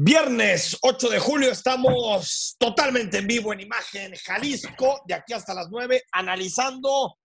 Viernes 0.00 0.78
8 0.82 1.08
de 1.08 1.18
julio 1.18 1.50
estamos 1.50 2.54
totalmente 2.56 3.18
en 3.18 3.26
vivo 3.26 3.52
en 3.52 3.62
imagen 3.62 4.14
Jalisco, 4.14 5.00
de 5.08 5.14
aquí 5.14 5.32
hasta 5.32 5.52
las 5.52 5.70
9, 5.70 6.04
analizando 6.12 7.18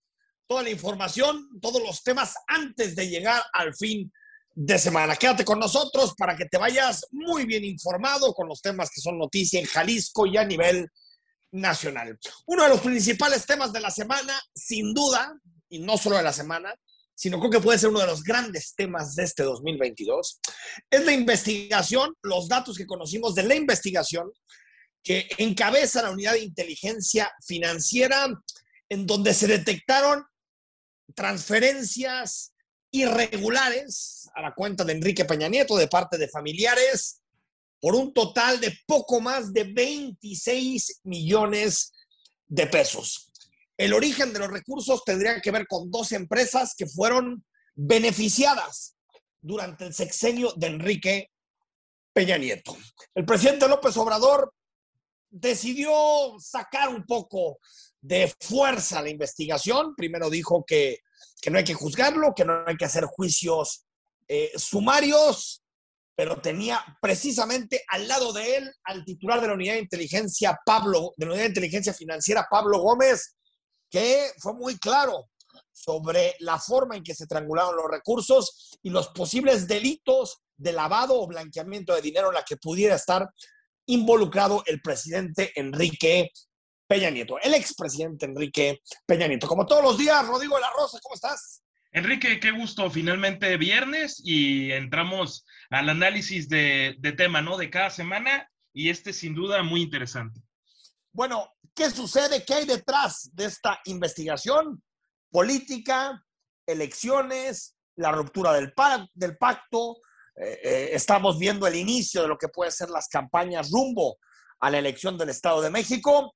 toda 0.48 0.64
la 0.64 0.72
información, 0.72 1.50
todos 1.62 1.84
los 1.84 2.02
temas 2.02 2.34
antes 2.48 2.96
de 2.96 3.10
llegar 3.10 3.44
al 3.54 3.76
fin 3.76 4.12
de 4.56 4.80
semana. 4.80 5.16
Quédate 5.16 5.46
con 5.46 5.60
nosotros 5.60 6.16
para 6.18 6.36
que 6.36 6.46
te 6.46 6.58
vayas 6.58 7.06
muy 7.12 7.46
bien 7.46 7.64
informado 7.64 8.34
con 8.34 8.48
los 8.48 8.60
temas 8.60 8.90
que 8.90 9.02
son 9.02 9.20
noticia 9.20 9.60
en 9.60 9.68
Jalisco 9.68 10.26
y 10.26 10.38
a 10.38 10.44
nivel 10.44 10.90
nacional. 11.52 12.18
Uno 12.48 12.64
de 12.64 12.70
los 12.70 12.82
principales 12.82 13.46
temas 13.46 13.72
de 13.72 13.82
la 13.82 13.92
semana, 13.92 14.34
sin 14.52 14.96
duda, 14.96 15.32
y 15.70 15.78
no 15.78 15.96
solo 15.96 16.18
de 16.18 16.24
la 16.24 16.34
semana, 16.34 16.74
sino 17.16 17.40
creo 17.40 17.52
que 17.52 17.60
puede 17.60 17.80
ser 17.80 17.90
uno 17.90 18.00
de 18.00 18.08
los 18.08 18.24
grandes 18.24 18.74
temas 18.76 19.16
de 19.16 19.24
este 19.24 19.44
2022, 19.44 20.40
es 20.90 21.06
la 21.06 21.12
investigación, 21.12 22.14
los 22.22 22.48
datos 22.48 22.78
que 22.78 22.88
conocimos 22.88 23.36
de 23.36 23.44
la 23.44 23.56
investigación 23.56 24.32
que 25.04 25.28
encabeza 25.38 26.02
la 26.02 26.12
unidad 26.12 26.34
de 26.34 26.44
inteligencia 26.44 27.32
financiera, 27.46 28.28
en 28.90 29.06
donde 29.06 29.34
se 29.34 29.48
detectaron 29.48 30.24
transferencias 31.14 32.54
irregulares 32.92 34.30
a 34.34 34.42
la 34.42 34.54
cuenta 34.54 34.84
de 34.86 34.94
Enrique 34.94 35.26
Peña 35.26 35.50
Nieto 35.50 35.76
de 35.76 35.88
parte 35.88 36.18
de 36.18 36.30
familiares 36.30 37.22
por 37.82 37.96
un 37.96 38.14
total 38.14 38.62
de 38.62 38.78
poco 38.86 39.20
más 39.20 39.52
de 39.52 39.66
26 39.66 41.02
millones 41.04 41.92
de 42.48 42.68
pesos. 42.68 43.33
El 43.78 43.94
origen 43.94 44.34
de 44.34 44.40
los 44.40 44.50
recursos 44.50 45.04
tendría 45.04 45.40
que 45.42 45.52
ver 45.52 45.68
con 45.68 45.90
dos 45.90 46.12
empresas 46.12 46.76
que 46.78 46.86
fueron 46.86 47.44
beneficiadas 47.76 48.96
durante 49.42 49.86
el 49.86 49.94
sexenio 49.94 50.54
de 50.56 50.68
Enrique 50.68 51.32
Peña 52.14 52.38
Nieto. 52.38 52.78
El 53.16 53.26
presidente 53.26 53.68
López 53.68 53.98
Obrador 53.98 54.54
decidió 55.30 55.92
sacar 56.40 56.90
un 56.90 57.06
poco 57.06 57.60
de 58.00 58.32
fuerza 58.40 59.02
la 59.02 59.10
investigación. 59.10 59.96
Primero 59.96 60.30
dijo 60.30 60.64
que, 60.66 61.00
no 61.50 61.58
hay 61.58 61.64
que 61.64 61.74
juzgarlo, 61.74 62.34
que 62.36 62.46
no 62.46 62.64
hay 62.68 62.78
que 62.78 62.86
hacer 62.86 63.06
juicios 63.06 63.86
eh, 64.28 64.52
sumarios, 64.56 65.64
pero 66.16 66.40
tenía 66.40 66.80
precisamente 67.02 67.84
al 67.88 68.08
lado 68.08 68.32
de 68.32 68.58
él 68.58 68.72
al 68.84 69.04
titular 69.04 69.42
de 69.42 69.48
la 69.48 69.54
unidad 69.54 69.74
de 69.74 69.80
inteligencia, 69.80 70.60
Pablo, 70.64 71.14
de 71.18 71.26
la 71.26 71.32
unidad 71.32 71.46
de 71.46 71.50
inteligencia 71.50 71.94
financiera, 71.94 72.48
Pablo 72.50 72.80
Gómez, 72.80 73.36
que 73.94 74.32
fue 74.40 74.56
muy 74.56 74.80
claro 74.80 75.30
sobre 75.72 76.36
la 76.40 76.58
forma 76.58 76.96
en 76.96 77.04
que 77.04 77.14
se 77.14 77.28
triangularon 77.28 77.76
los 77.76 77.86
recursos 77.88 78.80
y 78.82 78.90
los 78.90 79.10
posibles 79.10 79.68
delitos 79.68 80.40
de 80.58 80.74
lavado 80.74 81.22
o 81.22 81.28
blanqueamiento 81.28 81.94
de 81.94 82.02
dinero 82.02 82.30
en 82.30 82.34
la 82.34 82.44
que 82.44 82.58
pudiera 82.58 82.96
estar 82.96 83.30
involucrado 83.86 84.64
el 84.66 84.82
presidente 84.82 85.52
Enrique 85.56 86.32
Peña 86.88 87.12
Nieto, 87.12 87.40
el 87.40 87.54
expresidente 87.54 88.26
Enrique 88.26 88.82
Peña 89.06 89.28
Nieto. 89.28 89.48
Como 89.48 89.68
todos 89.68 89.84
los 89.84 89.96
días, 89.96 90.26
Rodrigo 90.26 90.56
de 90.56 90.62
la 90.62 90.72
Rosa, 90.72 90.98
¿cómo 91.04 91.14
estás? 91.14 91.62
Enrique, 91.92 92.40
qué 92.40 92.50
gusto, 92.50 92.90
finalmente 92.90 93.58
viernes 93.58 94.20
y 94.26 94.72
entramos 94.72 95.46
al 95.70 95.88
análisis 95.90 96.50
de, 96.50 96.96
de 96.98 97.12
tema, 97.12 97.44
¿no? 97.44 97.58
De 97.58 97.70
cada 97.70 97.92
semana 97.92 98.50
y 98.74 98.90
este 98.90 99.14
sin 99.14 99.36
duda 99.36 99.62
muy 99.62 99.84
interesante. 99.84 100.42
Bueno, 101.14 101.48
¿qué 101.76 101.92
sucede? 101.92 102.44
¿Qué 102.44 102.56
hay 102.56 102.66
detrás 102.66 103.30
de 103.34 103.46
esta 103.46 103.80
investigación? 103.86 104.84
Política, 105.32 106.26
elecciones, 106.66 107.76
la 107.98 108.12
ruptura 108.12 108.52
del, 108.52 108.74
pacto. 108.74 109.98
Eh, 110.36 110.60
eh, 110.64 110.90
estamos 110.94 111.38
viendo 111.38 111.68
el 111.68 111.76
inicio 111.76 112.24
de 112.24 112.28
lo 112.28 112.38
que 112.40 112.48
puede 112.48 112.72
ser 112.72 112.90
las 112.90 113.08
campañas 113.10 113.70
rumbo 113.70 114.18
a 114.60 114.72
la 114.72 114.80
elección 114.80 115.16
del 115.16 115.30
Estado 115.30 115.62
de 115.62 115.70
México. 115.70 116.34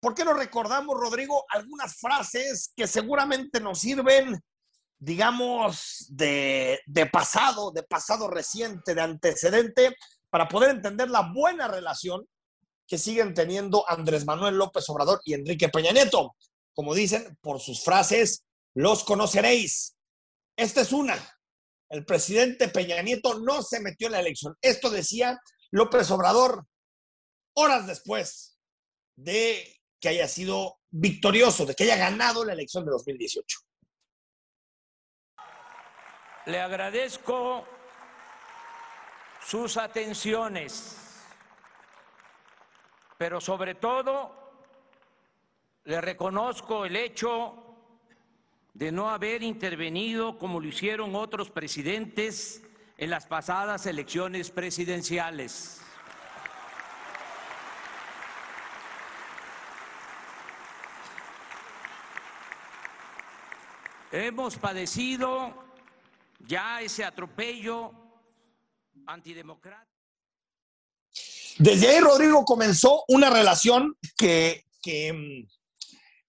¿Por 0.00 0.14
qué 0.14 0.24
no 0.24 0.32
recordamos, 0.32 0.98
Rodrigo, 0.98 1.44
algunas 1.50 1.98
frases 1.98 2.72
que 2.74 2.86
seguramente 2.86 3.60
nos 3.60 3.80
sirven, 3.80 4.40
digamos, 4.98 6.06
de 6.08 6.80
pasado, 7.12 7.70
de 7.70 7.82
pasado 7.82 8.28
reciente, 8.28 8.94
de 8.94 9.02
antecedente, 9.02 9.94
para 10.30 10.48
poder 10.48 10.70
entender 10.70 11.10
la 11.10 11.30
buena 11.34 11.68
relación 11.68 12.26
que 12.86 12.98
siguen 12.98 13.34
teniendo 13.34 13.88
Andrés 13.88 14.24
Manuel 14.24 14.56
López 14.56 14.88
Obrador 14.88 15.20
y 15.24 15.34
Enrique 15.34 15.68
Peña 15.68 15.92
Nieto. 15.92 16.36
Como 16.74 16.94
dicen, 16.94 17.36
por 17.40 17.60
sus 17.60 17.82
frases, 17.82 18.44
los 18.74 19.04
conoceréis. 19.04 19.96
Esta 20.56 20.82
es 20.82 20.92
una. 20.92 21.16
El 21.88 22.04
presidente 22.04 22.68
Peña 22.68 23.00
Nieto 23.02 23.38
no 23.40 23.62
se 23.62 23.80
metió 23.80 24.08
en 24.08 24.12
la 24.12 24.20
elección. 24.20 24.56
Esto 24.60 24.90
decía 24.90 25.40
López 25.70 26.10
Obrador 26.10 26.66
horas 27.54 27.86
después 27.86 28.58
de 29.16 29.80
que 30.00 30.08
haya 30.10 30.28
sido 30.28 30.78
victorioso, 30.90 31.64
de 31.64 31.74
que 31.74 31.84
haya 31.84 31.96
ganado 31.96 32.44
la 32.44 32.52
elección 32.52 32.84
de 32.84 32.90
2018. 32.90 33.58
Le 36.46 36.60
agradezco 36.60 37.66
sus 39.44 39.76
atenciones 39.76 41.05
pero 43.18 43.40
sobre 43.40 43.74
todo 43.74 44.30
le 45.84 46.00
reconozco 46.00 46.84
el 46.84 46.96
hecho 46.96 47.62
de 48.74 48.92
no 48.92 49.08
haber 49.08 49.42
intervenido 49.42 50.38
como 50.38 50.60
lo 50.60 50.66
hicieron 50.66 51.14
otros 51.14 51.50
presidentes 51.50 52.62
en 52.98 53.10
las 53.10 53.26
pasadas 53.26 53.86
elecciones 53.86 54.50
presidenciales. 54.50 55.80
Hemos 64.12 64.56
padecido 64.56 65.52
ya 66.40 66.80
ese 66.80 67.04
atropello 67.04 67.92
antidemocrático. 69.06 69.95
Desde 71.58 71.88
ahí, 71.88 72.00
Rodrigo, 72.00 72.44
comenzó 72.44 73.04
una 73.08 73.30
relación 73.30 73.96
que, 74.18 74.64
que, 74.82 75.46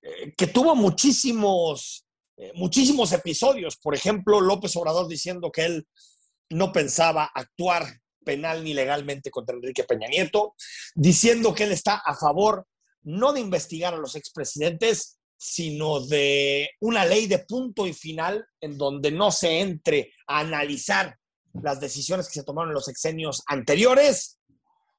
eh, 0.01 0.47
tuvo 0.53 0.73
muchísimos, 0.73 2.05
eh, 2.37 2.51
muchísimos 2.55 3.11
episodios. 3.11 3.75
Por 3.75 3.93
ejemplo, 3.93 4.39
López 4.39 4.75
Obrador 4.77 5.07
diciendo 5.07 5.51
que 5.51 5.65
él 5.65 5.87
no 6.49 6.71
pensaba 6.71 7.29
actuar 7.33 7.99
penal 8.23 8.63
ni 8.63 8.73
legalmente 8.73 9.29
contra 9.29 9.55
Enrique 9.55 9.83
Peña 9.83 10.07
Nieto, 10.07 10.55
diciendo 10.95 11.53
que 11.53 11.65
él 11.65 11.71
está 11.71 11.95
a 11.95 12.15
favor 12.15 12.65
no 13.03 13.33
de 13.33 13.41
investigar 13.41 13.93
a 13.93 13.97
los 13.97 14.15
expresidentes, 14.15 15.19
sino 15.37 15.99
de 15.99 16.69
una 16.81 17.05
ley 17.05 17.27
de 17.27 17.39
punto 17.39 17.85
y 17.85 17.93
final 17.93 18.45
en 18.61 18.77
donde 18.77 19.11
no 19.11 19.31
se 19.31 19.59
entre 19.59 20.13
a 20.25 20.39
analizar 20.39 21.17
las 21.53 21.79
decisiones 21.79 22.27
que 22.27 22.33
se 22.33 22.43
tomaron 22.43 22.69
en 22.69 22.75
los 22.75 22.85
sexenios 22.85 23.43
anteriores 23.47 24.36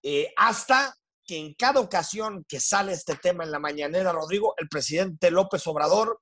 eh, 0.02 0.32
hasta 0.36 0.94
que 1.24 1.36
en 1.36 1.54
cada 1.54 1.80
ocasión 1.80 2.44
que 2.48 2.58
sale 2.58 2.92
este 2.92 3.16
tema 3.16 3.44
en 3.44 3.50
la 3.50 3.58
mañanera, 3.58 4.12
Rodrigo, 4.12 4.54
el 4.56 4.68
presidente 4.68 5.30
López 5.30 5.66
Obrador 5.66 6.20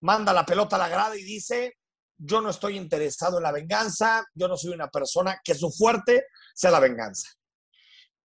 manda 0.00 0.32
la 0.32 0.44
pelota 0.44 0.76
a 0.76 0.80
la 0.80 0.88
grada 0.88 1.16
y 1.16 1.22
dice, 1.22 1.78
yo 2.18 2.40
no 2.40 2.50
estoy 2.50 2.76
interesado 2.76 3.38
en 3.38 3.44
la 3.44 3.52
venganza, 3.52 4.24
yo 4.34 4.46
no 4.48 4.56
soy 4.56 4.74
una 4.74 4.88
persona 4.88 5.40
que 5.42 5.54
su 5.54 5.70
fuerte 5.70 6.26
sea 6.54 6.70
la 6.70 6.80
venganza. 6.80 7.30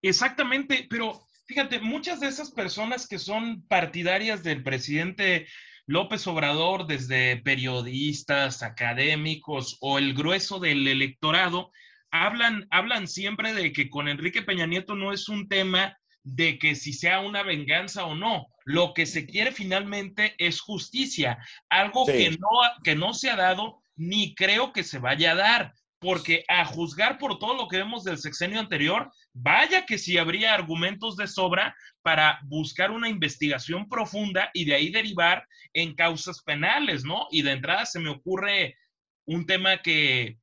Exactamente, 0.01 0.87
pero 0.89 1.25
fíjate, 1.45 1.79
muchas 1.79 2.19
de 2.19 2.27
esas 2.27 2.51
personas 2.51 3.07
que 3.07 3.17
son 3.17 3.65
partidarias 3.67 4.43
del 4.43 4.63
presidente 4.63 5.47
López 5.85 6.27
Obrador, 6.27 6.85
desde 6.85 7.37
periodistas, 7.37 8.61
académicos 8.61 9.77
o 9.81 9.97
el 9.97 10.13
grueso 10.13 10.59
del 10.59 10.87
electorado, 10.87 11.71
hablan, 12.11 12.67
hablan 12.71 13.07
siempre 13.07 13.53
de 13.53 13.71
que 13.71 13.89
con 13.89 14.07
Enrique 14.07 14.41
Peña 14.41 14.65
Nieto 14.65 14.95
no 14.95 15.11
es 15.13 15.29
un 15.29 15.47
tema 15.47 15.97
de 16.23 16.59
que 16.59 16.75
si 16.75 16.93
sea 16.93 17.21
una 17.21 17.43
venganza 17.43 18.05
o 18.05 18.15
no. 18.15 18.47
Lo 18.65 18.93
que 18.93 19.05
se 19.05 19.25
quiere 19.25 19.51
finalmente 19.51 20.35
es 20.37 20.61
justicia, 20.61 21.39
algo 21.69 22.05
que, 22.05 22.31
no, 22.31 22.49
que 22.83 22.95
no 22.95 23.13
se 23.13 23.29
ha 23.29 23.35
dado 23.35 23.81
ni 23.95 24.35
creo 24.35 24.71
que 24.71 24.83
se 24.83 24.99
vaya 24.99 25.31
a 25.31 25.35
dar, 25.35 25.73
porque 25.99 26.45
a 26.47 26.65
juzgar 26.65 27.17
por 27.17 27.39
todo 27.39 27.55
lo 27.55 27.67
que 27.67 27.77
vemos 27.77 28.03
del 28.03 28.17
sexenio 28.17 28.59
anterior, 28.59 29.11
vaya 29.33 29.85
que 29.85 29.97
sí 29.97 30.17
habría 30.17 30.53
argumentos 30.53 31.17
de 31.17 31.27
sobra 31.27 31.75
para 32.01 32.39
buscar 32.43 32.91
una 32.91 33.09
investigación 33.09 33.89
profunda 33.89 34.49
y 34.53 34.65
de 34.65 34.75
ahí 34.75 34.89
derivar 34.89 35.45
en 35.73 35.95
causas 35.95 36.41
penales, 36.43 37.03
¿no? 37.03 37.27
Y 37.31 37.41
de 37.41 37.51
entrada 37.51 37.85
se 37.85 37.99
me 37.99 38.09
ocurre 38.09 38.77
un 39.25 39.45
tema 39.45 39.81
que, 39.81 40.38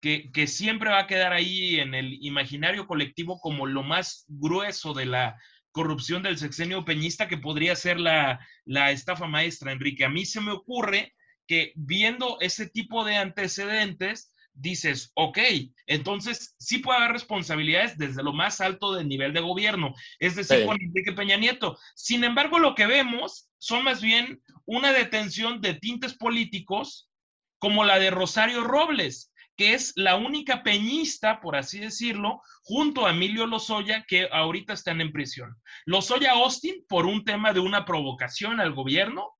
que, 0.00 0.46
siempre 0.46 0.90
va 0.90 1.00
a 1.00 1.06
quedar 1.06 1.32
ahí 1.32 1.78
en 1.78 1.94
el 1.94 2.24
imaginario 2.24 2.86
colectivo 2.86 3.38
como 3.38 3.66
lo 3.66 3.82
más 3.82 4.24
grueso 4.28 4.94
de 4.94 5.06
la 5.06 5.36
corrupción 5.72 6.22
del 6.22 6.38
sexenio 6.38 6.84
peñista 6.84 7.28
que 7.28 7.38
podría 7.38 7.76
ser 7.76 8.00
la, 8.00 8.40
la 8.64 8.90
estafa 8.90 9.26
maestra, 9.26 9.72
Enrique. 9.72 10.04
A 10.04 10.08
mí 10.08 10.24
se 10.24 10.40
me 10.40 10.52
ocurre 10.52 11.14
que 11.46 11.72
viendo 11.76 12.38
ese 12.40 12.68
tipo 12.68 13.04
de 13.04 13.16
antecedentes, 13.16 14.32
dices, 14.52 15.12
ok, 15.14 15.38
entonces 15.86 16.54
sí 16.58 16.78
puede 16.78 16.98
haber 16.98 17.12
responsabilidades 17.12 17.96
desde 17.98 18.22
lo 18.22 18.32
más 18.32 18.60
alto 18.60 18.94
del 18.94 19.08
nivel 19.08 19.32
de 19.32 19.40
gobierno, 19.40 19.94
es 20.18 20.36
decir, 20.36 20.66
con 20.66 20.80
Enrique 20.80 21.12
Peña 21.12 21.36
Nieto. 21.36 21.78
Sin 21.94 22.24
embargo, 22.24 22.58
lo 22.58 22.74
que 22.74 22.86
vemos 22.86 23.48
son 23.58 23.84
más 23.84 24.02
bien 24.02 24.42
una 24.64 24.92
detención 24.92 25.60
de 25.60 25.74
tintes 25.74 26.14
políticos 26.14 27.10
como 27.58 27.84
la 27.84 27.98
de 27.98 28.10
Rosario 28.10 28.64
Robles, 28.64 29.29
que 29.60 29.74
es 29.74 29.92
la 29.94 30.16
única 30.16 30.62
peñista, 30.62 31.38
por 31.42 31.54
así 31.54 31.80
decirlo, 31.80 32.40
junto 32.62 33.04
a 33.04 33.10
Emilio 33.10 33.46
Lozoya, 33.46 34.06
que 34.08 34.26
ahorita 34.32 34.72
están 34.72 35.02
en 35.02 35.12
prisión. 35.12 35.54
Lozoya 35.84 36.32
Austin 36.32 36.82
por 36.88 37.04
un 37.04 37.26
tema 37.26 37.52
de 37.52 37.60
una 37.60 37.84
provocación 37.84 38.58
al 38.58 38.72
gobierno 38.72 39.34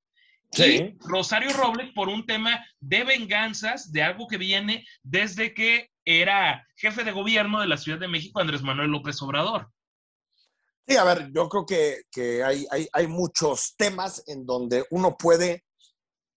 Sí. 0.52 0.94
Rosario 0.98 1.52
Robles 1.54 1.92
por 1.94 2.10
un 2.10 2.26
tema 2.26 2.62
de 2.80 3.04
venganzas 3.04 3.92
de 3.92 4.02
algo 4.02 4.26
que 4.26 4.36
viene 4.36 4.84
desde 5.02 5.54
que 5.54 5.88
era 6.04 6.66
jefe 6.76 7.02
de 7.02 7.12
gobierno 7.12 7.60
de 7.60 7.68
la 7.68 7.78
Ciudad 7.78 7.98
de 7.98 8.08
México, 8.08 8.40
Andrés 8.40 8.60
Manuel 8.60 8.90
López 8.90 9.22
Obrador. 9.22 9.70
Sí, 10.86 10.96
a 10.96 11.04
ver, 11.04 11.30
yo 11.32 11.48
creo 11.48 11.64
que, 11.64 12.44
hay, 12.44 12.66
hay, 12.92 13.06
muchos 13.06 13.74
temas 13.78 14.22
en 14.26 14.44
donde 14.44 14.84
uno 14.90 15.16
puede 15.16 15.64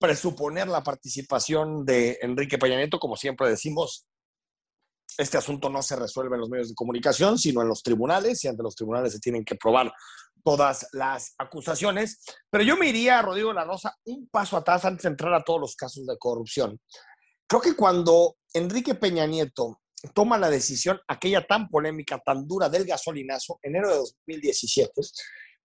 presuponer 0.04 0.68
la 0.68 0.84
participación 0.84 1.86
de 1.86 2.20
Enrique 2.22 2.58
Peña 2.58 2.76
Nieto, 2.76 3.00
como 3.00 3.16
siempre 3.16 3.48
decimos, 3.48 4.06
este 5.18 5.38
asunto 5.38 5.70
no 5.70 5.82
se 5.82 5.96
resuelve 5.96 6.36
en 6.36 6.42
los 6.42 6.50
medios 6.50 6.68
de 6.68 6.76
comunicación, 6.76 7.40
sino 7.40 7.62
en 7.62 7.70
los 7.70 7.82
tribunales, 7.84 8.44
y 8.44 8.50
ante 8.50 8.64
los 8.64 8.76
tribunales 8.76 9.14
se 9.14 9.22
tienen 9.22 9.46
que 9.46 9.56
probar 9.56 9.94
todas 10.44 10.90
las 10.92 11.34
acusaciones. 11.38 12.22
Pero 12.50 12.66
yo 12.66 12.76
me 12.76 12.90
iría, 12.90 13.22
Rodrigo 13.22 13.54
La 13.54 13.64
Rosa, 13.64 13.96
un 14.04 14.28
paso 14.28 14.58
atrás 14.58 14.84
antes 14.84 15.04
de 15.04 15.10
entrar 15.10 15.34
a 15.34 15.42
todos 15.42 15.62
los 15.62 15.74
casos 15.78 16.06
de 16.06 16.18
corrupción. 16.18 16.78
Creo 17.48 17.62
que 17.62 17.74
cuando 17.74 18.36
Enrique 18.54 18.96
Peña 18.96 19.26
Nieto 19.26 19.80
toma 20.14 20.38
la 20.38 20.50
decisión, 20.50 21.00
aquella 21.08 21.48
tan 21.48 21.70
polémica, 21.70 22.20
tan 22.20 22.46
dura 22.46 22.68
del 22.68 22.84
gasolinazo, 22.84 23.58
enero 23.62 23.90
de 23.90 23.96
2017, 24.00 24.92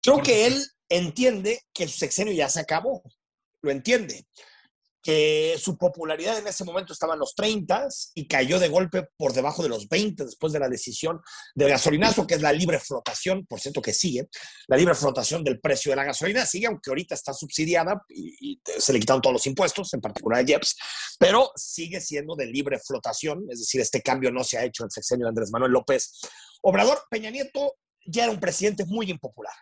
creo 0.00 0.22
que 0.22 0.46
él 0.46 0.64
entiende 0.88 1.60
que 1.74 1.88
su 1.88 1.98
sexenio 1.98 2.32
ya 2.32 2.48
se 2.48 2.60
acabó. 2.60 3.02
Lo 3.62 3.70
entiende 3.70 4.26
que 5.02 5.56
su 5.58 5.78
popularidad 5.78 6.38
en 6.38 6.48
ese 6.48 6.64
momento 6.64 6.92
estaba 6.92 7.14
en 7.14 7.20
los 7.20 7.34
30 7.34 7.88
y 8.14 8.26
cayó 8.26 8.58
de 8.58 8.68
golpe 8.68 9.08
por 9.16 9.32
debajo 9.32 9.62
de 9.62 9.68
los 9.68 9.88
20 9.88 10.24
después 10.24 10.52
de 10.52 10.58
la 10.58 10.68
decisión 10.68 11.20
del 11.54 11.70
gasolinazo, 11.70 12.26
que 12.26 12.34
es 12.34 12.42
la 12.42 12.52
libre 12.52 12.78
flotación, 12.78 13.46
por 13.46 13.60
cierto 13.60 13.80
que 13.80 13.92
sigue, 13.92 14.28
la 14.66 14.76
libre 14.76 14.94
flotación 14.94 15.44
del 15.44 15.60
precio 15.60 15.92
de 15.92 15.96
la 15.96 16.04
gasolina 16.04 16.44
sigue, 16.44 16.66
aunque 16.66 16.90
ahorita 16.90 17.14
está 17.14 17.32
subsidiada 17.32 18.02
y, 18.08 18.60
se 18.78 18.92
le 18.92 19.00
quitaron 19.00 19.22
todos 19.22 19.32
los 19.32 19.46
impuestos, 19.46 19.94
en 19.94 20.00
particular 20.00 20.40
a 20.40 20.42
IEPS, 20.42 20.76
pero 21.18 21.52
sigue 21.56 22.00
siendo 22.00 22.36
de 22.36 22.46
libre 22.46 22.78
flotación, 22.78 23.46
es 23.50 23.60
decir, 23.60 23.80
este 23.80 24.02
cambio 24.02 24.30
no 24.30 24.44
se 24.44 24.58
ha 24.58 24.64
hecho 24.64 24.82
en 24.82 24.88
el 24.88 24.92
sexenio 24.92 25.24
de 25.24 25.30
Andrés 25.30 25.50
Manuel 25.50 25.72
López 25.72 26.20
Obrador. 26.60 26.98
Peña 27.08 27.30
Nieto 27.30 27.76
ya 28.04 28.24
era 28.24 28.32
un 28.32 28.40
presidente 28.40 28.84
muy 28.84 29.10
impopular. 29.10 29.54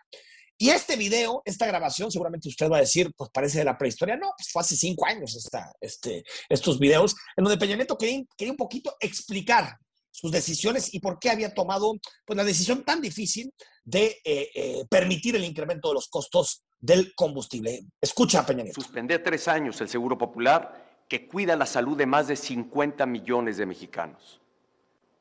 Y 0.59 0.69
este 0.69 0.95
video, 0.95 1.43
esta 1.45 1.67
grabación, 1.67 2.11
seguramente 2.11 2.49
usted 2.49 2.69
va 2.69 2.77
a 2.77 2.81
decir, 2.81 3.13
pues 3.15 3.29
parece 3.31 3.59
de 3.59 3.65
la 3.65 3.77
prehistoria. 3.77 4.17
No, 4.17 4.31
pues 4.35 4.49
fue 4.51 4.61
hace 4.61 4.75
cinco 4.75 5.05
años 5.05 5.35
esta, 5.35 5.71
este, 5.79 6.23
estos 6.49 6.79
videos, 6.79 7.15
en 7.35 7.43
donde 7.43 7.59
Peña 7.59 7.75
Nieto 7.75 7.97
quería, 7.97 8.25
un 8.49 8.57
poquito 8.57 8.95
explicar 8.99 9.77
sus 10.09 10.31
decisiones 10.31 10.93
y 10.95 10.99
por 10.99 11.19
qué 11.19 11.29
había 11.29 11.53
tomado 11.53 11.93
pues, 12.25 12.35
la 12.35 12.43
decisión 12.43 12.83
tan 12.83 13.01
difícil 13.01 13.53
de 13.83 14.19
eh, 14.23 14.49
eh, 14.55 14.85
permitir 14.89 15.35
el 15.35 15.43
incremento 15.43 15.89
de 15.89 15.93
los 15.93 16.07
costos 16.07 16.63
del 16.79 17.13
combustible. 17.13 17.85
Escucha, 18.01 18.43
Peña 18.43 18.63
Nieto. 18.63 18.81
Suspender 18.81 19.21
tres 19.21 19.47
años 19.47 19.79
el 19.81 19.89
Seguro 19.89 20.17
Popular 20.17 21.05
que 21.07 21.27
cuida 21.27 21.55
la 21.55 21.67
salud 21.67 21.95
de 21.95 22.07
más 22.07 22.27
de 22.27 22.35
50 22.35 23.05
millones 23.05 23.57
de 23.57 23.65
mexicanos. 23.67 24.41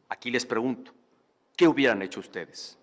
Aquí 0.08 0.30
les 0.30 0.46
pregunto, 0.46 0.92
¿qué 1.56 1.68
hubieran 1.68 2.00
hecho 2.00 2.20
ustedes? 2.20 2.78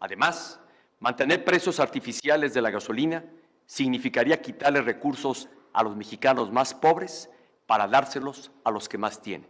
Además, 0.00 0.60
Mantener 1.04 1.44
precios 1.44 1.80
artificiales 1.80 2.54
de 2.54 2.62
la 2.62 2.70
gasolina 2.70 3.22
significaría 3.66 4.40
quitarle 4.40 4.80
recursos 4.80 5.50
a 5.74 5.82
los 5.82 5.94
mexicanos 5.94 6.50
más 6.50 6.72
pobres 6.72 7.28
para 7.66 7.86
dárselos 7.86 8.50
a 8.64 8.70
los 8.70 8.88
que 8.88 8.96
más 8.96 9.20
tienen. 9.20 9.46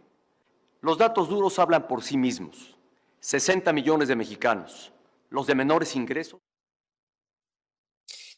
Los 0.81 0.97
datos 0.97 1.29
duros 1.29 1.57
hablan 1.57 1.87
por 1.87 2.03
sí 2.03 2.17
mismos. 2.17 2.75
60 3.21 3.71
millones 3.71 4.09
de 4.09 4.17
mexicanos, 4.17 4.91
los 5.29 5.47
de 5.47 5.55
menores 5.55 5.95
ingresos. 5.95 6.41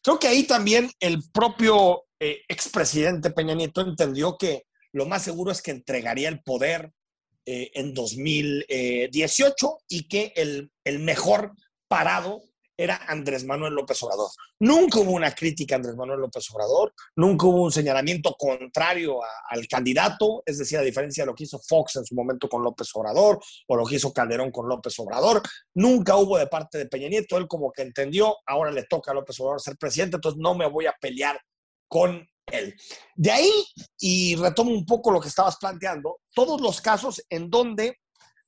Creo 0.03 0.19
que 0.19 0.27
ahí 0.27 0.43
también 0.43 0.91
el 0.99 1.23
propio 1.33 2.03
eh, 2.19 2.43
expresidente 2.47 3.31
Peña 3.31 3.55
Nieto 3.55 3.81
entendió 3.81 4.37
que 4.37 4.67
lo 4.91 5.07
más 5.07 5.23
seguro 5.23 5.51
es 5.51 5.63
que 5.63 5.71
entregaría 5.71 6.29
el 6.29 6.43
poder 6.43 6.93
eh, 7.47 7.71
en 7.73 7.95
2018 7.95 9.77
y 9.87 10.07
que 10.07 10.33
el, 10.35 10.71
el 10.83 10.99
mejor 10.99 11.53
parado 11.87 12.43
era 12.77 13.01
Andrés 13.07 13.43
Manuel 13.43 13.73
López 13.73 14.01
Obrador. 14.03 14.29
Nunca 14.59 14.99
hubo 14.99 15.11
una 15.11 15.33
crítica 15.33 15.75
a 15.75 15.77
Andrés 15.77 15.95
Manuel 15.95 16.19
López 16.19 16.49
Obrador, 16.51 16.93
nunca 17.15 17.47
hubo 17.47 17.63
un 17.63 17.71
señalamiento 17.71 18.35
contrario 18.37 19.19
al 19.49 19.67
candidato, 19.67 20.43
es 20.45 20.59
decir, 20.59 20.77
a 20.77 20.83
diferencia 20.83 21.23
de 21.23 21.27
lo 21.27 21.35
que 21.35 21.45
hizo 21.45 21.59
Fox 21.59 21.95
en 21.95 22.05
su 22.05 22.13
momento 22.13 22.47
con 22.47 22.63
López 22.63 22.89
Obrador 22.93 23.39
o 23.67 23.75
lo 23.75 23.85
que 23.85 23.95
hizo 23.95 24.13
Calderón 24.13 24.51
con 24.51 24.69
López 24.69 24.97
Obrador, 24.99 25.41
nunca 25.73 26.15
hubo 26.15 26.37
de 26.37 26.47
parte 26.47 26.77
de 26.77 26.85
Peña 26.85 27.09
Nieto, 27.09 27.37
él 27.37 27.47
como 27.47 27.71
que 27.71 27.81
entendió, 27.81 28.37
ahora 28.45 28.71
le 28.71 28.83
toca 28.83 29.11
a 29.11 29.15
López 29.15 29.39
Obrador 29.39 29.61
ser 29.61 29.77
presidente, 29.77 30.17
entonces 30.17 30.39
no 30.39 30.53
me 30.53 30.67
voy 30.67 30.85
a 30.85 30.95
pelear 30.99 31.39
con 31.87 32.27
él. 32.51 32.75
De 33.15 33.31
ahí, 33.31 33.51
y 33.99 34.35
retomo 34.35 34.71
un 34.71 34.85
poco 34.85 35.11
lo 35.11 35.19
que 35.19 35.27
estabas 35.27 35.57
planteando, 35.57 36.19
todos 36.33 36.61
los 36.61 36.81
casos 36.81 37.23
en 37.29 37.49
donde 37.49 37.97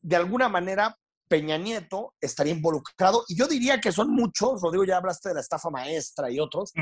de 0.02 0.16
alguna 0.16 0.48
manera 0.48 0.98
Peña 1.30 1.58
Nieto 1.58 2.16
estaría 2.20 2.54
involucrado. 2.54 3.24
Y 3.28 3.38
yo 3.38 3.48
diría 3.48 3.80
que 3.80 3.92
son 3.92 4.10
muchos, 4.10 4.62
Rodrigo, 4.62 4.84
ya 4.84 4.98
hablaste 4.98 5.30
de 5.30 5.36
la 5.36 5.42
estafa 5.42 5.70
maestra 5.70 6.30
y 6.30 6.40
otros, 6.40 6.74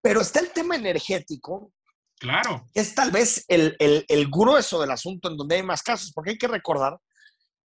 pero 0.00 0.20
está 0.20 0.40
el 0.40 0.52
tema 0.52 0.76
energético. 0.76 1.72
Claro. 2.18 2.68
Es 2.72 2.94
tal 2.94 3.10
vez 3.10 3.44
el, 3.48 3.76
el, 3.78 4.30
grueso 4.30 4.80
del 4.80 4.92
asunto 4.92 5.28
en 5.28 5.36
donde 5.36 5.56
hay 5.56 5.62
más 5.62 5.82
casos, 5.82 6.12
porque 6.14 6.30
hay 6.30 6.38
que 6.38 6.48
recordar 6.48 6.98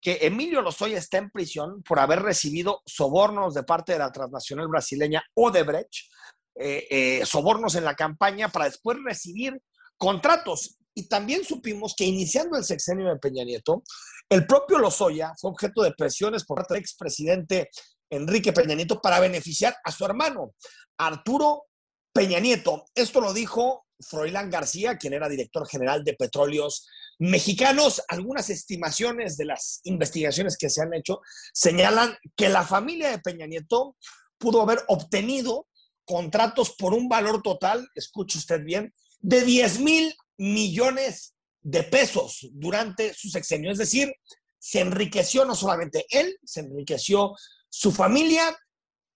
que 0.02 0.20
Emilio 0.22 0.62
Lozoya 0.62 0.98
está 0.98 1.18
en 1.20 1.30
prisión 1.30 1.84
por 1.84 2.00
haber 2.00 2.22
recibido 2.22 2.82
sobornos 2.86 3.54
de 3.54 3.64
parte 3.64 3.94
de 3.94 4.00
la 4.00 4.12
transnacional 4.12 4.68
brasileña 4.68 5.24
Odebrecht, 5.36 6.10
eh, 6.56 6.88
eh, 6.90 7.26
sobornos 7.26 7.76
en 7.76 7.86
la 7.86 7.96
campaña 7.96 8.50
para 8.50 8.66
después 8.66 8.98
recibir 9.06 9.62
contratos. 9.98 10.78
Y 10.96 11.08
también 11.08 11.46
supimos 11.46 11.94
que 11.96 12.06
iniciando 12.06 12.58
el 12.58 12.64
sexenio 12.64 13.08
de 13.08 13.20
Peña 13.20 13.44
Nieto, 13.44 13.84
el 14.30 14.46
propio 14.46 14.78
Lozoya 14.78 15.34
fue 15.40 15.52
objeto 15.52 15.82
de 15.82 15.92
presiones 15.94 16.46
por 16.46 16.58
parte 16.58 16.76
del 16.76 16.82
expresidente 16.82 17.70
Enrique 18.10 18.54
Peña 18.54 18.76
Nieto 18.76 19.02
para 19.02 19.20
beneficiar 19.20 19.76
a 19.84 19.92
su 19.92 20.06
hermano, 20.06 20.54
Arturo 20.98 21.66
Peña 22.14 22.40
Nieto. 22.40 22.86
Esto 22.96 23.22
lo 23.22 23.34
dijo 23.34 23.86
Froilán 24.00 24.50
García, 24.50 24.98
quien 24.98 25.14
era 25.14 25.30
director 25.30 25.68
general 25.68 26.04
de 26.04 26.14
Petróleos 26.14 26.88
Mexicanos. 27.20 28.04
Algunas 28.08 28.50
estimaciones 28.50 29.36
de 29.38 29.46
las 29.46 29.82
investigaciones 29.84 30.58
que 30.58 30.70
se 30.70 30.82
han 30.82 30.94
hecho 30.94 31.22
señalan 31.54 32.16
que 32.36 32.50
la 32.50 32.64
familia 32.64 33.10
de 33.10 33.20
Peña 33.20 33.48
Nieto 33.48 33.96
pudo 34.38 34.62
haber 34.62 34.84
obtenido 34.88 35.68
contratos 36.06 36.76
por 36.76 36.94
un 36.94 37.08
valor 37.10 37.42
total, 37.42 37.88
escuche 37.94 38.38
usted 38.40 38.64
bien, 38.64 38.94
de 39.20 39.44
10 39.44 39.80
mil 39.82 40.16
millones 40.38 41.36
de 41.62 41.84
pesos 41.84 42.48
durante 42.52 43.14
su 43.14 43.30
sexenio. 43.30 43.72
Es 43.72 43.78
decir, 43.78 44.14
se 44.58 44.82
enriqueció 44.82 45.46
no 45.46 45.56
solamente 45.56 46.06
él, 46.10 46.38
se 46.44 46.62
enriqueció 46.62 47.36
su 47.70 47.92
familia 47.92 48.56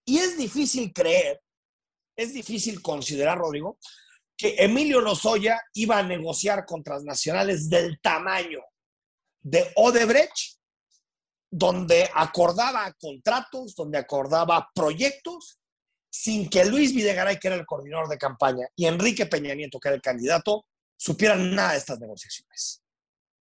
y 0.04 0.18
es 0.18 0.36
difícil 0.36 0.92
creer, 0.92 1.40
es 2.16 2.32
difícil 2.32 2.80
considerar, 2.82 3.38
Rodrigo, 3.38 3.78
que 4.36 4.56
Emilio 4.58 5.00
Lozoya 5.00 5.60
iba 5.74 5.98
a 5.98 6.02
negociar 6.02 6.64
con 6.64 6.82
transnacionales 6.82 7.68
del 7.68 7.98
tamaño 8.00 8.60
de 9.40 9.70
Odebrecht, 9.76 10.58
donde 11.50 12.10
acordaba 12.12 12.92
contratos, 12.98 13.74
donde 13.76 13.98
acordaba 13.98 14.68
proyectos, 14.74 15.58
sin 16.10 16.48
que 16.48 16.64
Luis 16.64 16.94
Videgaray, 16.94 17.38
que 17.38 17.48
era 17.48 17.56
el 17.56 17.66
coordinador 17.66 18.08
de 18.08 18.18
campaña, 18.18 18.66
y 18.74 18.86
Enrique 18.86 19.26
Peña 19.26 19.54
Nieto, 19.54 19.78
que 19.78 19.88
era 19.88 19.96
el 19.96 20.02
candidato, 20.02 20.64
supieran 20.96 21.54
nada 21.54 21.72
de 21.72 21.78
estas 21.78 22.00
negociaciones. 22.00 22.84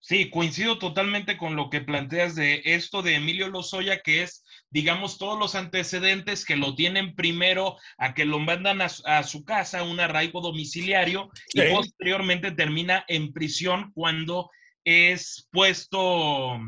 Sí, 0.06 0.30
coincido 0.30 0.80
totalmente 0.80 1.38
con 1.38 1.56
lo 1.56 1.70
que 1.70 1.80
planteas 1.80 2.36
de 2.36 2.62
esto 2.66 3.02
de 3.02 3.16
Emilio 3.16 3.48
Lozoya, 3.48 4.02
que 4.02 4.22
es, 4.22 4.44
digamos, 4.70 5.18
todos 5.18 5.40
los 5.40 5.56
antecedentes 5.56 6.44
que 6.44 6.58
lo 6.58 6.76
tienen 6.76 7.16
primero 7.16 7.78
a 7.98 8.14
que 8.14 8.26
lo 8.26 8.40
mandan 8.40 8.82
a, 8.82 9.24
su 9.24 9.46
casa, 9.46 9.84
un 9.84 10.02
arraigo 10.02 10.42
domiciliario, 10.42 11.32
y 11.54 11.62
posteriormente 11.72 12.52
termina 12.52 13.06
en 13.08 13.32
prisión 13.32 13.94
cuando 13.94 14.52
es 14.84 15.48
puesto, 15.54 16.60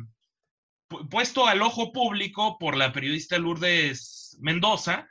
puesto 1.10 1.46
al 1.46 1.62
ojo 1.62 1.92
público 1.92 2.58
por 2.58 2.78
la 2.78 2.94
periodista 2.94 3.38
Lourdes 3.38 4.38
Mendoza 4.40 5.10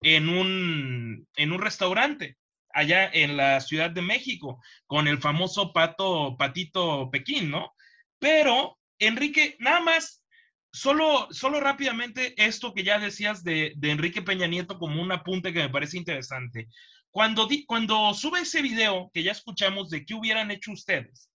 en 0.00 0.28
un, 0.28 1.26
en 1.34 1.50
un 1.50 1.60
restaurante 1.60 2.36
allá 2.74 3.08
en 3.12 3.36
la 3.36 3.60
Ciudad 3.60 3.90
de 3.90 4.02
México, 4.02 4.60
con 4.86 5.08
el 5.08 5.18
famoso 5.18 5.72
pato, 5.72 6.36
patito 6.36 7.10
Pekín, 7.10 7.50
¿no? 7.50 7.72
Pero, 8.18 8.78
Enrique, 8.98 9.56
nada 9.60 9.80
más, 9.80 10.24
solo, 10.72 11.28
solo 11.30 11.60
rápidamente 11.60 12.34
esto 12.36 12.74
que 12.74 12.82
ya 12.82 12.98
decías 12.98 13.44
de, 13.44 13.72
de 13.76 13.90
Enrique 13.90 14.22
Peña 14.22 14.46
Nieto 14.46 14.78
como 14.78 15.00
un 15.00 15.12
apunte 15.12 15.52
que 15.52 15.60
me 15.60 15.70
parece 15.70 15.96
interesante. 15.96 16.68
Cuando, 17.10 17.48
cuando 17.66 18.12
sube 18.12 18.40
ese 18.40 18.60
video 18.60 19.10
que 19.14 19.22
ya 19.22 19.30
escuchamos 19.30 19.88
de 19.88 20.04
qué 20.04 20.14
hubieran 20.14 20.50
hecho 20.50 20.72
ustedes, 20.72 21.30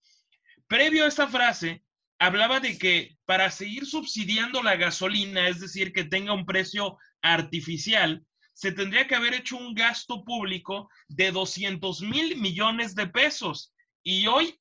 previo 0.67 1.05
a 1.05 1.07
esta 1.07 1.27
frase, 1.27 1.83
hablaba 2.19 2.59
de 2.59 2.77
que 2.77 3.17
para 3.25 3.49
seguir 3.49 3.85
subsidiando 3.85 4.61
la 4.61 4.75
gasolina, 4.75 5.47
es 5.47 5.61
decir, 5.61 5.93
que 5.93 6.03
tenga 6.03 6.33
un 6.33 6.45
precio 6.45 6.97
artificial, 7.21 8.25
se 8.59 8.73
tendría 8.73 9.07
que 9.07 9.15
haber 9.15 9.33
hecho 9.33 9.55
un 9.55 9.73
gasto 9.73 10.25
público 10.25 10.89
de 11.07 11.31
200 11.31 12.01
mil 12.01 12.35
millones 12.35 12.93
de 12.93 13.07
pesos. 13.07 13.73
Y 14.03 14.27
hoy 14.27 14.59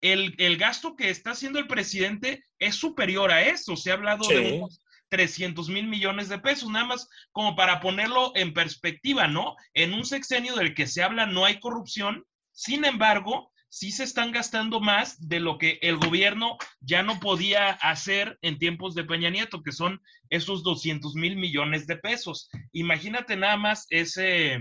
el, 0.00 0.56
gasto 0.56 0.96
que 0.96 1.10
está 1.10 1.30
haciendo 1.30 1.60
el 1.60 1.68
presidente 1.68 2.42
es 2.58 2.74
superior 2.74 3.30
a 3.30 3.42
eso. 3.42 3.76
Se 3.76 3.92
ha 3.92 3.94
hablado 3.94 4.26
de 4.26 4.54
unos 4.54 4.80
300 5.10 5.68
mil 5.68 5.86
millones 5.86 6.28
de 6.28 6.40
pesos, 6.40 6.68
nada 6.70 6.86
más 6.86 7.08
como 7.30 7.54
para 7.54 7.78
ponerlo 7.78 8.32
en 8.34 8.52
perspectiva, 8.52 9.28
¿no? 9.28 9.54
En 9.74 9.94
un 9.94 10.04
sexenio 10.04 10.56
del 10.56 10.74
que 10.74 10.88
se 10.88 11.04
habla 11.04 11.24
no 11.24 11.44
hay 11.44 11.60
corrupción, 11.60 12.26
sin 12.50 12.84
embargo, 12.84 13.52
sí 13.68 13.92
se 13.92 14.04
están 14.04 14.32
gastando 14.32 14.80
más 14.80 15.28
de 15.28 15.40
lo 15.40 15.58
que 15.58 15.78
el 15.82 15.96
gobierno 15.96 16.56
ya 16.80 17.02
no 17.02 17.20
podía 17.20 17.70
hacer 17.70 18.38
en 18.42 18.58
tiempos 18.58 18.94
de 18.94 19.04
Peña 19.04 19.30
Nieto, 19.30 19.62
que 19.62 19.72
son 19.72 20.00
esos 20.30 20.62
200 20.62 21.14
mil 21.14 21.36
millones 21.36 21.86
de 21.86 21.96
pesos. 21.96 22.48
Imagínate 22.72 23.36
nada 23.36 23.56
más 23.56 23.86
ese, 23.90 24.58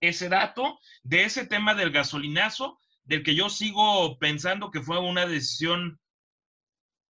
ese 0.00 0.28
dato 0.28 0.78
de 1.02 1.24
ese 1.24 1.46
tema 1.46 1.74
del 1.74 1.90
gasolinazo, 1.90 2.78
del 3.04 3.22
que 3.22 3.34
yo 3.34 3.48
sigo 3.48 4.18
pensando 4.18 4.70
que 4.70 4.82
fue 4.82 4.98
una 4.98 5.26
decisión 5.26 6.00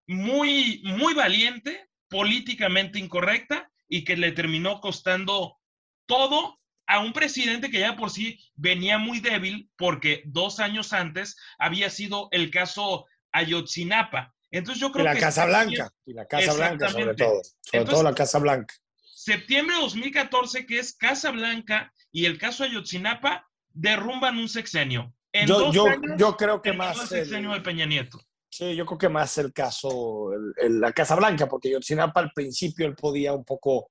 muy, 0.07 0.83
muy 0.85 1.15
valiente, 1.15 1.89
políticamente 2.09 2.99
incorrecta 2.99 3.71
y 3.89 4.05
que 4.05 4.17
le 4.17 4.33
terminó 4.33 4.81
costando 4.81 5.59
todo 6.07 6.61
a 6.87 7.01
un 7.01 7.13
presidente 7.13 7.71
que 7.71 7.81
ya 7.81 7.97
por 7.97 8.11
sí 8.11 8.39
venía 8.55 8.99
muy 8.99 9.21
débil 9.21 9.71
porque 9.77 10.23
dos 10.27 10.61
años 10.61 10.93
antes 10.93 11.37
había 11.59 11.91
sido 11.91 12.29
el 12.31 12.51
caso 12.51 13.07
Ayotzinapa. 13.33 14.35
Entonces 14.51 14.81
yo 14.81 14.93
creo 14.93 15.05
y 15.05 15.09
la 15.09 15.19
Casa 15.19 15.47
Blanca, 15.47 15.91
y 16.07 16.13
la 16.13 16.27
Casa 16.27 16.55
Blanca 16.55 16.89
sobre 16.89 17.15
todo, 17.15 17.43
sobre 17.61 17.85
todo 17.85 18.03
la 18.03 18.15
Casa 18.15 18.39
Blanca. 18.39 18.75
Septiembre 19.03 19.77
de 19.77 19.83
2014, 19.83 20.67
que 20.67 20.79
es 20.79 20.95
Casa 20.95 21.31
Blanca 21.31 21.93
y 22.13 22.27
el 22.27 22.39
caso 22.39 22.63
Ayotzinapa, 22.63 23.49
derrumban 23.71 24.39
un 24.39 24.49
sexenio. 24.49 25.13
yo, 25.47 25.73
yo, 26.17 26.37
creo 26.37 26.63
que 26.63 26.73
más... 26.73 27.01
El 27.01 27.09
sexenio 27.09 27.53
de 27.53 27.61
Peña 27.61 27.87
Nieto. 27.87 28.21
Sí, 28.51 28.77
yo 28.77 28.87
creo 28.87 28.99
que 28.99 29.09
más 29.09 29.37
el 29.39 29.53
caso, 29.53 30.31
la 30.69 30.93
Casa 30.93 31.17
Blanca, 31.17 31.49
porque 31.49 31.69
Ayotzinapa 31.69 32.21
al 32.21 32.31
principio 32.33 32.87
él 32.87 32.95
podía 32.95 33.33
un 33.33 33.45
poco 33.45 33.89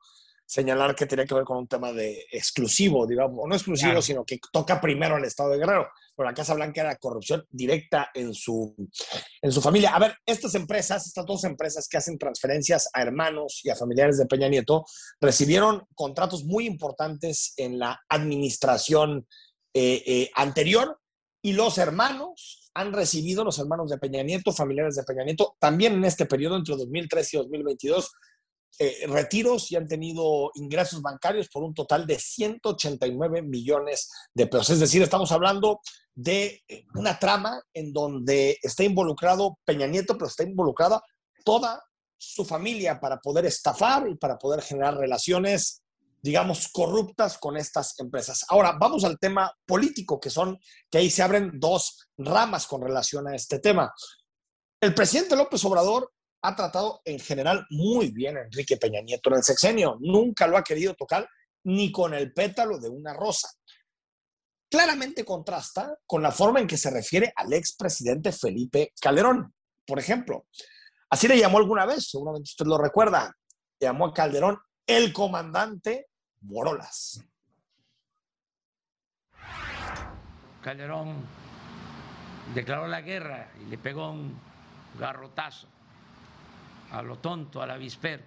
señalar 0.54 0.96
que 0.96 1.08
tenía 1.08 1.26
que 1.26 1.34
ver 1.34 1.46
con 1.46 1.58
un 1.58 1.68
tema 1.68 1.92
de 1.92 2.28
exclusivo, 2.32 3.08
digamos, 3.08 3.40
o 3.42 3.48
no 3.48 3.56
exclusivo, 3.56 4.04
sino 4.04 4.24
que 4.24 4.40
toca 4.52 4.80
primero 4.80 5.16
al 5.16 5.26
Estado 5.26 5.50
de 5.50 5.58
Guerrero. 5.58 5.88
Pero 6.16 6.30
la 6.30 6.36
Casa 6.36 6.54
Blanca 6.54 6.82
era 6.82 6.96
corrupción 6.98 7.44
directa 7.50 8.12
en 8.14 8.36
su, 8.36 8.76
en 9.42 9.52
su 9.52 9.62
familia. 9.64 9.96
A 9.96 10.00
ver, 10.00 10.16
estas 10.28 10.54
empresas, 10.54 11.08
estas 11.08 11.26
dos 11.26 11.44
empresas 11.44 11.88
que 11.88 11.98
hacen 11.98 12.20
transferencias 12.20 12.88
a 12.94 13.02
hermanos 13.02 13.62
y 13.64 13.72
a 13.72 13.76
familiares 13.76 14.20
de 14.20 14.28
Peña 14.28 14.48
Nieto, 14.48 14.86
recibieron 15.20 15.88
contratos 15.96 16.44
muy 16.44 16.68
importantes 16.68 17.56
en 17.58 17.80
la 17.80 18.00
administración 18.08 19.26
eh, 19.74 20.04
eh, 20.06 20.30
anterior 20.36 21.00
y 21.42 21.54
los 21.54 21.80
hermanos 21.80 22.70
han 22.76 22.94
recibido, 22.94 23.44
los 23.44 23.58
hermanos 23.58 23.90
de 23.90 23.98
Peña 23.98 24.22
Nieto, 24.22 24.52
familiares 24.52 24.96
de 24.96 25.04
Peña 25.04 25.24
Nieto, 25.24 25.56
también 25.60 25.94
en 25.94 26.06
este 26.06 26.28
periodo 26.28 26.58
entre 26.58 26.76
2013 26.76 27.38
y 27.38 27.40
2022, 27.40 28.12
eh, 28.80 29.06
retiros 29.08 29.72
y 29.72 29.76
han 29.76 29.88
tenido 29.88 30.50
ingresos 30.56 31.02
bancarios 31.02 31.48
por 31.48 31.64
un 31.64 31.76
total 31.76 32.08
de 32.08 32.18
189 32.18 33.44
millones 33.44 34.10
de 34.34 34.48
pesos. 34.48 34.72
Es 34.72 34.80
decir, 34.80 35.02
estamos 35.04 35.32
hablando 35.32 35.80
de 36.16 36.64
eh, 36.68 36.86
una 36.96 37.20
trama 37.20 37.62
en 37.74 37.94
donde 37.94 38.58
está 38.64 38.84
involucrado 38.84 39.60
Peña 39.64 39.86
Nieto, 39.86 40.18
pero 40.18 40.28
está 40.28 40.44
involucrada 40.44 41.02
toda 41.46 41.84
su 42.18 42.46
familia 42.46 43.00
para 43.00 43.20
poder 43.20 43.46
estafar 43.46 44.08
y 44.10 44.16
para 44.16 44.40
poder 44.40 44.64
generar 44.64 44.98
relaciones, 44.98 45.84
digamos, 46.22 46.70
corruptas 46.70 47.38
con 47.38 47.58
estas 47.58 48.00
empresas. 48.00 48.44
Ahora, 48.48 48.76
vamos 48.80 49.04
al 49.04 49.20
tema 49.20 49.54
político, 49.68 50.20
que 50.20 50.30
son, 50.30 50.58
que 50.90 50.98
ahí 50.98 51.12
se 51.12 51.22
abren 51.22 51.60
dos 51.60 52.08
ramas 52.18 52.66
con 52.66 52.82
relación 52.82 53.28
a 53.28 53.36
este 53.36 53.60
tema. 53.60 53.94
El 54.82 54.96
presidente 54.96 55.36
López 55.36 55.64
Obrador 55.66 56.12
ha 56.44 56.56
tratado 56.56 57.02
en 57.06 57.20
general 57.20 57.66
muy 57.70 58.12
bien 58.12 58.38
a 58.38 58.42
Enrique 58.42 58.76
Peña 58.76 59.02
Nieto 59.02 59.30
en 59.30 59.38
el 59.38 59.44
sexenio. 59.44 59.98
Nunca 60.02 60.46
lo 60.46 60.58
ha 60.58 60.64
querido 60.64 60.94
tocar 60.94 61.28
ni 61.64 61.90
con 61.90 62.14
el 62.14 62.34
pétalo 62.34 62.78
de 62.80 62.90
una 62.90 63.14
rosa. 63.14 63.50
Claramente 64.70 65.24
contrasta 65.24 65.98
con 66.06 66.22
la 66.22 66.32
forma 66.32 66.60
en 66.60 66.68
que 66.68 66.78
se 66.78 66.90
refiere 66.90 67.32
al 67.36 67.54
expresidente 67.54 68.34
Felipe 68.34 68.92
Calderón. 69.00 69.54
Por 69.86 70.00
ejemplo, 70.00 70.48
así 71.10 71.30
le 71.30 71.40
llamó 71.40 71.60
alguna 71.60 71.86
vez, 71.86 72.10
seguramente 72.10 72.50
usted 72.50 72.66
lo 72.66 72.78
recuerda, 72.78 73.34
llamó 73.80 74.08
a 74.08 74.14
Calderón 74.14 74.60
el 74.86 75.14
comandante 75.14 76.10
Morolas. 76.42 77.22
Calderón 80.62 81.26
declaró 82.54 82.88
la 82.88 83.00
guerra 83.00 83.50
y 83.62 83.70
le 83.70 83.78
pegó 83.78 84.12
un 84.12 84.38
garrotazo 85.00 85.73
a 86.94 87.02
lo 87.02 87.18
tonto, 87.18 87.62
al 87.62 87.72
avispero, 87.72 88.24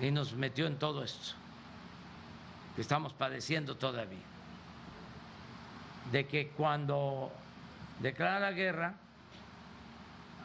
y 0.00 0.10
nos 0.10 0.34
metió 0.34 0.66
en 0.66 0.78
todo 0.78 1.04
esto 1.04 1.34
que 2.74 2.82
estamos 2.82 3.12
padeciendo 3.12 3.76
todavía. 3.76 4.18
De 6.10 6.26
que 6.26 6.48
cuando 6.48 7.30
declara 8.00 8.40
la 8.40 8.52
guerra 8.52 8.94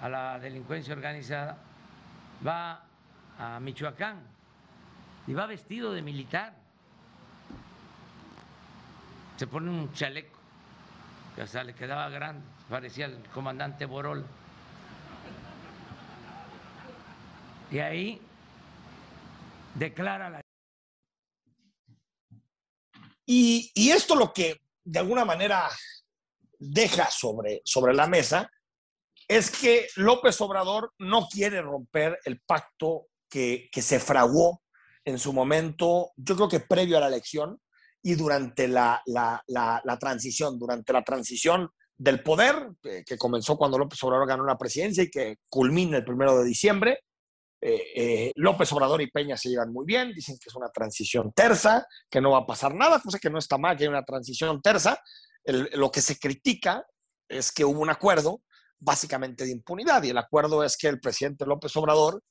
a 0.01 0.09
la 0.09 0.39
delincuencia 0.39 0.93
organizada, 0.93 1.57
va 2.45 2.83
a 3.39 3.59
Michoacán 3.59 4.19
y 5.25 5.33
va 5.33 5.47
vestido 5.47 5.91
de 5.91 6.01
militar. 6.01 6.53
Se 9.37 9.47
pone 9.47 9.69
un 9.69 9.91
chaleco 9.93 10.37
que 11.35 11.41
hasta 11.41 11.63
le 11.63 11.73
quedaba 11.73 12.09
grande, 12.09 12.45
parecía 12.69 13.07
el 13.07 13.17
comandante 13.33 13.85
Borol. 13.85 14.25
Y 17.71 17.79
ahí 17.79 18.21
declara 19.73 20.29
la... 20.29 20.41
Y, 23.25 23.71
y, 23.73 23.89
esto 23.89 24.15
lo 24.15 24.31
que 24.31 24.61
de 24.83 24.99
alguna 24.99 25.25
manera 25.25 25.67
deja 26.59 27.09
sobre, 27.09 27.61
sobre 27.65 27.93
la 27.93 28.07
mesa 28.07 28.49
es 29.27 29.49
que 29.49 29.87
López 29.95 30.39
Obrador 30.41 30.93
no 30.99 31.27
quiere 31.27 31.61
romper 31.61 32.19
el 32.25 32.39
pacto 32.41 33.07
que, 33.27 33.67
que 33.71 33.81
se 33.81 33.99
fraguó 33.99 34.61
en 35.03 35.17
su 35.17 35.33
momento, 35.33 36.11
yo 36.15 36.35
creo 36.35 36.49
que 36.49 36.59
previo 36.59 36.97
a 36.97 37.01
la 37.01 37.07
elección 37.07 37.59
y 38.01 38.15
durante 38.15 38.67
la, 38.67 39.01
la, 39.05 39.43
la, 39.47 39.81
la 39.83 39.99
transición, 39.99 40.59
durante 40.59 40.93
la 40.93 41.03
transición 41.03 41.69
del 41.97 42.21
poder, 42.21 42.69
eh, 42.83 43.03
que 43.05 43.17
comenzó 43.17 43.57
cuando 43.57 43.77
López 43.77 44.01
Obrador 44.03 44.27
ganó 44.27 44.45
la 44.45 44.57
presidencia 44.57 45.03
y 45.03 45.09
que 45.09 45.37
culmina 45.49 45.97
el 45.97 46.05
primero 46.05 46.37
de 46.37 46.45
diciembre, 46.45 46.99
eh, 47.67 47.91
eh, 47.95 48.31
López 48.35 48.71
Obrador 48.73 49.01
y 49.01 49.09
Peña 49.09 49.35
se 49.35 49.49
llevan 49.49 49.73
muy 49.73 49.87
bien, 49.87 50.13
dicen 50.13 50.37
que 50.39 50.49
es 50.49 50.55
una 50.55 50.69
transición 50.69 51.31
tersa, 51.33 51.87
que 52.11 52.21
no 52.21 52.29
va 52.31 52.39
a 52.39 52.45
pasar 52.45 52.75
nada, 52.75 52.99
cosa 52.99 53.17
que 53.17 53.31
no 53.31 53.39
está 53.39 53.57
mal, 53.57 53.75
que 53.75 53.85
hay 53.85 53.89
una 53.89 54.05
transición 54.05 54.61
tersa. 54.61 54.99
lo 55.45 55.91
que 55.91 56.01
se 56.01 56.19
critica 56.19 56.85
es 57.27 57.51
que 57.51 57.65
hubo 57.65 57.79
un 57.79 57.89
acuerdo 57.89 58.43
básicamente 58.79 59.45
de 59.45 59.51
impunidad 59.51 60.03
y 60.03 60.11
el 60.11 60.17
acuerdo 60.19 60.63
es 60.63 60.77
que 60.77 60.87
el 60.87 60.99
presidente 60.99 61.47
López 61.47 61.75
Obrador 61.75 62.21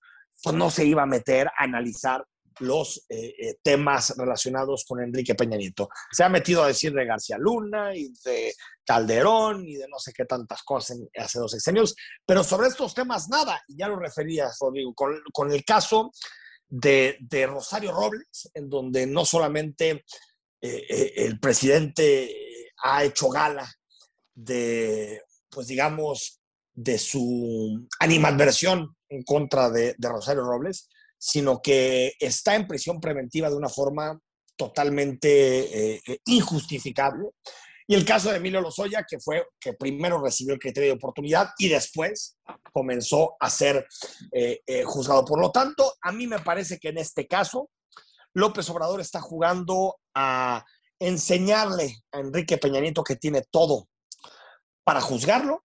pues, 0.40 0.54
no 0.54 0.70
se 0.70 0.84
iba 0.84 1.02
a 1.02 1.06
meter 1.06 1.48
a 1.48 1.64
analizar 1.64 2.24
los 2.60 3.04
eh, 3.08 3.34
eh, 3.38 3.58
temas 3.62 4.14
relacionados 4.16 4.84
con 4.86 5.02
Enrique 5.02 5.34
Peña 5.34 5.56
Nieto. 5.56 5.88
Se 6.10 6.24
ha 6.24 6.28
metido 6.28 6.62
a 6.62 6.68
decir 6.68 6.92
de 6.92 7.04
García 7.04 7.36
Luna 7.38 7.94
y 7.94 8.12
de 8.24 8.54
Calderón 8.84 9.66
y 9.66 9.76
de 9.76 9.88
no 9.88 9.98
sé 9.98 10.12
qué 10.12 10.24
tantas 10.24 10.62
cosas 10.62 10.98
hace 11.16 11.38
dos 11.38 11.52
sexenios, 11.52 11.94
pero 12.26 12.44
sobre 12.44 12.68
estos 12.68 12.94
temas 12.94 13.28
nada, 13.28 13.62
y 13.68 13.76
ya 13.76 13.88
lo 13.88 13.96
refería, 13.96 14.50
Rodrigo, 14.60 14.94
con, 14.94 15.52
el 15.52 15.64
caso 15.64 16.12
de, 16.68 17.18
Rosario 17.48 17.92
Robles, 17.92 18.50
en 18.54 18.68
donde 18.68 19.06
no 19.06 19.24
solamente 19.24 20.04
eh, 20.60 21.12
el 21.16 21.40
presidente 21.40 22.72
ha 22.82 23.04
hecho 23.04 23.28
gala 23.30 23.70
de, 24.34 25.22
pues 25.48 25.66
digamos, 25.66 26.40
de 26.74 26.98
su 26.98 27.86
animadversión 28.00 28.96
en 29.08 29.22
contra 29.22 29.70
de 29.70 29.94
Rosario 30.00 30.42
Robles, 30.42 30.88
sino 31.26 31.62
que 31.62 32.12
está 32.20 32.54
en 32.54 32.66
prisión 32.66 33.00
preventiva 33.00 33.48
de 33.48 33.56
una 33.56 33.70
forma 33.70 34.20
totalmente 34.56 35.94
eh, 35.94 36.02
eh, 36.06 36.18
injustificable 36.26 37.30
Y 37.86 37.94
el 37.94 38.04
caso 38.04 38.30
de 38.30 38.36
Emilio 38.36 38.60
Lozoya, 38.60 39.06
que 39.08 39.18
fue 39.18 39.42
que 39.58 39.72
primero 39.72 40.20
recibió 40.22 40.52
el 40.52 40.60
criterio 40.60 40.90
de 40.90 40.96
oportunidad 40.96 41.48
y 41.56 41.70
después 41.70 42.36
comenzó 42.74 43.36
a 43.40 43.48
ser 43.48 43.86
eh, 44.32 44.82
juzgado. 44.84 45.24
Por 45.24 45.40
lo 45.40 45.50
tanto, 45.50 45.94
a 46.02 46.12
mí 46.12 46.26
me 46.26 46.40
parece 46.40 46.78
que 46.78 46.90
en 46.90 46.98
este 46.98 47.26
caso, 47.26 47.70
López 48.34 48.68
Obrador 48.68 49.00
está 49.00 49.22
jugando 49.22 49.96
a 50.14 50.62
enseñarle 50.98 52.02
a 52.12 52.20
Enrique 52.20 52.58
Peña 52.58 52.80
Nieto 52.80 53.02
que 53.02 53.16
tiene 53.16 53.44
todo 53.50 53.88
para 54.84 55.00
juzgarlo, 55.00 55.64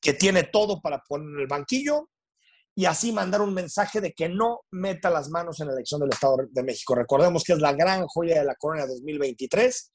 que 0.00 0.14
tiene 0.14 0.44
todo 0.44 0.80
para 0.80 1.02
poner 1.06 1.28
en 1.28 1.40
el 1.40 1.46
banquillo 1.48 2.08
y 2.76 2.86
así 2.86 3.12
mandar 3.12 3.40
un 3.40 3.54
mensaje 3.54 4.00
de 4.00 4.12
que 4.12 4.28
no 4.28 4.62
meta 4.72 5.08
las 5.10 5.30
manos 5.30 5.60
en 5.60 5.68
la 5.68 5.74
elección 5.74 6.00
del 6.00 6.10
Estado 6.10 6.38
de 6.50 6.62
México. 6.62 6.94
Recordemos 6.94 7.44
que 7.44 7.52
es 7.52 7.60
la 7.60 7.72
gran 7.72 8.06
joya 8.06 8.38
de 8.38 8.44
la 8.44 8.56
corona 8.56 8.86
2023 8.86 9.92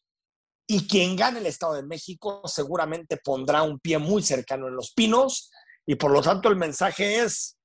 y 0.68 0.88
quien 0.88 1.16
gane 1.16 1.40
el 1.40 1.46
Estado 1.46 1.74
de 1.74 1.84
México 1.84 2.42
seguramente 2.46 3.18
pondrá 3.18 3.64
un 3.64 3.80
pie 3.80 3.98
muy 3.98 4.22
cercano 4.22 4.68
en 4.68 4.76
los 4.76 4.94
pinos 4.94 5.52
y 5.86 5.96
por 5.96 6.12
lo 6.12 6.22
tanto 6.22 6.48
el 6.48 6.56
mensaje 6.56 7.20
es, 7.20 7.58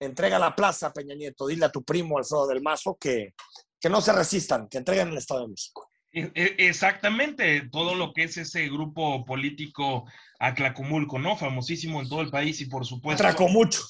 entrega 0.00 0.38
la 0.38 0.54
plaza, 0.54 0.92
Peña 0.92 1.14
Nieto, 1.14 1.46
dile 1.46 1.66
a 1.66 1.72
tu 1.72 1.82
primo 1.82 2.16
Alfredo 2.16 2.46
del 2.46 2.62
Mazo 2.62 2.96
que, 2.98 3.34
que 3.78 3.90
no 3.90 4.00
se 4.00 4.12
resistan, 4.12 4.68
que 4.68 4.78
entreguen 4.78 5.08
el 5.08 5.18
Estado 5.18 5.42
de 5.42 5.48
México. 5.48 5.90
E, 6.12 6.30
e, 6.34 6.68
exactamente, 6.68 7.68
todo 7.70 7.94
lo 7.94 8.12
que 8.12 8.24
es 8.24 8.36
ese 8.36 8.68
grupo 8.68 9.24
político 9.24 10.04
Aclacomulco, 10.38 11.18
¿no? 11.18 11.36
Famosísimo 11.36 12.00
en 12.00 12.08
todo 12.08 12.20
el 12.20 12.30
país 12.30 12.60
y 12.60 12.66
por 12.66 12.86
supuesto... 12.86 13.22
Atracó 13.22 13.48
mucho. 13.48 13.80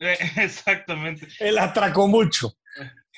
Exactamente. 0.36 1.28
El 1.38 1.58
atracó 1.58 2.08
mucho. 2.08 2.56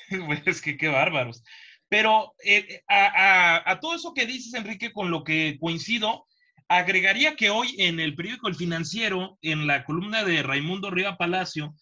Es 0.45 0.61
que 0.61 0.77
qué 0.77 0.89
bárbaros. 0.89 1.43
Pero 1.89 2.33
eh, 2.43 2.81
a, 2.87 3.79
todo 3.81 3.95
eso 3.95 4.13
que 4.13 4.25
dices, 4.25 4.53
Enrique, 4.53 4.91
con 4.91 5.09
lo 5.09 5.23
que 5.23 5.57
coincido, 5.59 6.25
agregaría 6.67 7.35
que 7.35 7.49
hoy 7.49 7.75
en 7.79 7.99
el 7.99 8.15
periódico 8.15 8.47
El 8.47 8.55
Financiero, 8.55 9.37
en 9.41 9.65
la 9.65 9.85
columna 9.85 10.23
de 10.23 10.43
Raimundo 10.43 10.91
Riva 10.91 11.17
Palacio, 11.17 11.73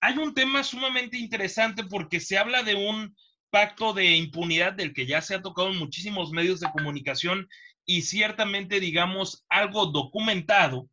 hay 0.00 0.18
un 0.18 0.34
tema 0.34 0.62
sumamente 0.62 1.18
interesante 1.18 1.84
porque 1.84 2.20
se 2.20 2.38
habla 2.38 2.62
de 2.62 2.74
un 2.74 3.16
pacto 3.50 3.92
de 3.92 4.16
impunidad 4.16 4.74
del 4.74 4.92
que 4.92 5.06
ya 5.06 5.20
se 5.20 5.34
ha 5.34 5.42
tocado 5.42 5.70
en 5.70 5.78
muchísimos 5.78 6.30
medios 6.30 6.60
de 6.60 6.70
comunicación 6.70 7.48
y 7.86 8.02
ciertamente, 8.02 8.80
digamos, 8.80 9.44
algo 9.48 9.86
documentado, 9.86 10.88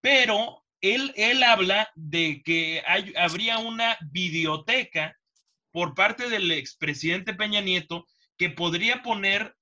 pero 0.00 0.64
él, 0.80 1.12
él 1.16 1.42
habla 1.42 1.90
de 1.94 2.42
que 2.44 2.82
hay, 2.86 3.12
habría 3.16 3.58
una 3.58 3.96
videoteca 4.10 5.16
por 5.70 5.94
parte 5.94 6.28
del 6.28 6.50
expresidente 6.50 7.34
Peña 7.34 7.60
Nieto 7.60 8.06
que 8.36 8.50
podría 8.50 9.02
poner 9.02 9.54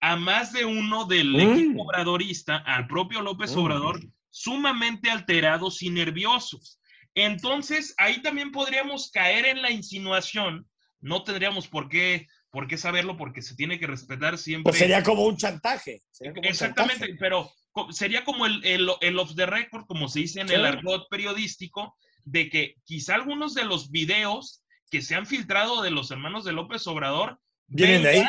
a 0.00 0.16
más 0.16 0.52
de 0.52 0.64
uno 0.64 1.04
del 1.04 1.32
mm. 1.32 1.40
equipo 1.40 1.82
obradorista, 1.82 2.56
al 2.56 2.86
propio 2.86 3.20
López 3.20 3.54
mm. 3.54 3.58
Obrador, 3.58 4.00
sumamente 4.30 5.10
alterados 5.10 5.82
y 5.82 5.90
nerviosos. 5.90 6.80
Entonces, 7.14 7.94
ahí 7.98 8.22
también 8.22 8.52
podríamos 8.52 9.10
caer 9.10 9.46
en 9.46 9.62
la 9.62 9.70
insinuación, 9.70 10.66
no 11.00 11.22
tendríamos 11.22 11.68
por 11.68 11.88
qué, 11.88 12.26
por 12.50 12.66
qué 12.66 12.78
saberlo 12.78 13.16
porque 13.16 13.42
se 13.42 13.56
tiene 13.56 13.78
que 13.78 13.86
respetar 13.86 14.38
siempre. 14.38 14.70
Pues 14.70 14.78
sería 14.78 15.02
como 15.02 15.24
un 15.24 15.36
chantaje. 15.36 16.02
Exactamente, 16.42 17.16
pero 17.18 17.50
sería 17.90 18.24
como 18.24 18.46
el, 18.46 18.64
el, 18.64 19.18
off 19.18 19.34
the 19.34 19.46
record, 19.46 19.86
como 19.86 20.08
se 20.08 20.20
dice 20.20 20.40
en 20.40 20.50
el 20.50 20.64
argot 20.64 21.08
periodístico, 21.08 21.96
de 22.24 22.48
que 22.48 22.74
quizá 22.84 23.14
algunos 23.14 23.54
de 23.54 23.64
los 23.64 23.90
videos 23.90 24.62
que 24.90 25.02
se 25.02 25.14
han 25.14 25.26
filtrado 25.26 25.82
de 25.82 25.90
los 25.90 26.10
hermanos 26.10 26.44
de 26.44 26.52
López 26.52 26.86
Obrador 26.86 27.38
vienen 27.66 28.02
de 28.02 28.08
ahí. 28.08 28.26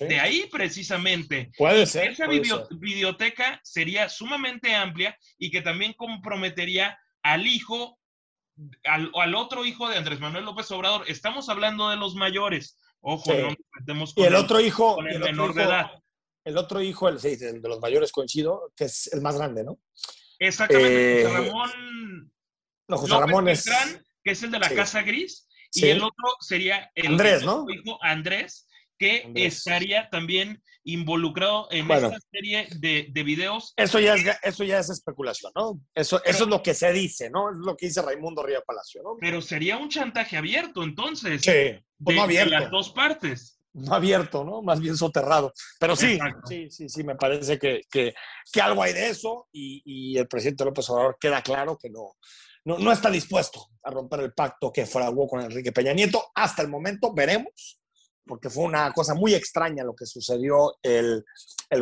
De 0.00 0.20
ahí 0.20 0.48
precisamente. 0.50 1.50
Puede 1.58 1.84
ser. 1.84 2.12
Esa 2.12 2.26
biblioteca 2.26 3.60
sería 3.62 4.08
sumamente 4.08 4.74
amplia 4.74 5.18
y 5.38 5.50
que 5.50 5.60
también 5.60 5.92
comprometería 5.92 6.98
al 7.22 7.46
hijo, 7.46 7.98
al, 8.84 9.10
al, 9.14 9.34
otro 9.34 9.66
hijo 9.66 9.90
de 9.90 9.98
Andrés 9.98 10.18
Manuel 10.18 10.46
López 10.46 10.70
Obrador. 10.70 11.04
Estamos 11.08 11.50
hablando 11.50 11.90
de 11.90 11.96
los 11.96 12.14
mayores. 12.14 12.78
Ojo, 13.02 13.34
no 13.34 13.48
nos 13.48 13.56
metemos 13.78 14.14
con, 14.14 14.24
y 14.24 14.26
el, 14.28 14.34
otro 14.36 14.60
hijo, 14.60 14.94
con 14.94 15.08
el, 15.08 15.18
menor 15.18 15.54
de 15.54 15.64
edad. 15.64 15.90
El 16.44 16.58
otro 16.58 16.82
hijo, 16.82 17.08
el, 17.08 17.20
de 17.20 17.60
los 17.62 17.80
mayores 17.80 18.10
coincido, 18.10 18.72
que 18.76 18.84
es 18.84 19.12
el 19.12 19.20
más 19.20 19.36
grande, 19.36 19.64
¿no? 19.64 19.78
Exactamente, 20.38 21.24
José 21.24 21.36
eh, 21.36 21.46
Ramón. 21.46 22.32
No, 22.88 22.98
José 22.98 23.14
Ramón 23.14 23.48
es. 23.48 23.64
que 24.24 24.32
es 24.32 24.42
el 24.42 24.50
de 24.50 24.58
la 24.58 24.68
Casa 24.70 25.02
Gris 25.02 25.48
y 25.72 25.86
el 25.86 26.02
otro 26.02 26.28
sería 26.40 26.90
el 26.94 27.06
Andrés, 27.08 27.44
¿no? 27.44 27.64
hijo 27.70 27.98
Andrés, 28.02 28.66
que 28.98 29.30
estaría 29.34 30.08
también 30.10 30.62
involucrado 30.84 31.68
en 31.70 31.90
esta 31.90 32.18
serie 32.30 32.68
de, 32.76 33.08
de, 33.10 33.22
videos. 33.22 33.72
Eso 33.76 34.00
ya, 34.00 34.14
es, 34.14 34.24
eso 34.42 34.64
ya 34.64 34.78
es 34.78 34.90
especulación, 34.90 35.52
¿no? 35.54 35.80
Eso, 35.94 36.22
eso 36.24 36.44
es 36.44 36.50
lo 36.50 36.62
que 36.62 36.74
se 36.74 36.92
dice, 36.92 37.30
¿no? 37.30 37.50
Es 37.50 37.56
lo 37.58 37.76
que 37.76 37.86
dice 37.86 38.02
Raimundo 38.02 38.42
Río 38.42 38.62
Palacio, 38.66 39.02
¿no? 39.02 39.16
Pero 39.20 39.40
sería 39.40 39.76
un 39.76 39.88
chantaje 39.88 40.36
abierto, 40.36 40.82
entonces. 40.82 41.42
Sí, 41.42 41.80
pues 42.02 42.18
abierto. 42.18 42.50
De 42.50 42.60
las 42.60 42.70
dos 42.70 42.90
partes. 42.90 43.51
No 43.74 43.94
abierto, 43.94 44.44
¿no? 44.44 44.62
Más 44.62 44.80
bien 44.80 44.96
soterrado. 44.96 45.52
Pero 45.80 45.96
sí, 45.96 46.18
sí, 46.46 46.70
sí, 46.70 46.88
sí, 46.88 47.04
me 47.04 47.16
parece 47.16 47.58
que, 47.58 47.80
que, 47.90 48.14
que 48.52 48.60
algo 48.60 48.82
hay 48.82 48.92
de 48.92 49.08
eso 49.08 49.48
y, 49.52 49.82
y, 49.84 50.18
el 50.18 50.28
presidente 50.28 50.64
López 50.64 50.88
Obrador 50.90 51.16
queda 51.18 51.42
claro 51.42 51.78
que 51.78 51.88
no, 51.88 52.16
no, 52.64 52.92
está 52.92 53.10
dispuesto 53.10 53.68
a 53.82 53.90
romper 53.90 54.20
el 54.20 54.32
pacto 54.32 54.72
que 54.72 54.86
fraguó 54.86 55.26
con 55.26 55.40
Enrique 55.40 55.72
Peña 55.72 55.92
Nieto. 55.92 56.30
Hasta 56.34 56.62
el 56.62 56.68
momento 56.68 57.12
veremos, 57.12 57.80
porque 58.24 58.50
fue 58.50 58.64
una 58.64 58.92
cosa 58.92 59.14
muy 59.14 59.34
extraña 59.34 59.82
lo 59.82 59.94
que 59.94 60.06
sucedió 60.06 60.76
el, 60.82 61.24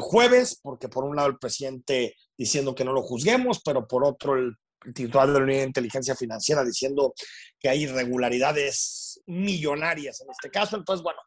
jueves, 0.00 0.58
porque 0.62 0.88
por 0.88 1.04
un 1.04 1.16
lado 1.16 1.28
el 1.28 1.38
presidente 1.38 2.16
diciendo 2.36 2.74
que 2.74 2.84
no 2.84 2.92
lo 2.92 3.02
juzguemos, 3.02 3.60
pero 3.62 3.86
por 3.86 4.04
otro 4.04 4.36
el 4.36 4.54
titular 4.94 5.28
de 5.28 5.34
la 5.34 5.44
Unidad 5.44 5.60
de 5.60 5.66
Inteligencia 5.66 6.16
Financiera 6.16 6.64
diciendo 6.64 7.12
que 7.58 7.68
hay 7.68 7.82
irregularidades 7.82 9.20
millonarias 9.26 10.22
en 10.22 10.30
este 10.30 10.50
caso. 10.50 10.76
Entonces, 10.76 11.02
bueno, 11.02 11.20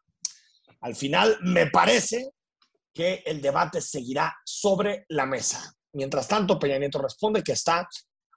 al 0.84 0.94
final 0.94 1.38
me 1.40 1.70
parece 1.70 2.32
que 2.92 3.22
el 3.24 3.40
debate 3.40 3.80
seguirá 3.80 4.36
sobre 4.44 5.06
la 5.08 5.24
mesa. 5.24 5.74
Mientras 5.94 6.28
tanto, 6.28 6.58
Peña 6.58 6.78
Nieto 6.78 7.00
responde 7.00 7.42
que 7.42 7.52
está 7.52 7.88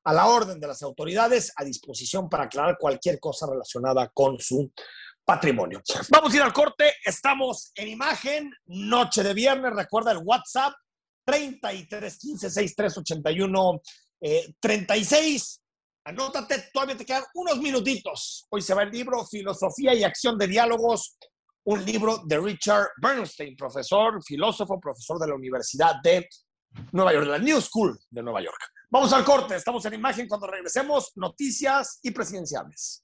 a 0.06 0.14
la 0.14 0.28
orden 0.28 0.58
de 0.58 0.68
las 0.68 0.82
autoridades 0.82 1.52
a 1.58 1.66
disposición 1.66 2.30
para 2.30 2.46
aclarar 2.46 2.78
cualquier 2.80 3.20
cosa 3.20 3.48
relacionada 3.48 4.10
con 4.14 4.40
su 4.40 4.72
patrimonio. 5.26 5.82
Vamos 6.10 6.32
a 6.32 6.36
ir 6.38 6.42
al 6.42 6.54
corte, 6.54 6.94
estamos 7.04 7.74
en 7.76 7.90
imagen, 7.90 8.50
noche 8.68 9.24
de 9.24 9.34
viernes, 9.34 9.74
recuerda 9.76 10.14
el 10.14 10.20
WhatsApp 10.24 10.74
33 11.26 12.18
15 12.18 12.50
63 12.50 12.98
81 13.00 13.82
36. 14.62 15.62
Anótate, 16.06 16.70
todavía 16.72 16.96
te 16.96 17.06
quedan 17.06 17.26
unos 17.34 17.60
minutitos. 17.60 18.46
Hoy 18.50 18.62
se 18.62 18.74
va 18.74 18.84
el 18.84 18.92
libro 18.92 19.26
Filosofía 19.26 19.94
y 19.94 20.06
Acción 20.06 20.38
de 20.38 20.48
Diálogos, 20.48 21.18
un 21.68 21.84
libro 21.84 22.22
de 22.26 22.40
Richard 22.40 22.92
Bernstein, 23.02 23.56
profesor, 23.58 24.24
filósofo, 24.24 24.80
profesor 24.80 25.20
de 25.20 25.28
la 25.28 25.36
Universidad 25.36 25.96
de 26.02 26.28
Nueva 26.94 27.12
York, 27.12 27.28
la 27.28 27.40
New 27.40 27.60
School 27.60 28.00
de 28.10 28.24
Nueva 28.24 28.42
York. 28.42 28.58
Vamos 28.90 29.12
al 29.12 29.26
corte, 29.26 29.56
estamos 29.56 29.86
en 29.86 29.96
imagen 29.96 30.30
cuando 30.30 30.48
regresemos, 30.48 31.12
noticias 31.16 32.00
y 32.04 32.12
presidenciales. 32.12 33.04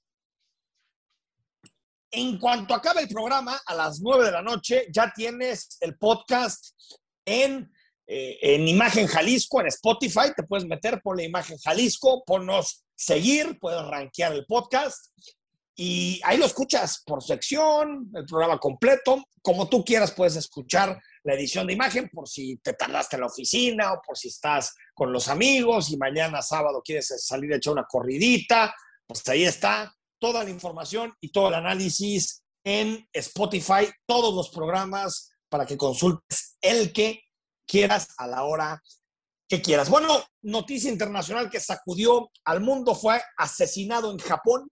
En 2.10 2.38
cuanto 2.38 2.74
acabe 2.74 3.02
el 3.02 3.08
programa, 3.08 3.60
a 3.66 3.74
las 3.74 4.00
9 4.00 4.24
de 4.24 4.32
la 4.32 4.40
noche, 4.40 4.86
ya 4.90 5.12
tienes 5.14 5.76
el 5.80 5.98
podcast 5.98 6.74
en, 7.26 7.70
eh, 8.06 8.38
en 8.40 8.66
Imagen 8.66 9.06
Jalisco, 9.06 9.60
en 9.60 9.66
Spotify. 9.66 10.32
Te 10.34 10.44
puedes 10.44 10.66
meter 10.66 11.02
por 11.02 11.18
la 11.18 11.24
Imagen 11.24 11.58
Jalisco, 11.58 12.24
ponnos 12.24 12.86
seguir, 12.94 13.58
puedes 13.60 13.84
rankear 13.84 14.32
el 14.32 14.46
podcast 14.46 15.12
y 15.76 16.20
ahí 16.24 16.38
lo 16.38 16.46
escuchas 16.46 17.02
por 17.04 17.22
sección, 17.22 18.10
el 18.14 18.24
programa 18.26 18.58
completo, 18.58 19.24
como 19.42 19.68
tú 19.68 19.84
quieras 19.84 20.12
puedes 20.12 20.36
escuchar 20.36 21.00
la 21.24 21.34
edición 21.34 21.66
de 21.66 21.72
imagen 21.72 22.08
por 22.10 22.28
si 22.28 22.56
te 22.58 22.74
tardaste 22.74 23.16
en 23.16 23.20
la 23.20 23.26
oficina 23.26 23.92
o 23.92 24.00
por 24.00 24.16
si 24.16 24.28
estás 24.28 24.74
con 24.94 25.12
los 25.12 25.28
amigos 25.28 25.90
y 25.90 25.96
mañana 25.96 26.42
sábado 26.42 26.80
quieres 26.84 27.12
salir 27.24 27.52
a 27.52 27.56
echar 27.56 27.72
una 27.72 27.86
corridita, 27.88 28.74
pues 29.06 29.26
ahí 29.28 29.44
está 29.44 29.92
toda 30.20 30.44
la 30.44 30.50
información 30.50 31.12
y 31.20 31.30
todo 31.30 31.48
el 31.48 31.54
análisis 31.54 32.42
en 32.62 33.06
Spotify, 33.12 33.88
todos 34.06 34.32
los 34.34 34.50
programas 34.50 35.32
para 35.48 35.66
que 35.66 35.76
consultes 35.76 36.56
el 36.60 36.92
que 36.92 37.20
quieras 37.66 38.08
a 38.18 38.26
la 38.26 38.44
hora 38.44 38.82
que 39.48 39.60
quieras. 39.60 39.90
Bueno, 39.90 40.24
noticia 40.42 40.90
internacional 40.90 41.50
que 41.50 41.60
sacudió 41.60 42.30
al 42.44 42.60
mundo 42.60 42.94
fue 42.94 43.20
asesinado 43.36 44.10
en 44.10 44.18
Japón 44.18 44.70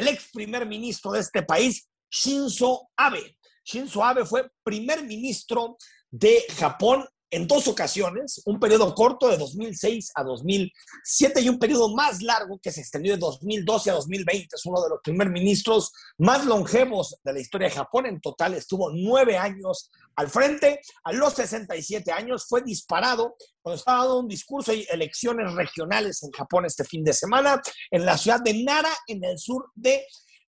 el 0.00 0.08
ex 0.08 0.30
primer 0.32 0.66
ministro 0.66 1.12
de 1.12 1.20
este 1.20 1.42
país, 1.42 1.88
Shinzo 2.10 2.88
Abe. 2.96 3.36
Shinzo 3.64 4.02
Abe 4.02 4.24
fue 4.24 4.50
primer 4.62 5.04
ministro 5.04 5.76
de 6.10 6.42
Japón 6.58 7.06
en 7.30 7.46
dos 7.46 7.68
ocasiones, 7.68 8.42
un 8.44 8.58
periodo 8.58 8.94
corto 8.94 9.28
de 9.28 9.38
2006 9.38 10.12
a 10.14 10.24
2007 10.24 11.40
y 11.40 11.48
un 11.48 11.58
periodo 11.58 11.94
más 11.94 12.22
largo 12.22 12.58
que 12.60 12.72
se 12.72 12.80
extendió 12.80 13.12
de 13.14 13.20
2012 13.20 13.90
a 13.90 13.94
2020. 13.94 14.56
Es 14.56 14.66
uno 14.66 14.82
de 14.82 14.90
los 14.90 15.00
primer 15.02 15.30
ministros 15.30 15.92
más 16.18 16.44
longevos 16.44 17.16
de 17.22 17.32
la 17.32 17.40
historia 17.40 17.68
de 17.68 17.74
Japón. 17.74 18.06
En 18.06 18.20
total 18.20 18.54
estuvo 18.54 18.90
nueve 18.92 19.36
años 19.36 19.90
al 20.16 20.28
frente. 20.28 20.80
A 21.04 21.12
los 21.12 21.34
67 21.34 22.10
años 22.10 22.46
fue 22.48 22.62
disparado 22.62 23.36
cuando 23.62 23.78
estaba 23.78 23.98
dando 23.98 24.20
un 24.20 24.28
discurso 24.28 24.72
y 24.72 24.86
elecciones 24.90 25.52
regionales 25.54 26.22
en 26.22 26.30
Japón 26.32 26.64
este 26.66 26.84
fin 26.84 27.04
de 27.04 27.12
semana 27.12 27.60
en 27.90 28.04
la 28.04 28.18
ciudad 28.18 28.40
de 28.40 28.64
Nara, 28.64 28.90
en 29.06 29.24
el 29.24 29.38
sur 29.38 29.70
de 29.74 30.04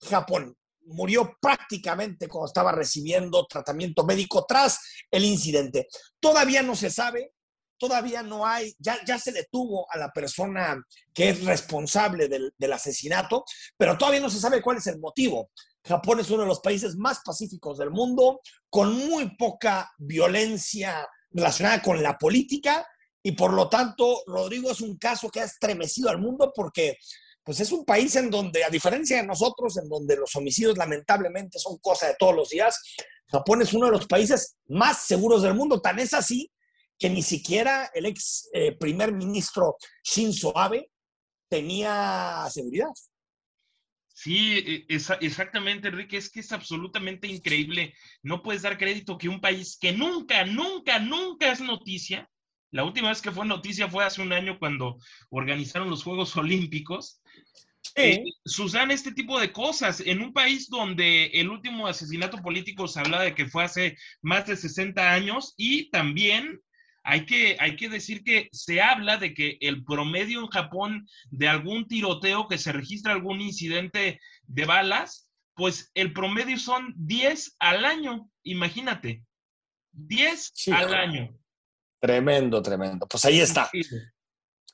Japón 0.08 0.56
murió 0.86 1.36
prácticamente 1.40 2.28
cuando 2.28 2.46
estaba 2.46 2.72
recibiendo 2.72 3.46
tratamiento 3.46 4.04
médico 4.04 4.44
tras 4.46 4.80
el 5.10 5.24
incidente. 5.24 5.88
Todavía 6.20 6.62
no 6.62 6.76
se 6.76 6.90
sabe, 6.90 7.32
todavía 7.78 8.22
no 8.22 8.46
hay, 8.46 8.74
ya, 8.78 8.98
ya 9.04 9.18
se 9.18 9.32
detuvo 9.32 9.90
a 9.90 9.98
la 9.98 10.12
persona 10.12 10.80
que 11.12 11.30
es 11.30 11.44
responsable 11.44 12.28
del, 12.28 12.52
del 12.56 12.72
asesinato, 12.72 13.44
pero 13.76 13.98
todavía 13.98 14.20
no 14.20 14.30
se 14.30 14.40
sabe 14.40 14.62
cuál 14.62 14.78
es 14.78 14.86
el 14.86 14.98
motivo. 14.98 15.50
Japón 15.84 16.20
es 16.20 16.30
uno 16.30 16.42
de 16.42 16.48
los 16.48 16.60
países 16.60 16.96
más 16.96 17.20
pacíficos 17.24 17.78
del 17.78 17.90
mundo, 17.90 18.40
con 18.70 18.94
muy 19.08 19.36
poca 19.36 19.90
violencia 19.98 21.08
relacionada 21.30 21.82
con 21.82 22.02
la 22.02 22.16
política, 22.18 22.86
y 23.22 23.32
por 23.32 23.52
lo 23.52 23.68
tanto, 23.68 24.22
Rodrigo 24.26 24.70
es 24.70 24.80
un 24.80 24.96
caso 24.96 25.30
que 25.30 25.40
ha 25.40 25.44
estremecido 25.44 26.10
al 26.10 26.18
mundo 26.18 26.52
porque 26.54 26.98
pues 27.44 27.60
es 27.60 27.72
un 27.72 27.84
país 27.84 28.14
en 28.16 28.30
donde, 28.30 28.64
a 28.64 28.70
diferencia 28.70 29.16
de 29.16 29.26
nosotros, 29.26 29.76
en 29.78 29.88
donde 29.88 30.16
los 30.16 30.34
homicidios 30.36 30.78
lamentablemente 30.78 31.58
son 31.58 31.78
cosa 31.78 32.06
de 32.08 32.16
todos 32.18 32.34
los 32.34 32.50
días, 32.50 32.80
Japón 33.28 33.62
es 33.62 33.72
uno 33.72 33.86
de 33.86 33.92
los 33.92 34.06
países 34.06 34.56
más 34.68 35.06
seguros 35.06 35.42
del 35.42 35.54
mundo. 35.54 35.80
Tan 35.80 35.98
es 35.98 36.12
así 36.14 36.50
que 36.98 37.08
ni 37.08 37.22
siquiera 37.22 37.90
el 37.94 38.06
ex 38.06 38.48
eh, 38.52 38.76
primer 38.76 39.12
ministro 39.12 39.76
Shinzo 40.04 40.56
Abe 40.56 40.90
tenía 41.48 42.46
seguridad. 42.50 42.90
Sí, 44.06 44.86
e, 44.88 44.96
exactamente, 45.20 45.88
Enrique. 45.88 46.18
Es 46.18 46.30
que 46.30 46.40
es 46.40 46.52
absolutamente 46.52 47.26
increíble. 47.26 47.94
No 48.22 48.42
puedes 48.42 48.62
dar 48.62 48.78
crédito 48.78 49.18
que 49.18 49.28
un 49.28 49.40
país 49.40 49.78
que 49.80 49.92
nunca, 49.92 50.44
nunca, 50.44 50.98
nunca 50.98 51.50
es 51.50 51.60
noticia. 51.60 52.28
La 52.70 52.84
última 52.84 53.08
vez 53.08 53.20
que 53.20 53.32
fue 53.32 53.46
noticia 53.46 53.88
fue 53.88 54.04
hace 54.04 54.22
un 54.22 54.32
año 54.32 54.58
cuando 54.58 54.98
organizaron 55.30 55.90
los 55.90 56.04
Juegos 56.04 56.36
Olímpicos 56.36 57.21
eh, 57.94 58.24
suceden 58.44 58.90
este 58.90 59.12
tipo 59.12 59.38
de 59.38 59.52
cosas 59.52 60.00
en 60.00 60.22
un 60.22 60.32
país 60.32 60.68
donde 60.70 61.26
el 61.26 61.50
último 61.50 61.86
asesinato 61.86 62.38
político 62.38 62.88
se 62.88 63.00
habla 63.00 63.20
de 63.20 63.34
que 63.34 63.46
fue 63.46 63.64
hace 63.64 63.98
más 64.22 64.46
de 64.46 64.56
60 64.56 65.12
años 65.12 65.54
y 65.56 65.90
también 65.90 66.60
hay 67.04 67.26
que, 67.26 67.56
hay 67.58 67.76
que 67.76 67.88
decir 67.88 68.22
que 68.22 68.48
se 68.52 68.80
habla 68.80 69.18
de 69.18 69.34
que 69.34 69.58
el 69.60 69.84
promedio 69.84 70.40
en 70.40 70.46
Japón 70.46 71.06
de 71.30 71.48
algún 71.48 71.86
tiroteo 71.86 72.48
que 72.48 72.58
se 72.58 72.72
registra 72.72 73.12
algún 73.12 73.40
incidente 73.40 74.20
de 74.44 74.64
balas, 74.64 75.28
pues 75.54 75.90
el 75.94 76.12
promedio 76.12 76.58
son 76.58 76.94
10 76.96 77.56
al 77.58 77.84
año, 77.84 78.30
imagínate, 78.42 79.24
10 79.92 80.52
al 80.72 80.94
año. 80.94 81.36
Tremendo, 82.00 82.62
tremendo. 82.62 83.06
Pues 83.06 83.24
ahí 83.24 83.40
está. 83.40 83.70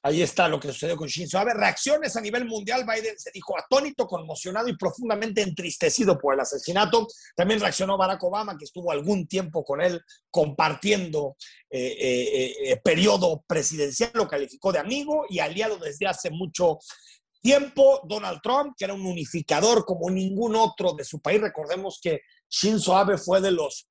Ahí 0.02 0.22
está 0.22 0.48
lo 0.48 0.60
que 0.60 0.68
sucedió 0.68 0.96
con 0.96 1.08
Shinzo 1.08 1.38
Abe. 1.38 1.54
Reacciones 1.54 2.14
a 2.14 2.20
nivel 2.20 2.44
mundial. 2.44 2.84
Biden 2.84 3.18
se 3.18 3.32
dijo 3.32 3.58
atónito, 3.58 4.06
conmocionado 4.06 4.68
y 4.68 4.76
profundamente 4.76 5.42
entristecido 5.42 6.16
por 6.16 6.34
el 6.34 6.40
asesinato. 6.40 7.08
También 7.34 7.58
reaccionó 7.58 7.98
Barack 7.98 8.22
Obama, 8.22 8.56
que 8.56 8.64
estuvo 8.64 8.92
algún 8.92 9.26
tiempo 9.26 9.64
con 9.64 9.80
él 9.80 10.00
compartiendo 10.30 11.36
eh, 11.68 11.96
eh, 11.98 12.54
eh, 12.70 12.76
periodo 12.76 13.42
presidencial. 13.46 14.12
Lo 14.14 14.28
calificó 14.28 14.70
de 14.72 14.78
amigo 14.78 15.26
y 15.28 15.40
aliado 15.40 15.78
desde 15.78 16.06
hace 16.06 16.30
mucho 16.30 16.78
tiempo. 17.42 18.00
Donald 18.04 18.38
Trump, 18.40 18.74
que 18.78 18.84
era 18.84 18.94
un 18.94 19.04
unificador 19.04 19.84
como 19.84 20.10
ningún 20.10 20.54
otro 20.54 20.92
de 20.92 21.02
su 21.02 21.20
país. 21.20 21.40
Recordemos 21.40 21.98
que 22.00 22.20
Shinzo 22.48 22.96
Abe 22.96 23.18
fue 23.18 23.40
de 23.40 23.50
los 23.50 23.88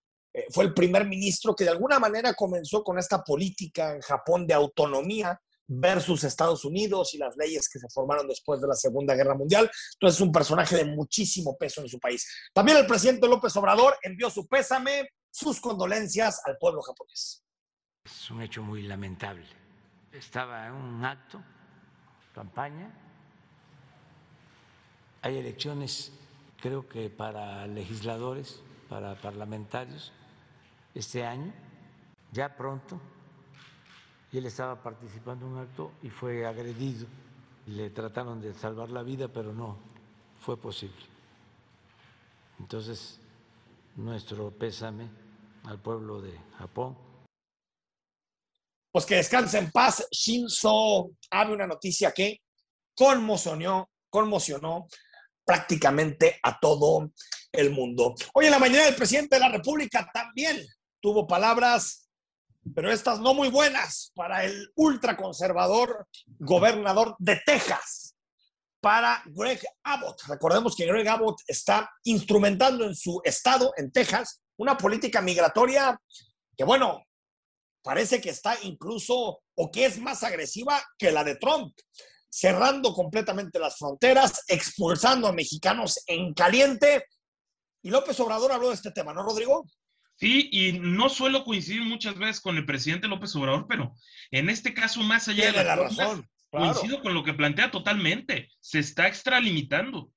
fue 0.52 0.66
el 0.66 0.74
primer 0.76 1.04
ministro 1.08 1.56
que 1.56 1.64
de 1.64 1.72
alguna 1.72 1.98
manera 1.98 2.36
comenzó 2.36 2.84
con 2.84 3.00
esta 3.00 3.24
política 3.24 3.94
en 3.94 4.02
Japón 4.02 4.46
de 4.46 4.54
autonomía 4.54 5.42
versus 5.68 6.24
Estados 6.24 6.64
Unidos 6.64 7.14
y 7.14 7.18
las 7.18 7.36
leyes 7.36 7.68
que 7.70 7.80
se 7.80 7.90
formaron 7.90 8.28
después 8.28 8.62
de 8.62 8.68
la 8.68 8.74
Segunda 8.74 9.16
Guerra 9.16 9.36
Mundial. 9.36 9.70
Entonces 9.94 10.20
es 10.20 10.22
un 10.22 10.32
personaje 10.32 10.78
de 10.78 10.86
muchísimo 10.86 11.58
peso 11.58 11.82
en 11.82 11.90
su 11.90 12.00
país. 12.00 12.26
También 12.54 12.78
el 12.78 12.88
presidente 12.88 13.28
López 13.28 13.56
Obrador 13.58 13.98
envió 14.02 14.30
su 14.30 14.48
pésame, 14.48 15.10
sus 15.30 15.60
condolencias 15.60 16.42
al 16.46 16.58
pueblo 16.58 16.82
japonés. 16.82 17.44
Es 18.06 18.32
un 18.32 18.42
hecho 18.42 18.64
muy 18.64 18.84
lamentable. 18.84 19.46
Estaba 20.12 20.68
en 20.68 20.74
un 20.74 21.04
acto, 21.04 21.44
campaña. 22.34 22.90
Hay 25.22 25.38
elecciones, 25.38 26.14
creo 26.62 26.88
que 26.88 27.10
para 27.10 27.68
legisladores, 27.68 28.62
para 28.88 29.20
parlamentarios, 29.20 30.14
este 30.96 31.26
año, 31.26 31.54
ya 32.32 32.56
pronto 32.56 33.02
él 34.38 34.46
estaba 34.46 34.82
participando 34.82 35.46
en 35.46 35.54
un 35.54 35.60
acto 35.60 35.92
y 36.04 36.10
fue 36.10 36.46
agredido. 36.46 37.08
Le 37.68 37.90
trataron 37.90 38.42
de 38.42 38.54
salvar 38.54 38.90
la 38.90 39.04
vida, 39.04 39.28
pero 39.28 39.54
no 39.54 39.78
fue 40.40 40.58
posible. 40.58 41.06
Entonces, 42.60 43.20
nuestro 43.96 44.52
pésame 44.52 45.10
al 45.66 45.80
pueblo 45.80 46.22
de 46.22 46.34
Japón. 46.58 46.98
Pues 48.92 49.06
que 49.06 49.16
descanse 49.16 49.58
en 49.58 49.72
paz. 49.72 50.08
Shinzo 50.12 51.12
Abe, 51.30 51.54
una 51.54 51.68
noticia 51.68 52.12
que 52.12 52.42
conmocionó, 52.96 53.90
conmocionó 54.10 54.88
prácticamente 55.46 56.40
a 56.42 56.60
todo 56.60 57.12
el 57.52 57.72
mundo. 57.72 58.16
Hoy 58.34 58.46
en 58.46 58.52
la 58.52 58.60
mañana 58.60 58.88
el 58.88 58.96
presidente 58.96 59.36
de 59.36 59.42
la 59.42 59.50
República 59.50 60.10
también 60.14 60.66
tuvo 61.00 61.28
palabras 61.28 62.07
pero 62.74 62.92
estas 62.92 63.20
no 63.20 63.34
muy 63.34 63.50
buenas 63.50 64.12
para 64.16 64.46
el 64.46 64.72
ultraconservador 64.76 66.08
gobernador 66.40 67.16
de 67.20 67.42
Texas, 67.46 68.16
para 68.80 69.22
Greg 69.26 69.62
Abbott. 69.84 70.22
Recordemos 70.28 70.76
que 70.76 70.86
Greg 70.86 71.08
Abbott 71.08 71.42
está 71.48 71.90
instrumentando 72.04 72.86
en 72.86 72.96
su 72.96 73.22
estado, 73.24 73.74
en 73.78 73.92
Texas, 73.92 74.42
una 74.58 74.78
política 74.78 75.22
migratoria 75.22 76.00
que, 76.56 76.64
bueno, 76.64 77.04
parece 77.84 78.20
que 78.20 78.32
está 78.32 78.58
incluso 78.64 79.42
o 79.56 79.72
que 79.72 79.86
es 79.86 80.00
más 80.00 80.24
agresiva 80.24 80.82
que 80.98 81.12
la 81.12 81.24
de 81.24 81.36
Trump, 81.36 81.74
cerrando 82.30 82.94
completamente 82.94 83.60
las 83.60 83.78
fronteras, 83.78 84.44
expulsando 84.48 85.28
a 85.28 85.32
mexicanos 85.32 86.04
en 86.08 86.34
caliente. 86.34 87.06
Y 87.82 87.90
López 87.90 88.20
Obrador 88.20 88.52
habló 88.52 88.70
de 88.70 88.76
este 88.76 88.92
tema, 88.92 89.14
¿no, 89.14 89.24
Rodrigo? 89.24 89.66
Sí, 90.18 90.50
y 90.52 90.80
no 90.80 91.10
suelo 91.10 91.44
coincidir 91.44 91.84
muchas 91.84 92.18
veces 92.18 92.42
con 92.42 92.58
el 92.58 92.66
presidente 92.66 93.08
López 93.08 93.36
Obrador, 93.36 93.68
pero 93.68 93.94
en 94.32 94.50
este 94.50 94.74
caso, 94.74 95.04
más 95.04 95.28
allá 95.28 95.52
de 95.52 95.64
la, 95.64 95.76
razón, 95.76 96.28
coincido 96.50 97.04
con 97.04 97.14
lo 97.14 97.24
que 97.24 97.36
plantea 97.36 97.70
totalmente. 97.70 98.50
Se 98.60 98.80
está 98.80 99.08
extralimitando. 99.08 100.12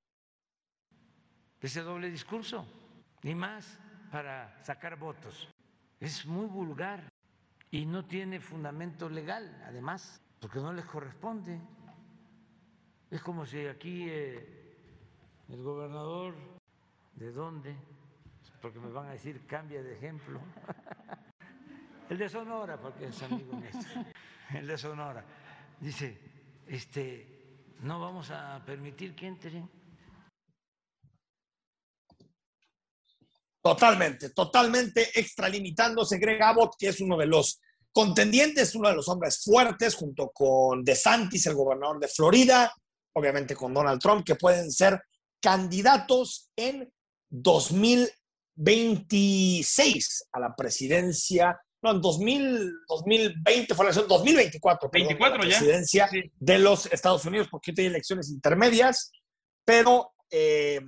Ese 1.59 1.81
doble 1.81 2.09
discurso, 2.09 2.65
ni 3.21 3.35
más 3.35 3.79
para 4.11 4.59
sacar 4.63 4.97
votos. 4.97 5.47
Es 5.99 6.25
muy 6.25 6.47
vulgar 6.47 7.07
y 7.69 7.85
no 7.85 8.03
tiene 8.03 8.39
fundamento 8.39 9.07
legal, 9.07 9.63
además, 9.67 10.19
porque 10.39 10.57
no 10.57 10.73
les 10.73 10.85
corresponde. 10.85 11.61
Es 13.11 13.21
como 13.21 13.45
si 13.45 13.67
aquí 13.67 14.07
eh, 14.09 14.75
el 15.47 15.61
gobernador, 15.61 16.35
¿de 17.13 17.31
dónde? 17.31 17.75
Porque 18.61 18.79
me 18.79 18.91
van 18.91 19.07
a 19.07 19.13
decir 19.13 19.45
cambia 19.47 19.81
de 19.81 19.95
ejemplo. 19.95 20.39
El 22.09 22.17
de 22.17 22.29
Sonora, 22.29 22.79
porque 22.79 23.05
es 23.05 23.23
amigo 23.23 23.53
nuestro. 23.53 24.05
El 24.53 24.67
de 24.67 24.77
Sonora. 24.77 25.25
Dice, 25.79 26.17
este, 26.67 27.75
no 27.79 27.99
vamos 27.99 28.29
a 28.31 28.61
permitir 28.65 29.15
que 29.15 29.27
entren. 29.27 29.69
Totalmente, 33.63 34.31
totalmente 34.31 35.19
extralimitándose 35.19 36.17
Greg 36.17 36.41
Abbott, 36.41 36.75
que 36.77 36.89
es 36.89 36.99
uno 36.99 37.17
de 37.17 37.27
los 37.27 37.61
contendientes, 37.93 38.75
uno 38.75 38.89
de 38.89 38.95
los 38.95 39.07
hombres 39.07 39.43
fuertes, 39.43 39.95
junto 39.95 40.31
con 40.31 40.83
DeSantis, 40.83 41.45
el 41.45 41.55
gobernador 41.55 41.99
de 41.99 42.07
Florida, 42.07 42.73
obviamente 43.13 43.55
con 43.55 43.73
Donald 43.73 44.01
Trump, 44.01 44.25
que 44.25 44.35
pueden 44.35 44.71
ser 44.71 45.01
candidatos 45.39 46.51
en 46.55 46.91
2020. 47.29 48.20
26 48.63 50.27
a 50.31 50.39
la 50.39 50.55
presidencia, 50.55 51.59
no, 51.81 51.91
en 51.91 52.01
2000, 52.01 52.71
2020 52.87 53.73
fue 53.73 53.85
la 53.85 53.89
elección, 53.89 54.07
2024, 54.07 54.89
24 54.91 55.37
la 55.37 55.43
presidencia 55.43 56.09
de 56.39 56.59
los 56.59 56.85
Estados 56.85 57.25
Unidos, 57.25 57.47
porque 57.49 57.73
hay 57.75 57.87
elecciones 57.87 58.29
intermedias, 58.29 59.11
pero 59.65 60.13
eh, 60.29 60.79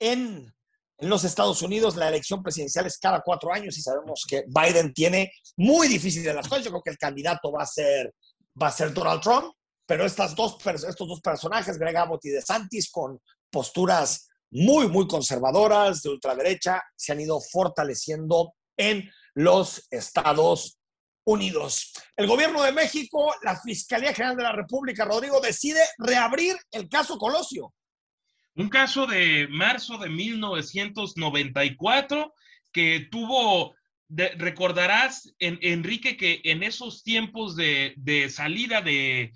en 0.00 0.52
En 0.98 1.08
los 1.08 1.24
Estados 1.24 1.60
Unidos 1.62 1.96
la 1.96 2.08
elección 2.08 2.42
presidencial 2.42 2.86
es 2.86 2.98
cada 2.98 3.20
cuatro 3.20 3.52
años 3.52 3.76
y 3.76 3.82
sabemos 3.82 4.24
que 4.28 4.44
Biden 4.46 4.92
tiene 4.92 5.32
muy 5.56 5.88
difíciles 5.88 6.34
las 6.34 6.48
cosas. 6.48 6.64
Yo 6.64 6.70
creo 6.70 6.82
que 6.82 6.90
el 6.90 6.98
candidato 6.98 7.50
va 7.52 7.62
a 7.62 7.66
ser, 7.66 8.14
va 8.60 8.68
a 8.68 8.72
ser 8.72 8.92
Donald 8.94 9.20
Trump, 9.20 9.52
pero 9.86 10.04
estas 10.04 10.34
dos, 10.34 10.56
estos 10.64 11.08
dos 11.08 11.20
personajes, 11.20 11.78
Greg 11.78 11.96
Abbott 11.96 12.24
y 12.24 12.30
DeSantis, 12.30 12.90
con 12.90 13.20
posturas 13.50 14.28
muy, 14.54 14.88
muy 14.88 15.06
conservadoras 15.08 16.02
de 16.02 16.10
ultraderecha, 16.10 16.82
se 16.96 17.12
han 17.12 17.20
ido 17.20 17.40
fortaleciendo 17.40 18.54
en 18.76 19.10
los 19.34 19.88
Estados 19.90 20.78
Unidos. 21.24 21.92
El 22.16 22.28
gobierno 22.28 22.62
de 22.62 22.70
México, 22.70 23.34
la 23.42 23.60
Fiscalía 23.60 24.14
General 24.14 24.36
de 24.36 24.44
la 24.44 24.52
República, 24.52 25.04
Rodrigo, 25.04 25.40
decide 25.40 25.80
reabrir 25.98 26.54
el 26.70 26.88
caso 26.88 27.18
Colosio. 27.18 27.74
Un 28.54 28.68
caso 28.68 29.08
de 29.08 29.48
marzo 29.50 29.98
de 29.98 30.08
1994 30.08 32.32
que 32.70 33.08
tuvo, 33.10 33.74
recordarás, 34.08 35.34
en, 35.40 35.58
Enrique, 35.62 36.16
que 36.16 36.40
en 36.44 36.62
esos 36.62 37.02
tiempos 37.02 37.56
de, 37.56 37.96
salida 38.30 38.82
de, 38.82 39.32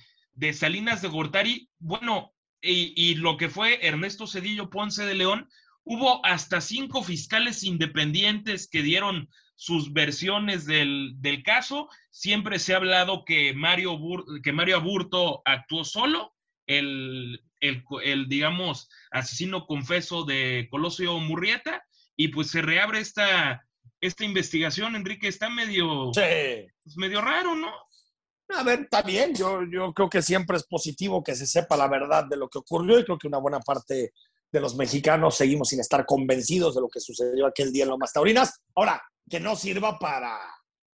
Salinas 0.52 1.02
de 1.02 1.09
Gortari, 1.09 1.68
bueno, 1.81 2.33
y, 2.61 2.92
y, 2.97 3.14
lo 3.14 3.37
que 3.37 3.49
fue 3.49 3.87
Ernesto 3.87 4.27
Cedillo 4.27 4.71
Ponce 4.71 5.05
de 5.05 5.14
León, 5.14 5.49
hubo 5.85 6.25
hasta 6.25 6.61
cinco 6.61 7.03
fiscales 7.03 7.64
independientes 7.64 8.68
que 8.68 8.83
dieron 8.83 9.29
sus 9.59 9.92
versiones 9.92 10.66
del, 10.66 11.42
caso. 11.44 11.88
Siempre 12.11 12.59
se 12.59 12.73
ha 12.73 12.77
hablado 12.77 13.25
que 13.25 13.55
Mario, 13.55 13.99
que 14.42 14.53
Mario 14.53 14.77
Aburto 14.77 15.42
actuó 15.44 15.85
solo, 15.85 16.35
el, 16.66 17.42
el, 17.61 18.29
digamos, 18.29 18.88
asesino 19.11 19.66
confeso 19.66 20.25
de 20.25 20.68
Colosio 20.71 21.18
Murrieta, 21.18 21.83
y 22.16 22.29
pues 22.29 22.51
se 22.51 22.62
reabre 22.62 23.01
esta, 23.01 23.66
esta 24.01 24.25
investigación, 24.25 24.94
Enrique, 24.94 25.27
está 25.27 25.49
medio, 25.49 26.12
pues, 26.12 26.97
medio 26.97 27.21
raro, 27.21 27.55
¿no? 27.55 27.73
A 28.50 28.62
ver, 28.62 28.80
está 28.80 29.02
bien, 29.02 29.34
yo, 29.34 29.61
yo 29.70 29.92
creo 29.92 30.08
que 30.08 30.22
siempre 30.22 30.56
es 30.56 30.64
positivo 30.64 31.22
que 31.22 31.34
se 31.34 31.46
sepa 31.46 31.76
la 31.76 31.87
verdad 31.87 32.24
de 32.24 32.37
lo 32.37 32.48
que 32.48 32.58
ocurrió 32.58 32.98
y 32.98 33.04
creo 33.04 33.18
que 33.18 33.28
una 33.28 33.38
buena 33.38 33.61
parte 33.61 34.12
de 34.50 34.61
los 34.61 34.74
mexicanos 34.74 35.37
seguimos 35.37 35.68
sin 35.68 35.80
estar 35.80 36.06
convencidos 36.06 36.74
de 36.74 36.80
lo 36.80 36.88
que 36.88 37.00
sucedió 37.00 37.46
aquel 37.46 37.72
día 37.72 37.84
en 37.84 37.90
Lomas 37.90 38.12
Taurinas. 38.12 38.61
Ahora, 38.74 39.02
que 39.28 39.38
no 39.38 39.54
sirva 39.54 39.98
para, 39.98 40.38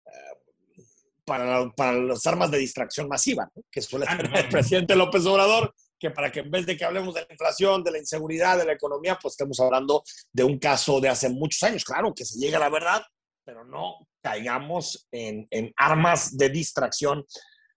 eh, 0.05 0.83
para, 1.25 1.71
para, 1.71 1.93
las 1.95 2.27
armas 2.27 2.51
de 2.51 2.59
distracción 2.59 3.09
masiva, 3.09 3.51
que 3.71 3.81
suele 3.81 4.05
ah, 4.09 4.17
tener 4.17 4.45
el 4.45 4.49
presidente 4.51 4.95
López 4.95 5.25
Obrador, 5.25 5.75
que 5.99 6.11
para 6.11 6.31
que 6.31 6.41
en 6.41 6.51
vez 6.51 6.67
de 6.67 6.77
que 6.77 6.85
hablemos 6.85 7.15
de 7.15 7.23
la 7.23 7.33
inflación, 7.33 7.83
de 7.83 7.93
la 7.93 7.99
inseguridad, 7.99 8.59
de 8.59 8.67
la 8.67 8.73
economía, 8.73 9.19
pues 9.21 9.33
estemos 9.33 9.59
hablando 9.61 10.05
de 10.33 10.45
un 10.45 10.59
caso 10.59 11.01
de 11.01 11.09
hace 11.09 11.29
muchos 11.31 11.63
años. 11.63 11.85
Claro 11.85 12.13
que 12.15 12.25
se 12.25 12.39
llega 12.39 12.59
a 12.59 12.61
la 12.61 12.69
verdad, 12.69 13.03
pero 13.49 13.65
no 13.65 14.07
caigamos 14.21 15.09
en, 15.11 15.47
en 15.51 15.73
armas 15.79 16.37
de 16.37 16.51
distracción 16.51 17.25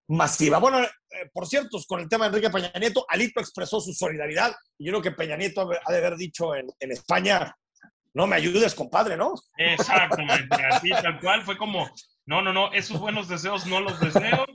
masiva. 0.10 0.57
Bueno, 0.57 0.81
eh, 0.81 1.29
por 1.31 1.47
cierto, 1.47 1.77
con 1.88 2.01
el 2.01 2.10
tema 2.10 2.25
de 2.25 2.36
Enrique 2.36 2.49
Peña 2.49 2.73
Nieto, 2.77 3.05
Alito 3.07 3.39
expresó 3.39 3.79
su 3.79 3.93
solidaridad 3.93 4.53
y 4.77 4.88
yo 4.88 4.91
creo 4.91 5.01
que 5.01 5.12
Peña 5.12 5.38
Nieto 5.38 5.62
ha 5.62 5.91
de 5.93 5.97
haber 5.97 6.17
dicho 6.17 6.53
en, 6.55 6.67
en 6.77 6.91
España, 6.91 7.55
no 8.13 8.27
me 8.27 8.36
ayudes, 8.36 8.75
compadre, 8.75 9.15
¿no? 9.15 9.34
Exactamente, 9.55 10.57
así 10.71 10.89
tal 10.89 11.21
cual, 11.21 11.43
fue 11.43 11.55
como, 11.57 11.89
no, 12.25 12.41
no, 12.41 12.51
no, 12.51 12.73
esos 12.73 12.99
buenos 12.99 13.29
deseos 13.29 13.65
no 13.65 13.79
los 13.79 13.97
deseo, 14.01 14.45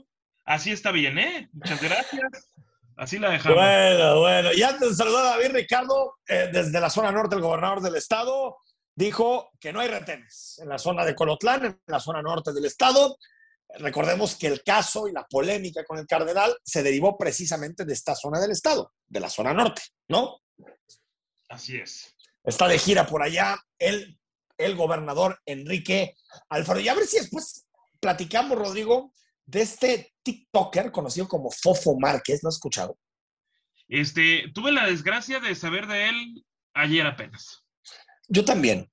así 0.45 0.71
está 0.71 0.91
bien, 0.91 1.17
¿eh? 1.17 1.49
Muchas 1.51 1.81
gracias. 1.81 2.53
Así 2.95 3.17
la 3.17 3.31
dejamos. 3.31 3.57
Bueno, 3.57 4.19
bueno. 4.19 4.49
Y 4.53 4.61
antes 4.61 4.89
de 4.89 4.95
saludar 4.95 5.25
a 5.25 5.29
David 5.37 5.53
Ricardo, 5.53 6.15
eh, 6.27 6.49
desde 6.53 6.79
la 6.79 6.91
zona 6.91 7.11
norte, 7.11 7.35
el 7.35 7.41
gobernador 7.41 7.81
del 7.81 7.95
estado 7.95 8.57
dijo 8.97 9.51
que 9.59 9.71
no 9.71 9.79
hay 9.79 9.87
retenes 9.87 10.57
en 10.57 10.69
la 10.69 10.79
zona 10.79 11.05
de 11.05 11.13
Colotlán, 11.13 11.65
en 11.65 11.79
la 11.85 11.99
zona 11.99 12.21
norte 12.21 12.51
del 12.51 12.65
estado. 12.65 13.19
Recordemos 13.77 14.35
que 14.35 14.47
el 14.47 14.63
caso 14.63 15.07
y 15.07 15.11
la 15.11 15.23
polémica 15.27 15.85
con 15.85 15.99
el 15.99 16.07
cardenal 16.07 16.57
se 16.63 16.81
derivó 16.81 17.15
precisamente 17.15 17.85
de 17.85 17.93
esta 17.93 18.15
zona 18.15 18.39
del 18.39 18.51
estado, 18.51 18.93
de 19.05 19.19
la 19.19 19.29
zona 19.29 19.53
norte, 19.53 19.83
¿no? 20.07 20.41
Así 21.47 21.77
es. 21.77 22.15
Está 22.43 22.67
de 22.67 22.79
gira 22.79 23.05
por 23.05 23.21
allá 23.21 23.59
el, 23.77 24.19
el 24.57 24.75
gobernador 24.75 25.39
Enrique 25.45 26.15
Alfaro. 26.49 26.79
Y 26.79 26.87
a 26.87 26.95
ver 26.95 27.05
si 27.05 27.19
después 27.19 27.67
platicamos, 27.99 28.57
Rodrigo, 28.57 29.13
de 29.45 29.61
este 29.61 30.15
TikToker 30.23 30.91
conocido 30.91 31.27
como 31.27 31.51
Fofo 31.51 31.99
Márquez. 31.99 32.41
¿Lo 32.41 32.49
has 32.49 32.55
escuchado? 32.55 32.97
Este, 33.87 34.45
tuve 34.55 34.71
la 34.71 34.87
desgracia 34.87 35.39
de 35.39 35.53
saber 35.53 35.85
de 35.85 36.09
él 36.09 36.45
ayer 36.73 37.05
apenas. 37.05 37.66
Yo 38.27 38.45
también. 38.45 38.89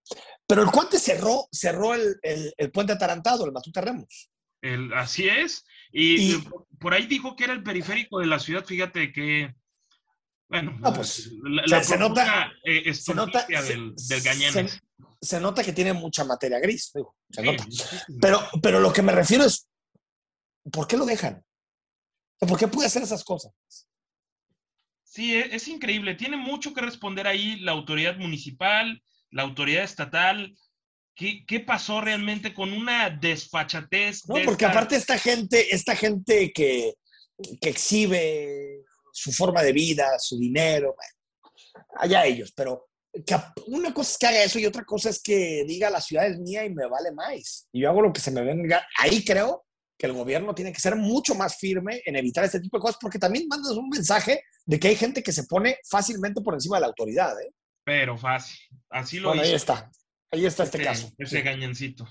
Pero 0.46 0.62
el 0.62 0.70
cuate 0.70 0.98
cerró, 0.98 1.48
cerró 1.50 1.94
el, 1.94 2.16
el, 2.22 2.70
puente 2.70 2.92
atarantado, 2.92 3.46
el 3.46 3.52
Matute 3.52 3.80
Remos 3.80 4.30
así 4.94 5.28
es. 5.28 5.64
Y, 5.92 6.36
por 6.80 6.94
ahí 6.94 7.06
dijo 7.06 7.36
que 7.36 7.44
era 7.44 7.52
el 7.52 7.62
periférico 7.62 8.18
de 8.18 8.26
la 8.26 8.40
ciudad, 8.40 8.64
fíjate 8.64 9.12
que, 9.12 9.54
bueno, 10.48 10.76
pues, 10.94 11.30
se, 11.86 11.96
nota, 11.96 12.52
se 12.92 13.14
nota 13.14 13.46
del, 13.46 13.94
del 13.94 14.70
se, 15.20 15.40
nota 15.40 15.62
que 15.62 15.72
tiene 15.72 15.92
mucha 15.92 16.24
materia 16.24 16.58
gris, 16.58 16.92
se 17.30 17.42
nota. 17.42 17.64
Pero, 18.20 18.40
pero 18.60 18.80
lo 18.80 18.92
que 18.92 19.02
me 19.02 19.12
refiero 19.12 19.44
es, 19.44 19.68
¿por 20.72 20.88
qué 20.88 20.96
lo 20.96 21.06
dejan? 21.06 21.44
¿Por 22.38 22.58
qué 22.58 22.66
puede 22.66 22.88
hacer 22.88 23.02
esas 23.02 23.24
cosas? 23.24 23.52
Sí, 25.04 25.34
e, 25.34 25.54
es 25.54 25.68
increíble. 25.68 26.16
Tiene 26.16 26.36
mucho 26.36 26.74
que 26.74 26.80
responder 26.80 27.28
ahí 27.28 27.60
la 27.60 27.72
autoridad 27.72 28.16
municipal, 28.16 29.00
la 29.34 29.42
autoridad 29.42 29.84
estatal, 29.84 30.56
¿Qué, 31.16 31.60
pasó 31.64 32.00
realmente 32.00 32.52
con 32.52 32.72
una 32.72 33.08
desfachatez? 33.08 34.28
No, 34.28 34.34
porque 34.44 34.66
aparte 34.66 34.96
esta 34.96 35.16
gente, 35.16 35.72
esta 35.72 35.94
gente 35.94 36.52
que, 36.52 36.94
exhibe 37.60 38.82
su 39.12 39.32
forma 39.32 39.62
de 39.62 39.72
vida, 39.72 40.18
su 40.18 40.36
dinero, 40.38 40.96
allá 41.96 42.26
ellos, 42.26 42.52
pero 42.56 42.88
una 43.68 43.94
cosa 43.94 44.10
es 44.10 44.18
que 44.18 44.26
haga 44.26 44.42
eso 44.42 44.58
y 44.58 44.66
otra 44.66 44.84
cosa 44.84 45.10
es 45.10 45.22
que 45.22 45.64
diga 45.66 45.88
la 45.88 46.00
ciudad 46.00 46.26
es 46.26 46.38
mía 46.40 46.64
y 46.64 46.74
me 46.74 46.86
vale 46.88 47.12
más. 47.12 47.68
Y 47.72 47.82
yo 47.82 47.90
hago 47.90 48.02
lo 48.02 48.12
que 48.12 48.20
se 48.20 48.32
me 48.32 48.42
venga. 48.42 48.84
Ahí 48.98 49.24
creo 49.24 49.64
que 49.96 50.06
el 50.06 50.12
gobierno 50.12 50.52
tiene 50.52 50.72
que 50.72 50.80
ser 50.80 50.96
mucho 50.96 51.36
más 51.36 51.56
firme 51.56 52.02
en 52.04 52.16
evitar 52.16 52.44
este 52.44 52.58
tipo 52.58 52.76
de 52.76 52.82
cosas, 52.82 52.98
porque 53.00 53.20
también 53.20 53.46
mandas 53.48 53.76
un 53.76 53.88
mensaje 53.88 54.42
de 54.66 54.80
que 54.80 54.88
hay 54.88 54.96
gente 54.96 55.22
que 55.22 55.32
se 55.32 55.44
pone 55.44 55.78
fácilmente 55.88 56.40
por 56.40 56.54
encima 56.54 56.76
de 56.76 56.80
la 56.80 56.86
autoridad. 56.88 57.40
¿eh? 57.40 57.52
Pero 57.84 58.16
fácil. 58.16 58.58
Así 58.90 59.18
lo 59.18 59.28
bueno, 59.28 59.42
ahí 59.42 59.54
está. 59.54 59.90
Ahí 60.30 60.46
está 60.46 60.64
este, 60.64 60.82
caso. 60.82 61.12
Ese 61.18 61.42
gañancito. 61.42 62.06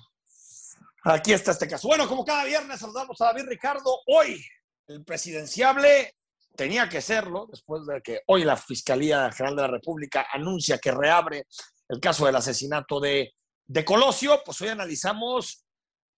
Aquí 1.04 1.34
está 1.34 1.52
este 1.52 1.68
caso. 1.68 1.88
Bueno, 1.88 2.08
como 2.08 2.24
cada 2.24 2.46
viernes 2.46 2.80
saludamos 2.80 3.20
a 3.20 3.26
David 3.26 3.46
Ricardo. 3.48 4.00
Hoy 4.08 4.44
el 4.88 5.04
presidenciable 5.04 6.16
tenía 6.56 6.88
que 6.88 7.02
serlo, 7.02 7.48
después 7.52 7.86
de 7.86 8.02
que 8.02 8.22
hoy 8.28 8.44
la 8.44 8.56
Fiscalía 8.56 9.32
General 9.32 9.56
de 9.56 9.62
la 9.64 9.68
República 9.68 10.28
anuncia 10.32 10.78
que 10.78 10.92
reabre 10.92 11.48
el 11.90 12.00
caso 12.00 12.26
del 12.26 12.36
asesinato 12.36 13.00
de, 13.00 13.34
de 13.66 13.86
Colosio, 13.86 14.42
pues 14.46 14.62
hoy 14.62 14.70
analizamos 14.70 15.66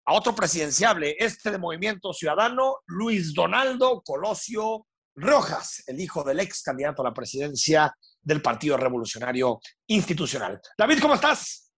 a 0.06 0.14
otro 0.14 0.36
presidenciable, 0.36 1.16
este 1.18 1.52
de 1.52 1.58
Movimiento 1.58 2.14
Ciudadano, 2.14 2.78
Luis 2.86 3.34
Donaldo 3.34 4.02
Colosio 4.04 4.86
Rojas, 5.16 5.84
el 5.88 6.00
hijo 6.00 6.24
del 6.24 6.42
ex 6.42 6.62
candidato 6.62 7.02
a 7.02 7.06
la 7.06 7.14
presidencia 7.14 7.96
del 8.26 8.42
Partido 8.42 8.76
Revolucionario 8.76 9.62
Institucional. 9.88 10.60
David, 10.78 11.00
¿cómo 11.00 11.14
estás? 11.14 11.72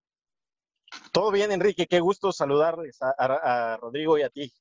Todo 1.11 1.31
bien, 1.31 1.51
Enrique, 1.51 1.85
qué 1.85 1.99
gusto 1.99 2.31
saludar 2.31 2.77
a, 3.19 3.77
Rodrigo 3.79 4.17
y 4.17 4.23
a 4.23 4.29
ti. 4.29 4.51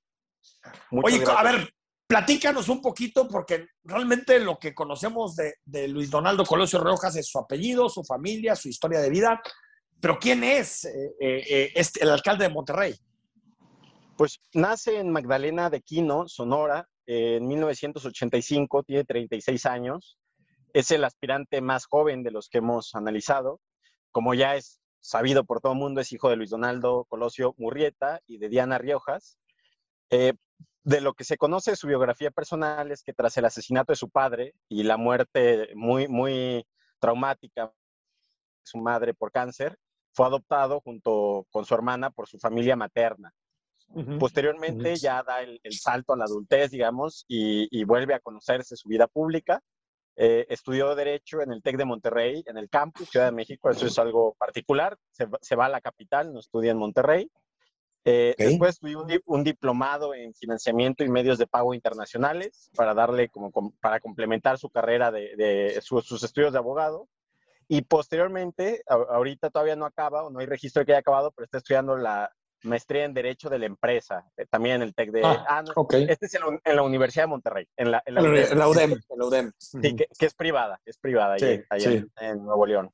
Oye, 0.90 1.22
a 1.24 1.42
ver, 1.44 1.72
platícanos 2.06 2.68
un 2.68 2.82
poquito, 2.82 3.28
porque 3.28 3.68
realmente 3.84 4.40
lo 4.40 4.58
que 4.58 4.74
conocemos 4.74 5.36
de, 5.36 5.88
Luis 5.88 6.10
Donaldo 6.10 6.44
Colosio 6.44 6.80
Rojas 6.80 7.14
es 7.14 7.28
su 7.28 7.38
apellido, 7.38 7.88
su 7.88 8.02
familia, 8.04 8.56
su 8.56 8.68
historia 8.68 8.98
de 8.98 9.10
vida. 9.10 9.40
Pero 10.00 10.18
¿quién 10.18 10.42
es 10.42 10.84
eh, 10.84 10.90
eh, 11.20 11.44
eh, 11.48 11.72
este, 11.76 12.02
el 12.02 12.10
alcalde 12.10 12.44
de 12.44 12.54
Monterrey? 12.54 12.94
Pues 14.16 14.40
nace 14.54 14.98
en 14.98 15.10
Magdalena 15.10 15.70
de 15.70 15.82
Quino, 15.82 16.26
Sonora, 16.26 16.88
en 17.06 17.46
1985, 17.46 18.82
tiene 18.82 19.04
36 19.04 19.66
años. 19.66 20.18
Es 20.76 20.90
el 20.90 21.04
aspirante 21.04 21.62
más 21.62 21.86
joven 21.86 22.22
de 22.22 22.30
los 22.30 22.50
que 22.50 22.58
hemos 22.58 22.94
analizado. 22.94 23.62
Como 24.12 24.34
ya 24.34 24.56
es 24.56 24.82
sabido 25.00 25.42
por 25.44 25.62
todo 25.62 25.72
el 25.72 25.78
mundo, 25.78 26.02
es 26.02 26.12
hijo 26.12 26.28
de 26.28 26.36
Luis 26.36 26.50
Donaldo 26.50 27.06
Colosio 27.08 27.54
Murrieta 27.56 28.20
y 28.26 28.36
de 28.36 28.50
Diana 28.50 28.76
Riojas. 28.76 29.38
Eh, 30.10 30.34
de 30.84 31.00
lo 31.00 31.14
que 31.14 31.24
se 31.24 31.38
conoce 31.38 31.70
de 31.70 31.78
su 31.78 31.86
biografía 31.86 32.30
personal 32.30 32.92
es 32.92 33.02
que 33.02 33.14
tras 33.14 33.38
el 33.38 33.46
asesinato 33.46 33.92
de 33.92 33.96
su 33.96 34.10
padre 34.10 34.52
y 34.68 34.82
la 34.82 34.98
muerte 34.98 35.70
muy, 35.74 36.08
muy 36.08 36.66
traumática 36.98 37.68
de 37.68 37.72
su 38.62 38.76
madre 38.76 39.14
por 39.14 39.32
cáncer, 39.32 39.78
fue 40.12 40.26
adoptado 40.26 40.82
junto 40.82 41.46
con 41.48 41.64
su 41.64 41.72
hermana 41.72 42.10
por 42.10 42.28
su 42.28 42.38
familia 42.38 42.76
materna. 42.76 43.32
Posteriormente 44.18 44.96
ya 44.96 45.22
da 45.22 45.40
el, 45.40 45.58
salto 45.70 46.12
a 46.12 46.18
la 46.18 46.24
adultez, 46.24 46.70
digamos, 46.70 47.24
y, 47.28 47.66
y, 47.70 47.84
vuelve 47.84 48.12
a 48.12 48.20
conocerse 48.20 48.76
su 48.76 48.90
vida 48.90 49.06
pública. 49.06 49.62
Eh, 50.16 50.46
estudió 50.48 50.94
Derecho 50.94 51.42
en 51.42 51.52
el 51.52 51.62
TEC 51.62 51.76
de 51.76 51.84
Monterrey, 51.84 52.42
en 52.46 52.56
el 52.56 52.68
campus 52.70 53.10
Ciudad 53.10 53.26
de 53.26 53.32
México, 53.32 53.68
eso 53.70 53.86
es 53.86 53.98
algo 53.98 54.34
particular. 54.38 54.96
Se, 55.10 55.26
se 55.42 55.56
va 55.56 55.66
a 55.66 55.68
la 55.68 55.80
capital, 55.82 56.32
no 56.32 56.40
estudia 56.40 56.70
en 56.72 56.78
Monterrey. 56.78 57.30
Eh, 58.04 58.34
Ok. 58.38 58.44
Después 58.46 58.70
estudió 58.76 59.02
un, 59.02 59.20
un 59.26 59.44
diplomado 59.44 60.14
en 60.14 60.32
financiamiento 60.32 61.04
y 61.04 61.08
medios 61.08 61.38
de 61.38 61.46
pago 61.46 61.74
internacionales 61.74 62.70
para 62.76 62.94
darle 62.94 63.28
como, 63.28 63.50
com- 63.50 63.72
para 63.80 64.00
complementar 64.00 64.58
su 64.58 64.70
carrera 64.70 65.10
de, 65.10 65.34
de 65.36 65.80
su- 65.82 66.00
sus 66.00 66.22
estudios 66.22 66.52
de 66.52 66.58
abogado. 66.60 67.08
Y 67.68 67.82
posteriormente, 67.82 68.82
a- 68.88 68.94
ahorita 68.94 69.50
todavía 69.50 69.74
no 69.76 69.84
acaba, 69.86 70.24
o 70.24 70.30
no 70.30 70.38
hay 70.38 70.46
registro 70.46 70.80
de 70.80 70.86
que 70.86 70.92
haya 70.92 71.00
acabado, 71.00 71.32
pero 71.32 71.44
está 71.44 71.58
estudiando 71.58 71.96
la 71.96 72.30
maestría 72.66 73.04
en 73.04 73.14
Derecho 73.14 73.48
de 73.48 73.58
la 73.58 73.66
Empresa, 73.66 74.24
eh, 74.36 74.46
también 74.50 74.76
en 74.76 74.82
el 74.82 74.94
TEC 74.94 75.10
de... 75.10 75.22
Ah, 75.24 75.44
ah, 75.48 75.62
no, 75.62 75.72
Ok. 75.76 75.94
este 75.94 76.26
es 76.26 76.34
en 76.34 76.40
la, 76.42 76.60
en 76.64 76.76
la 76.76 76.82
Universidad 76.82 77.24
de 77.24 77.28
Monterrey, 77.28 77.68
en 77.76 77.90
la, 77.90 78.02
en 78.04 78.14
la 78.14 78.20
En 78.20 78.26
UDEM. 78.26 78.58
la 78.58 78.68
UDEM. 78.68 78.92
En 78.92 79.18
la 79.18 79.24
UDEM. 79.24 79.52
Sí, 79.58 79.96
que, 79.96 80.06
que 80.18 80.26
es 80.26 80.34
privada, 80.34 80.80
es 80.84 80.98
privada 80.98 81.38
Sí, 81.38 81.46
en- 81.46 81.66
ahí 81.70 81.80
sí. 81.80 82.04
en, 82.20 82.44
Nuevo 82.44 82.66
León. 82.66 82.90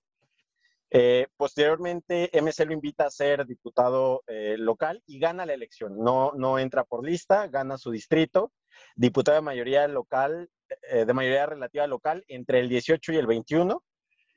Eh, 0.90 1.26
posteriormente, 1.36 2.30
MC 2.34 2.66
lo 2.66 2.72
invita 2.74 3.06
a 3.06 3.10
ser 3.10 3.46
diputado 3.46 4.22
eh, 4.26 4.56
local 4.58 5.02
y 5.06 5.18
gana 5.18 5.46
la 5.46 5.54
elección. 5.54 5.98
No, 5.98 6.32
no 6.36 6.58
entra 6.58 6.84
por 6.84 7.04
lista, 7.04 7.46
gana 7.48 7.78
su 7.78 7.90
distrito. 7.90 8.52
Diputado 8.94 9.36
de 9.36 9.42
mayoría 9.42 9.88
local, 9.88 10.50
de 10.90 11.12
mayoría 11.12 11.46
relativa 11.46 11.86
local, 11.86 12.24
entre 12.28 12.60
el 12.60 12.68
18 12.68 13.12
y 13.12 13.16
el 13.16 13.26
21. 13.26 13.82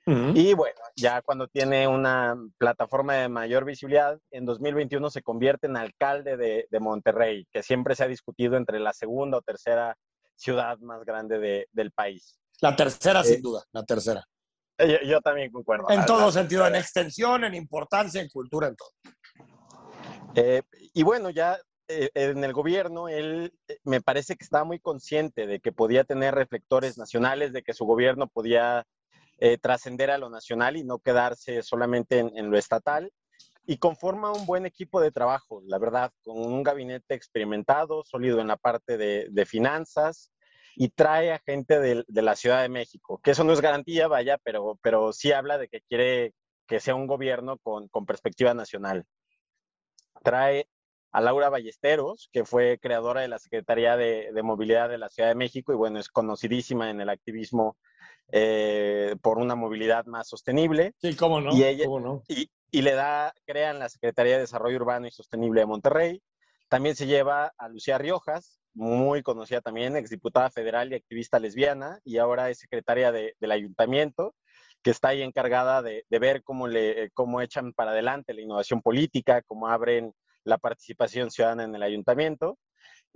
Y 0.08 0.54
bueno, 0.54 0.80
ya 0.96 1.22
cuando 1.24 1.48
tiene 1.48 1.88
una 1.88 2.36
plataforma 2.60 3.16
de 3.16 3.28
mayor 3.30 3.66
visibilidad, 3.66 4.20
en 4.30 4.46
2021 4.46 5.10
se 5.10 5.24
convierte 5.24 5.66
en 5.66 5.78
alcalde 5.78 6.38
de, 6.38 6.68
de 6.70 6.80
Monterrey, 6.80 7.48
que 7.52 7.64
siempre 7.64 7.96
se 7.96 8.04
ha 8.04 8.08
discutido 8.08 8.56
entre 8.56 8.80
la 8.80 8.94
segunda 8.94 9.38
o 9.38 9.42
tercera 9.42 9.98
ciudad 10.36 10.78
más 10.80 11.04
grande 11.06 11.40
de- 11.40 11.68
del 11.72 11.92
país. 11.92 12.38
La 12.62 12.76
tercera, 12.76 13.22
Eh, 13.22 13.24
sin 13.24 13.42
duda. 13.42 13.64
La 13.72 13.84
tercera. 13.84 14.24
Eh, 14.78 15.00
Yo, 15.02 15.10
yo 15.10 15.22
también 15.22 15.52
concuerdo. 15.52 15.90
En 15.90 16.00
La- 16.02 16.06
todo 16.06 16.26
la- 16.28 16.32
sentido, 16.32 16.68
en 16.68 16.76
extensión, 16.76 17.44
en 17.44 17.56
importancia, 17.56 18.22
en 18.22 18.30
cultura, 18.30 18.68
en 18.68 18.76
todo. 18.76 18.90
Eh, 20.36 20.62
y 20.94 21.02
bueno, 21.04 21.30
ya 21.32 21.58
eh, 21.88 22.10
en 22.16 22.44
el 22.44 22.52
gobierno, 22.52 23.08
él 23.10 23.54
me 23.84 24.02
parece 24.02 24.36
que 24.36 24.44
estaba 24.44 24.64
muy 24.64 24.80
consciente 24.80 25.46
de 25.48 25.60
que 25.60 25.72
podía 25.72 26.04
tener 26.04 26.34
reflectores 26.36 26.98
nacionales, 26.98 27.54
de 27.54 27.62
que 27.64 27.74
su 27.74 27.86
gobierno 27.86 28.28
podía 28.28 28.84
eh, 29.40 29.58
trascender 29.58 30.12
a 30.12 30.18
lo 30.18 30.30
nacional 30.30 30.78
y 30.78 30.84
no 30.84 31.00
quedarse 31.00 31.62
solamente 31.64 32.20
en, 32.20 32.32
en 32.38 32.50
lo 32.52 32.58
estatal. 32.58 33.12
Y 33.68 33.78
conforma 33.78 34.32
un 34.32 34.46
buen 34.46 34.66
equipo 34.66 35.02
de 35.02 35.12
trabajo, 35.12 35.62
la 35.66 35.80
verdad, 35.80 36.12
con 36.24 36.38
un 36.38 36.62
gabinete 36.64 37.16
experimentado, 37.16 38.04
sólido 38.06 38.40
en 38.40 38.48
la 38.48 38.58
parte 38.58 38.98
de, 38.98 39.28
de 39.32 39.46
finanzas 39.46 40.32
y 40.76 40.90
trae 40.90 41.32
a 41.32 41.40
gente 41.40 41.80
del- 41.80 42.06
de, 42.08 42.22
la 42.22 42.36
Ciudad 42.36 42.62
de 42.62 42.70
México, 42.70 43.20
que 43.24 43.32
eso 43.32 43.44
no 43.44 43.54
es 43.54 43.62
garantía, 43.62 44.08
vaya, 44.08 44.38
pero, 44.44 44.78
pero 44.84 45.14
sí 45.14 45.32
habla 45.32 45.58
de 45.58 45.68
que 45.68 45.82
quiere 45.82 46.34
que 46.68 46.80
sea 46.80 46.96
un 46.96 47.08
gobierno 47.08 47.58
con, 47.60 47.88
con 47.88 48.06
perspectiva 48.06 48.54
nacional 48.54 49.06
trae 50.24 50.68
a 51.12 51.22
Laura 51.22 51.50
Ballesteros, 51.50 52.30
que 52.34 52.44
fue 52.44 52.78
creadora 52.82 53.22
de 53.22 53.30
la 53.30 53.40
Secretaría 53.40 53.96
de, 53.96 54.32
de 54.34 54.44
Movilidad 54.44 54.90
de 54.90 54.98
la 54.98 55.10
Ciudad 55.10 55.30
de 55.30 55.36
México 55.36 55.72
y 55.72 55.76
bueno, 55.76 56.00
es 56.00 56.10
conocidísima 56.10 56.90
en 56.90 57.00
el 57.00 57.10
activismo 57.10 57.78
eh, 58.32 59.16
por 59.22 59.38
una 59.38 59.56
movilidad 59.56 60.06
más 60.06 60.28
sostenible. 60.28 60.94
Sí, 61.02 61.16
cómo 61.16 61.42
no. 61.42 61.56
Y 61.56 61.64
ella- 61.64 61.86
cómo 61.86 62.00
no. 62.00 62.24
Y, 62.28 62.50
y 62.72 62.82
le 62.82 62.94
da, 62.94 63.34
crean 63.46 63.80
la 63.80 63.90
Secretaría 63.90 64.34
de 64.36 64.42
Desarrollo 64.42 64.78
Urbano 64.78 65.08
y 65.08 65.12
Sostenible 65.12 65.62
de 65.62 65.68
Monterrey. 65.68 66.22
También 66.68 66.96
se 66.96 67.06
lleva 67.08 67.54
a 67.58 67.70
Lucía 67.70 67.98
Riojas, 67.98 68.60
muy 68.74 69.22
conocida 69.24 69.62
también, 69.62 69.96
exdiputada 69.96 70.50
federal 70.50 70.92
y 70.92 70.96
activista 70.96 71.40
lesbiana, 71.40 72.00
y 72.04 72.18
ahora 72.18 72.50
es 72.50 72.60
secretaria 72.60 73.12
de- 73.12 73.36
del 73.40 73.52
ayuntamiento, 73.52 74.36
que 74.82 74.92
está 74.92 75.10
ahí 75.10 75.22
encargada 75.22 75.82
de, 75.82 76.06
de 76.10 76.20
ver 76.20 76.44
cómo, 76.44 76.68
le, 76.68 77.10
cómo 77.12 77.42
echan 77.42 77.72
para 77.74 77.92
adelante 77.92 78.34
la 78.34 78.42
innovación 78.42 78.82
política, 78.82 79.42
cómo 79.44 79.68
abren 79.68 80.14
la 80.44 80.58
participación 80.58 81.32
ciudadana 81.32 81.64
en 81.64 81.74
el 81.76 81.82
ayuntamiento. 81.84 82.58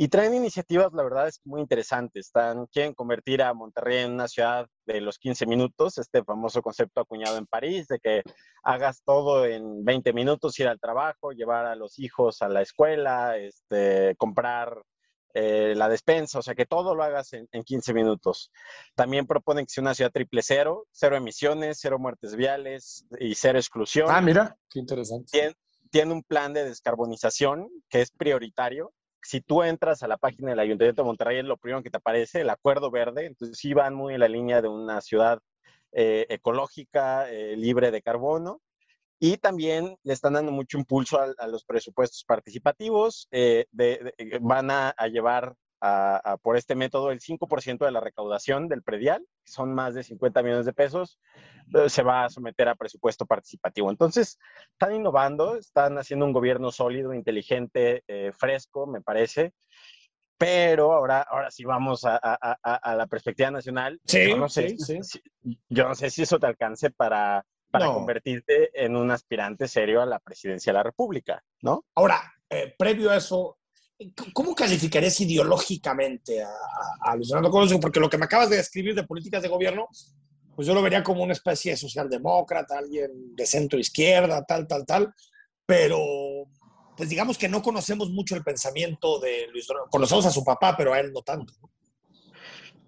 Y 0.02 0.08
traen 0.08 0.34
iniciativas, 0.34 0.94
la 0.94 1.04
verdad, 1.04 1.28
es 1.28 1.42
muy 1.44 1.60
interesantes. 1.60 2.28
Están, 2.28 2.68
quieren 2.68 2.94
convertir 2.94 3.44
a 3.44 3.54
Monterrey 3.54 3.98
en 3.98 4.14
una 4.14 4.30
ciudad 4.30 4.66
de 4.86 5.02
los 5.02 5.20
15 5.20 5.46
minutos, 5.46 5.98
este 5.98 6.24
famoso 6.24 6.62
concepto 6.62 7.02
acuñado 7.02 7.38
en 7.38 7.46
París, 7.46 7.86
de 7.90 8.00
que 8.00 8.24
hagas 8.64 9.02
todo 9.04 9.46
en 9.46 9.84
20 9.84 10.14
minutos, 10.14 10.58
ir 10.58 10.70
al 10.70 10.80
trabajo, 10.80 11.34
llevar 11.34 11.66
a 11.66 11.76
los 11.76 12.00
hijos 12.00 12.42
a 12.42 12.48
la 12.48 12.62
escuela, 12.62 13.36
este, 13.36 14.16
comprar 14.16 14.82
eh, 15.34 15.74
la 15.76 15.90
despensa, 15.90 16.40
o 16.40 16.42
sea, 16.44 16.56
que 16.56 16.66
todo 16.66 16.96
lo 16.96 17.04
hagas 17.04 17.34
en, 17.34 17.50
en 17.52 17.64
15 17.64 17.94
minutos. 17.94 18.54
También 18.96 19.28
proponen 19.28 19.66
que 19.66 19.74
sea 19.74 19.82
una 19.82 19.96
ciudad 19.96 20.12
triple 20.14 20.44
cero, 20.44 20.86
cero 20.94 21.18
emisiones, 21.18 21.78
cero 21.82 22.00
muertes 22.00 22.38
viales 22.38 23.06
y 23.20 23.36
cero 23.36 23.60
exclusión 23.60 24.08
Ah, 24.10 24.22
mira, 24.22 24.56
qué 24.70 24.80
interesante. 24.80 25.30
tiene, 25.30 25.56
tiene 25.92 26.14
un 26.14 26.24
plan 26.24 26.54
de 26.54 26.64
descarbonización 26.64 27.70
que 27.90 28.02
es 28.02 28.12
prioritario. 28.12 28.94
Si 29.22 29.42
tú 29.42 29.64
entras 29.64 30.04
a 30.04 30.08
la 30.08 30.18
página 30.18 30.50
del 30.50 30.60
Ayuntamiento 30.60 31.02
de 31.04 31.08
Monterrey, 31.08 31.42
lo 31.44 31.58
primero 31.58 31.84
que 31.84 31.90
te 31.90 31.98
aparece, 31.98 32.42
el 32.42 32.50
Acuerdo 32.50 32.92
Verde. 32.92 33.26
Entonces, 33.26 33.58
sí 33.58 33.74
van 33.74 33.94
muy 33.94 34.14
en 34.14 34.22
la 34.22 34.28
línea 34.28 34.62
de 34.62 34.68
una 34.68 35.02
ciudad 35.02 35.40
eh, 35.92 36.26
ecológica, 36.30 37.30
eh, 37.32 37.56
libre 37.58 37.92
de 37.92 38.02
carbono. 38.02 38.62
Y 39.20 39.38
también 39.38 39.98
le 40.04 40.14
están 40.14 40.34
dando 40.34 40.52
mucho 40.52 40.78
impulso 40.78 41.20
a, 41.20 41.48
los 41.48 41.66
presupuestos 41.66 42.24
participativos. 42.24 43.28
eh, 43.32 43.66
de- 43.72 44.14
van 44.42 44.72
a 44.72 44.94
llevar 45.12 45.56
a- 45.82 46.18
a- 46.34 46.38
por 46.38 46.58
este 46.58 46.76
método 46.76 47.12
el 47.12 47.20
5% 47.22 47.86
de 47.86 47.92
la 47.92 48.00
recaudación 48.02 48.68
del 48.68 48.84
predial, 48.84 49.26
que 49.46 49.52
son 49.52 49.74
más 49.74 49.94
de 49.96 50.04
50 50.04 50.44
millones 50.44 50.66
de 50.66 50.74
pesos, 50.74 51.20
eh, 51.74 51.90
se 51.90 52.04
va 52.04 52.26
a 52.26 52.30
someter 52.30 52.68
a 52.68 52.76
presupuesto 52.76 53.26
participativo. 53.26 53.90
Entonces, 53.90 54.38
están 54.72 54.94
innovando, 54.96 55.56
están 55.56 55.98
haciendo 55.98 56.26
un 56.26 56.34
gobierno 56.34 56.72
sólido, 56.72 57.14
inteligente, 57.14 58.04
eh, 58.08 58.32
fresco, 58.38 58.88
me 58.88 59.02
parece. 59.02 59.54
Pero 60.38 60.94
ahora, 60.94 61.22
ahora 61.22 61.52
sí 61.52 61.66
vamos 61.66 62.06
a, 62.06 62.18
a- 62.22 62.58
a- 62.64 62.96
la 62.96 63.08
perspectiva 63.08 63.52
nacional. 63.52 64.00
Sí, 64.06 64.30
yo 64.30 64.38
no 64.38 64.48
sé, 64.48 64.70
sí, 64.70 64.78
sí. 64.80 65.04
si- 65.04 65.60
yo 65.68 65.86
no 65.88 65.96
sé 65.96 66.10
si 66.10 66.22
eso 66.24 66.40
te 66.40 66.48
alcance 66.48 66.92
para, 66.92 67.46
para 67.70 67.86
No. 67.88 67.94
convertirte 67.94 68.72
en 68.74 68.96
un 68.96 69.12
aspirante 69.12 69.68
serio 69.68 70.02
a 70.02 70.06
la 70.06 70.20
presidencia 70.20 70.72
de 70.72 70.78
la 70.78 70.84
República, 70.84 71.44
¿no? 71.62 71.84
Ahora, 71.94 72.34
eh, 72.50 72.74
previo 72.80 73.12
a 73.12 73.18
eso, 73.18 73.59
¿cómo 74.34 74.56
calificarías 74.56 75.20
ideológicamente 75.20 76.42
a, 76.42 77.16
Luis 77.16 77.30
Fernando 77.30 77.52
Colosio? 77.52 77.80
Porque 77.80 78.00
lo 78.00 78.10
que 78.10 78.18
me 78.18 78.26
acabas 78.26 78.50
de 78.50 78.58
describir 78.58 78.96
de 78.96 79.04
políticas 79.04 79.42
de 79.42 79.50
gobierno, 79.50 79.88
pues 80.56 80.68
yo 80.68 80.74
lo 80.74 80.82
vería 80.82 81.04
como 81.04 81.24
una 81.24 81.34
especie 81.34 81.72
de 81.72 81.78
socialdemócrata, 81.78 82.78
alguien 82.78 83.36
de 83.36 83.46
centro 83.46 83.80
izquierda, 83.80 84.44
tal, 84.46 84.68
tal, 84.68 84.86
tal, 84.86 85.14
pero 85.66 86.00
pues 86.96 87.10
digamos 87.10 87.38
que 87.38 87.48
no 87.48 87.62
conocemos 87.62 88.10
mucho 88.10 88.36
el 88.36 88.44
pensamiento 88.44 89.20
de 89.20 89.48
Luis 89.52 89.68
Fernando. 89.68 89.90
Conocemos 89.90 90.26
a 90.26 90.32
su 90.32 90.44
papá, 90.44 90.76
pero 90.78 90.94
a 90.94 91.00
él 91.00 91.12
no 91.14 91.22
tanto. 91.22 91.54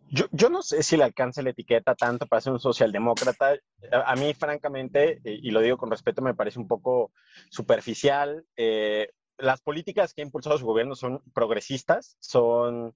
Yo, 0.09 0.25
yo 0.31 0.49
no 0.49 0.61
sé 0.61 0.83
si 0.83 0.97
le 0.97 1.05
alcanza 1.05 1.41
la 1.41 1.51
etiqueta 1.51 1.95
tanto 1.95 2.25
para 2.25 2.41
ser 2.41 2.51
un 2.51 2.59
socialdemócrata. 2.59 3.55
A, 4.05 4.15
mí, 4.17 4.33
francamente, 4.33 5.21
eh, 5.23 5.39
y 5.41 5.51
lo 5.51 5.61
digo 5.61 5.77
con 5.77 5.89
respeto, 5.89 6.21
me 6.21 6.33
parece 6.33 6.59
un 6.59 6.67
poco 6.67 7.13
superficial. 7.49 8.45
Eh, 8.57 9.07
las 9.41 9.61
políticas 9.61 10.13
que 10.13 10.21
ha 10.21 10.25
impulsado 10.25 10.57
su 10.57 10.65
gobierno 10.65 10.95
son 10.95 11.21
progresistas, 11.33 12.15
son, 12.19 12.95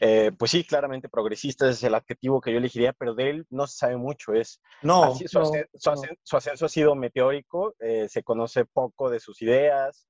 eh, 0.00 0.30
pues 0.38 0.50
sí, 0.50 0.62
claramente 0.64 1.08
progresistas 1.08 1.70
es 1.76 1.82
el 1.82 1.94
adjetivo 1.94 2.40
que 2.40 2.52
yo 2.52 2.58
elegiría, 2.58 2.92
pero 2.92 3.14
de 3.14 3.30
él 3.30 3.46
no 3.50 3.66
se 3.66 3.78
sabe 3.78 3.96
mucho. 3.96 4.34
Es, 4.34 4.60
No, 4.82 5.04
así- 5.04 5.26
su, 5.26 5.38
no, 5.38 5.44
ascen- 5.46 5.68
su 5.74 5.90
no. 5.90 5.96
ascen- 5.96 6.18
su 6.22 6.36
ascenso 6.36 6.66
ha 6.66 6.68
sido 6.68 6.94
meteórico, 6.94 7.74
eh, 7.80 8.08
se 8.08 8.22
conoce 8.22 8.64
poco 8.64 9.10
de 9.10 9.20
sus 9.20 9.40
ideas. 9.42 10.06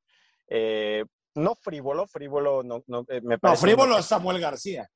eh, 0.49 1.05
no 1.35 1.55
frívolo, 1.57 2.07
frívolo 2.07 2.62
no, 2.62 2.83
no, 2.87 3.05
me 3.09 3.20
No, 3.20 3.38
parece. 3.38 3.64
un 3.64 3.70
frívolo 3.70 3.99
es 3.99 4.07
Samuel 4.07 4.40
García. 4.40 4.88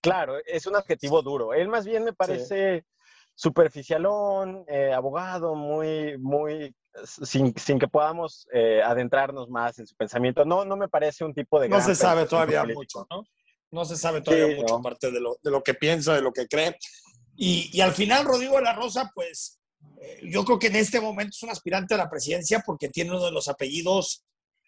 Claro, 0.00 0.38
es 0.46 0.66
un 0.66 0.74
adjetivo 0.74 1.20
duro. 1.22 1.52
Él 1.52 1.68
más 1.68 1.84
bien 1.84 2.02
me 2.04 2.12
parece 2.14 2.86
superficialón, 3.40 4.64
eh, 4.68 4.92
abogado, 4.92 5.54
muy, 5.54 6.18
muy, 6.18 6.74
sin, 7.22 7.54
sin 7.56 7.78
que 7.78 7.88
podamos 7.88 8.46
eh, 8.52 8.82
adentrarnos 8.84 9.48
más 9.48 9.78
en 9.78 9.86
su 9.86 9.96
pensamiento. 9.96 10.44
No, 10.44 10.66
no 10.66 10.76
me 10.76 10.88
parece 10.88 11.24
un 11.24 11.32
tipo 11.32 11.58
de... 11.58 11.70
No 11.70 11.80
se 11.80 11.94
sabe 11.94 12.26
todavía 12.26 12.60
político. 12.60 12.80
mucho, 12.80 13.06
¿no? 13.10 13.24
No 13.70 13.84
se 13.86 13.96
sabe 13.96 14.20
todavía 14.20 14.48
Sí, 14.48 14.54
mucho, 14.56 14.74
no. 14.74 14.80
aparte 14.80 15.10
de 15.10 15.20
lo, 15.20 15.38
de 15.42 15.50
lo 15.50 15.62
que 15.62 15.72
piensa, 15.72 16.14
de 16.14 16.20
lo 16.20 16.32
que 16.32 16.46
cree. 16.48 16.76
Y, 17.34 17.70
y 17.72 17.80
al 17.80 17.92
final, 17.92 18.26
Rodrigo 18.26 18.56
de 18.56 18.62
la 18.62 18.74
Rosa, 18.74 19.10
pues 19.14 19.58
eh, 20.02 20.20
yo 20.24 20.44
creo 20.44 20.58
que 20.58 20.66
en 20.66 20.76
este 20.76 21.00
momento 21.00 21.30
es 21.34 21.42
un 21.42 21.48
aspirante 21.50 21.94
a 21.94 21.98
la 21.98 22.10
presidencia 22.10 22.62
porque 22.66 22.90
tiene 22.90 23.12
uno 23.12 23.24
de 23.24 23.32
los 23.32 23.48
apellidos 23.48 24.26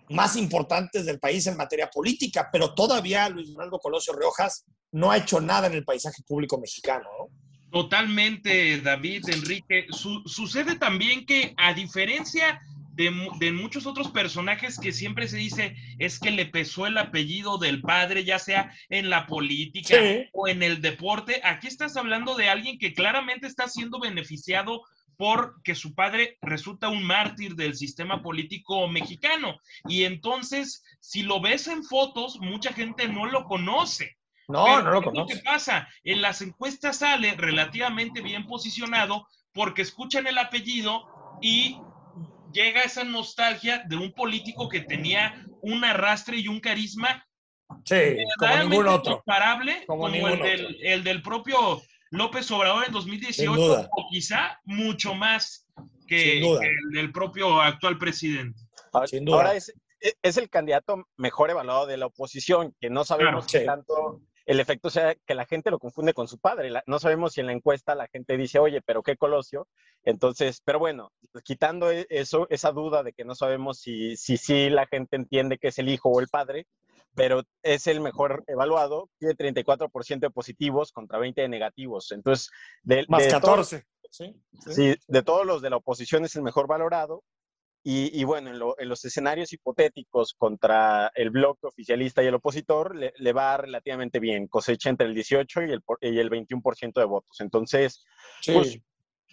más 0.08 0.36
importantes 0.36 1.04
del 1.04 1.18
país 1.20 1.46
en 1.46 1.58
materia 1.58 1.90
política, 1.90 2.48
pero 2.50 2.74
todavía 2.74 3.28
Luis 3.28 3.48
Fernando 3.48 3.78
Colosio 3.78 4.14
Riojas 4.14 4.64
no 4.92 5.10
ha 5.10 5.18
hecho 5.18 5.42
nada 5.42 5.66
en 5.66 5.74
el 5.74 5.84
paisaje 5.84 6.22
público 6.26 6.58
mexicano, 6.58 7.06
¿no? 7.18 7.28
Totalmente, 7.72 8.80
David, 8.82 9.30
Enrique. 9.30 9.86
Su- 9.90 10.22
sucede 10.26 10.76
también 10.76 11.24
que, 11.24 11.54
a 11.56 11.72
diferencia 11.72 12.60
de, 12.94 13.10
muchos 13.52 13.86
otros 13.86 14.10
personajes 14.10 14.78
que 14.78 14.92
siempre 14.92 15.26
se 15.26 15.38
dice 15.38 15.74
es 15.98 16.18
que 16.18 16.30
le 16.30 16.44
pesó 16.44 16.86
el 16.86 16.98
apellido 16.98 17.56
del 17.56 17.80
padre, 17.80 18.24
ya 18.24 18.38
sea 18.38 18.74
en 18.90 19.08
la 19.08 19.26
política 19.26 19.96
o 20.34 20.48
en 20.48 20.62
el 20.62 20.82
deporte. 20.82 21.40
Aquí 21.44 21.66
estás 21.66 21.96
hablando 21.96 22.34
de 22.36 22.50
alguien 22.50 22.78
que 22.78 22.92
claramente 22.92 23.46
está 23.46 23.66
siendo 23.68 23.98
beneficiado 23.98 24.82
porque 25.16 25.74
su 25.74 25.94
padre 25.94 26.36
resulta 26.42 26.90
un 26.90 27.02
mártir 27.02 27.54
del 27.54 27.74
sistema 27.74 28.22
político 28.22 28.86
mexicano. 28.88 29.58
Y 29.88 30.04
entonces, 30.04 30.84
si 31.00 31.22
lo 31.22 31.40
ves 31.40 31.68
en 31.68 31.84
fotos, 31.84 32.38
mucha 32.38 32.72
gente 32.74 33.08
no 33.08 33.24
lo 33.26 33.44
conoce. 33.44 34.16
No, 34.48 34.82
no 34.82 34.90
lo 34.90 35.02
conoce. 35.02 35.34
¿Qué 35.34 35.40
pasa? 35.42 35.88
En 36.04 36.22
las 36.22 36.42
encuestas 36.42 36.98
sale 36.98 37.34
relativamente 37.36 38.20
bien 38.20 38.46
posicionado 38.46 39.26
porque 39.52 39.82
escuchan 39.82 40.26
el 40.26 40.38
apellido 40.38 41.04
y 41.40 41.78
llega 42.52 42.82
esa 42.82 43.04
nostalgia 43.04 43.82
de 43.86 43.96
un 43.96 44.12
político 44.12 44.68
que 44.68 44.80
tenía 44.80 45.46
un 45.60 45.84
arrastre 45.84 46.38
y 46.38 46.48
un 46.48 46.60
carisma 46.60 47.26
sí, 47.84 48.16
como 48.38 48.56
ningún 48.58 48.88
otro. 48.88 49.16
comparable 49.16 49.84
como, 49.86 50.08
el, 50.08 50.38
del, 50.40 50.76
el, 50.82 51.04
del, 51.04 51.22
propio 51.22 51.80
López 52.10 52.50
Obrador 52.50 52.84
en 52.86 52.92
2018 52.92 53.88
o 53.90 54.06
quizá 54.10 54.60
mucho 54.64 55.14
más 55.14 55.66
que, 56.06 56.40
el 56.40 56.90
del 56.92 57.12
propio 57.12 57.60
actual 57.60 57.98
presidente. 57.98 58.60
Ahora, 58.92 59.54
es, 59.54 59.72
es, 60.00 60.36
el 60.36 60.50
candidato 60.50 61.06
mejor 61.16 61.50
evaluado 61.50 61.86
de 61.86 61.96
la 61.96 62.06
oposición, 62.06 62.74
que 62.80 62.90
no 62.90 63.04
sabemos 63.04 63.46
qué 63.46 63.60
tanto 63.60 64.20
el 64.46 64.60
efecto 64.60 64.90
sea 64.90 65.14
que 65.26 65.34
la 65.34 65.46
gente 65.46 65.70
lo 65.70 65.78
confunde 65.78 66.14
con 66.14 66.28
su 66.28 66.38
padre. 66.38 66.70
no 66.86 66.98
sabemos 66.98 67.32
si 67.32 67.40
en 67.40 67.46
la 67.46 67.52
encuesta 67.52 67.94
la 67.94 68.08
gente 68.08 68.36
dice, 68.36 68.58
oye, 68.58 68.80
pero 68.82 69.02
qué 69.02 69.16
Colosio. 69.16 69.68
Entonces, 70.04 70.60
pero 70.64 70.78
bueno, 70.78 71.12
quitando 71.44 71.90
e, 71.90 72.06
eso, 72.10 72.46
esa 72.50 72.72
duda 72.72 73.02
de 73.02 73.12
que 73.12 73.24
no 73.24 73.34
sabemos 73.34 73.78
si 73.78 74.16
sí 74.16 74.36
si, 74.36 74.70
la 74.70 74.86
gente 74.86 75.16
entiende 75.16 75.58
que 75.58 75.68
es 75.68 75.78
el 75.78 75.88
hijo 75.88 76.10
o 76.10 76.20
el 76.20 76.28
padre, 76.28 76.66
pero 77.14 77.42
es 77.62 77.86
el 77.86 78.00
mejor 78.00 78.42
evaluado, 78.46 79.10
tiene 79.18 79.36
34% 79.36 80.20
de 80.20 80.30
positivos 80.30 80.92
contra 80.92 81.18
20 81.18 81.42
de 81.42 81.48
negativos. 81.48 82.10
Entonces, 82.12 82.50
de, 82.82 83.04
más 83.08 83.26
14. 83.26 83.84
sí, 84.10 84.34
sí, 84.70 84.94
de 85.06 85.22
todos 85.22 85.46
los 85.46 85.62
de 85.62 85.70
la 85.70 85.76
oposición 85.76 86.24
es 86.24 86.34
el 86.36 86.42
mejor 86.42 86.66
valorado 86.66 87.22
y, 87.84 88.22
bueno, 88.22 88.50
en, 88.78 88.88
los 88.88 89.04
escenarios 89.04 89.52
hipotéticos 89.52 90.34
contra 90.34 91.10
el 91.16 91.30
bloque 91.30 91.66
oficialista 91.66 92.22
y 92.22 92.26
el 92.26 92.34
opositor, 92.34 92.94
le, 92.94 93.32
va 93.32 93.56
relativamente 93.56 94.20
bien, 94.20 94.46
cosecha 94.46 94.88
entre 94.88 95.08
el 95.08 95.14
18 95.14 95.62
y 95.62 95.72
el, 95.72 95.82
y 96.00 96.18
el 96.20 96.30
21% 96.30 96.92
de 96.94 97.04
votos. 97.04 97.40
Entonces, 97.40 98.04
pues 98.46 98.78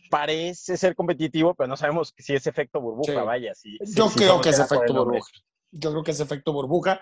parece 0.10 0.78
ser 0.78 0.96
competitivo, 0.96 1.54
pero 1.54 1.68
no 1.68 1.78
sabemos 1.78 2.12
si 2.18 2.34
es 2.34 2.48
efecto 2.48 2.82
burbuja, 2.82 3.24
vaya. 3.24 3.54
Si, 3.54 3.78
yo 3.96 4.10
creo 4.10 4.42
que 4.42 4.50
es 4.50 4.60
efecto 4.60 4.94
burbuja. 4.94 5.32
Yo 5.72 5.92
creo 5.92 6.04
que 6.04 6.12
es 6.12 6.20
efecto 6.20 6.52
burbuja. 6.52 7.00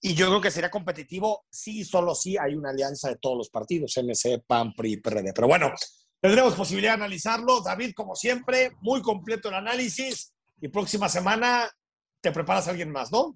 Y 0.00 0.14
yo 0.14 0.28
creo 0.28 0.40
que 0.40 0.50
sería 0.50 0.70
competitivo 0.70 1.46
si 1.50 1.84
solo 1.84 2.14
si 2.14 2.36
hay 2.36 2.54
una 2.54 2.70
alianza 2.70 3.08
de 3.08 3.16
todos 3.16 3.36
los 3.36 3.50
partidos, 3.50 3.96
MC, 3.96 4.42
PAN, 4.46 4.72
PRI, 4.72 4.98
PRD. 4.98 5.32
Pero 5.32 5.48
bueno, 5.48 5.72
tendremos 6.20 6.54
posibilidad 6.54 6.92
de 6.92 7.04
analizarlo. 7.04 7.60
David, 7.60 7.92
como 7.94 8.14
siempre, 8.14 8.72
muy 8.80 9.02
completo 9.02 9.48
el 9.48 9.54
análisis 9.54 10.32
y 10.60 10.68
próxima 10.68 11.08
semana 11.08 11.70
te 12.20 12.32
preparas 12.32 12.66
a 12.66 12.70
alguien 12.70 12.90
más, 12.90 13.12
¿no? 13.12 13.34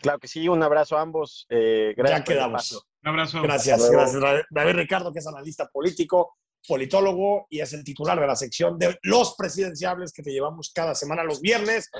Claro 0.00 0.18
que 0.18 0.28
sí, 0.28 0.48
un 0.48 0.62
abrazo 0.62 0.96
a 0.96 1.00
ambos. 1.00 1.46
Eh, 1.48 1.94
gracias. 1.96 2.20
Ya 2.20 2.24
quedamos. 2.24 2.72
Un 3.02 3.08
abrazo. 3.08 3.42
Gracias, 3.42 3.90
gracias. 3.90 4.44
David 4.50 4.74
Ricardo, 4.74 5.12
que 5.12 5.18
es 5.18 5.26
analista 5.26 5.68
político, 5.68 6.36
politólogo 6.66 7.46
y 7.50 7.60
es 7.60 7.72
el 7.72 7.84
titular 7.84 8.18
de 8.18 8.26
la 8.26 8.36
sección 8.36 8.78
de 8.78 8.98
los 9.02 9.34
presidenciables 9.34 10.12
que 10.12 10.22
te 10.22 10.30
llevamos 10.30 10.72
cada 10.74 10.94
semana 10.94 11.24
los 11.24 11.40
viernes 11.40 11.90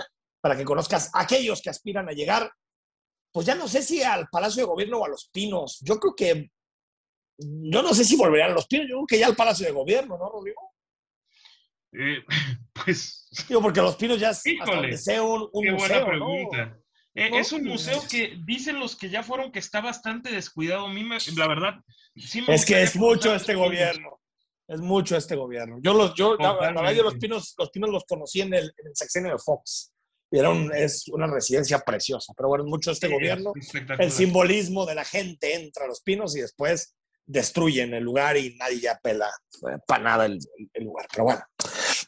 para 0.41 0.57
que 0.57 0.65
conozcas 0.65 1.11
a 1.15 1.23
aquellos 1.23 1.63
que 1.63 1.71
aspiran 1.71 2.09
a 2.09 2.13
llegar, 2.13 2.51
pues 3.33 3.47
ya 3.47 3.55
no 3.55 3.67
sé 3.67 3.83
si 3.83 4.03
al 4.03 4.29
Palacio 4.29 4.63
de 4.63 4.69
Gobierno 4.69 4.99
o 4.99 5.05
a 5.05 5.09
Los 5.09 5.29
Pinos. 5.33 5.81
Yo 5.81 5.99
creo 5.99 6.15
que, 6.15 6.51
yo 7.39 7.83
no 7.83 7.95
sé 7.95 8.05
si 8.05 8.17
volverán 8.17 8.51
a 8.51 8.55
Los 8.55 8.67
Pinos, 8.67 8.87
yo 8.89 8.97
creo 8.97 9.07
que 9.07 9.19
ya 9.19 9.27
al 9.27 9.37
Palacio 9.37 9.67
de 9.67 9.73
Gobierno, 9.73 10.19
¿no, 10.19 10.29
Rodrigo? 10.29 10.64
Eh, 11.95 12.24
pues. 12.84 13.28
Digo, 13.49 13.62
porque 13.62 13.80
Los 13.80 13.97
Pinos 13.97 14.18
ya 14.18 14.30
es 14.30 14.42
un, 14.45 14.55
qué 15.05 15.72
buena 15.72 16.07
pregunta. 16.07 16.78
Eh, 17.16 17.30
es 17.34 17.53
un 17.53 17.64
museo 17.64 18.03
que 18.11 18.36
dicen 18.45 18.80
los 18.80 18.97
que 18.97 19.09
ya 19.09 19.22
fueron 19.22 19.53
que 19.53 19.61
está 19.61 19.80
bastante 19.80 20.32
descuidado. 20.32 20.86
A 20.86 20.92
mí, 20.92 21.09
la 21.36 21.49
verdad, 21.49 21.74
Es 22.49 22.64
que 22.64 22.82
es 22.82 22.97
mucho 22.97 23.34
este 23.34 23.55
gobierno. 23.55 24.20
Es 24.66 24.80
mucho 24.80 25.16
este 25.16 25.36
gobierno. 25.36 25.78
Yo 25.82 25.92
los, 25.95 26.14
yo, 26.14 26.36
la, 26.36 26.55
verdad, 26.55 26.92
yo 26.92 27.03
los 27.03 27.16
pinos, 27.16 27.55
los 27.59 27.70
pinos 27.70 27.90
los 27.90 28.05
conocí 28.05 28.40
en 28.40 28.55
el, 28.55 28.64
en 28.64 28.86
el 28.88 28.97
sexenio 28.97 29.32
de 29.32 29.38
Fox. 29.38 29.92
Y 30.30 30.38
era 30.38 30.51
es 30.76 31.07
una 31.09 31.26
residencia 31.26 31.78
preciosa. 31.80 32.32
Pero 32.36 32.49
bueno, 32.49 32.64
mucho 32.64 32.90
este 32.90 33.09
gobierno. 33.09 33.53
El 33.99 34.11
simbolismo 34.11 34.86
de 34.86 34.97
la 34.97 35.05
gente 35.05 35.55
entra 35.55 35.84
a 35.84 35.88
los 35.88 36.01
pinos 36.01 36.36
y 36.36 36.40
después 36.40 36.97
destruyen 37.26 37.95
el 37.95 38.05
lugar 38.05 38.36
y 38.36 38.55
nadie 38.57 38.80
ya 38.80 38.99
pela 39.03 39.30
para 39.86 40.03
nada 40.03 40.26
el, 40.26 40.38
lugar. 40.80 41.07
Pero 41.11 41.24
bueno, 41.24 41.42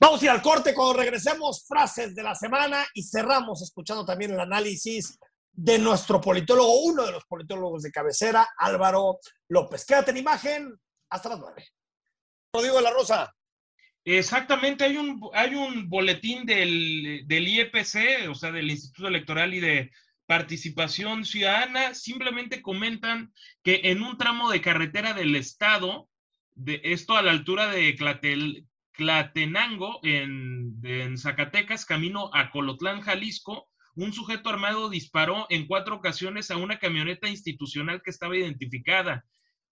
vamos 0.01 0.21
a 0.21 0.25
ir 0.25 0.31
al 0.31 0.43
corte 0.43 0.75
cuando 0.75 0.95
regresemos, 0.95 1.65
frases 1.67 2.15
de 2.15 2.23
la 2.23 2.35
semana 2.35 2.87
y 2.95 3.03
cerramos 3.03 3.63
escuchando 3.63 4.05
también 4.05 4.33
el 4.33 4.41
análisis 4.41 5.19
de 5.53 5.79
nuestro 5.79 6.21
politólogo, 6.21 6.83
uno 6.83 7.07
de 7.07 7.13
los 7.13 7.25
politólogos 7.25 7.83
de 7.83 7.91
cabecera, 7.91 8.49
Álvaro 8.59 9.19
López. 9.49 9.87
Quédate 9.87 10.11
en 10.11 10.19
imagen, 10.19 10.75
hasta 11.11 11.31
las 11.31 11.39
nueve. 11.39 11.67
Rodrigo 12.53 12.77
de 12.77 12.83
la 12.83 12.91
Rosa. 12.91 13.35
Exactamente, 14.05 14.85
hay 14.85 14.97
un, 14.97 15.21
hay 15.33 15.55
un 15.55 15.89
boletín 15.89 16.47
del, 16.47 17.23
del 17.27 17.49
IEPC, 17.49 18.29
o 18.31 18.35
sea, 18.35 18.53
del 18.53 18.71
Instituto 18.71 19.09
Electoral 19.09 19.53
y 19.55 19.61
de 19.61 19.91
participación 20.27 21.25
ciudadana, 21.25 21.95
simplemente 21.95 22.63
comentan 22.63 23.33
que 23.63 23.81
en 23.85 24.03
un 24.03 24.19
tramo 24.19 24.51
de 24.51 24.61
carretera 24.61 25.13
del 25.13 25.35
estado, 25.37 26.09
de 26.55 26.81
esto 26.85 27.17
a 27.17 27.23
la 27.23 27.31
altura 27.31 27.69
de 27.69 27.95
Clatenango, 28.97 30.01
en, 30.03 30.81
en 30.83 31.19
Zacatecas, 31.19 31.85
camino 31.85 32.31
a 32.33 32.51
Colotlán, 32.51 33.03
Jalisco, 33.03 33.69
un 33.95 34.13
sujeto 34.13 34.51
armado 34.51 34.91
disparó 34.91 35.47
en 35.49 35.67
cuatro 35.67 35.97
ocasiones 35.97 36.51
a 36.51 36.57
una 36.57 36.79
camioneta 36.79 37.29
institucional 37.29 38.03
que 38.03 38.11
estaba 38.11 38.37
identificada. 38.37 39.25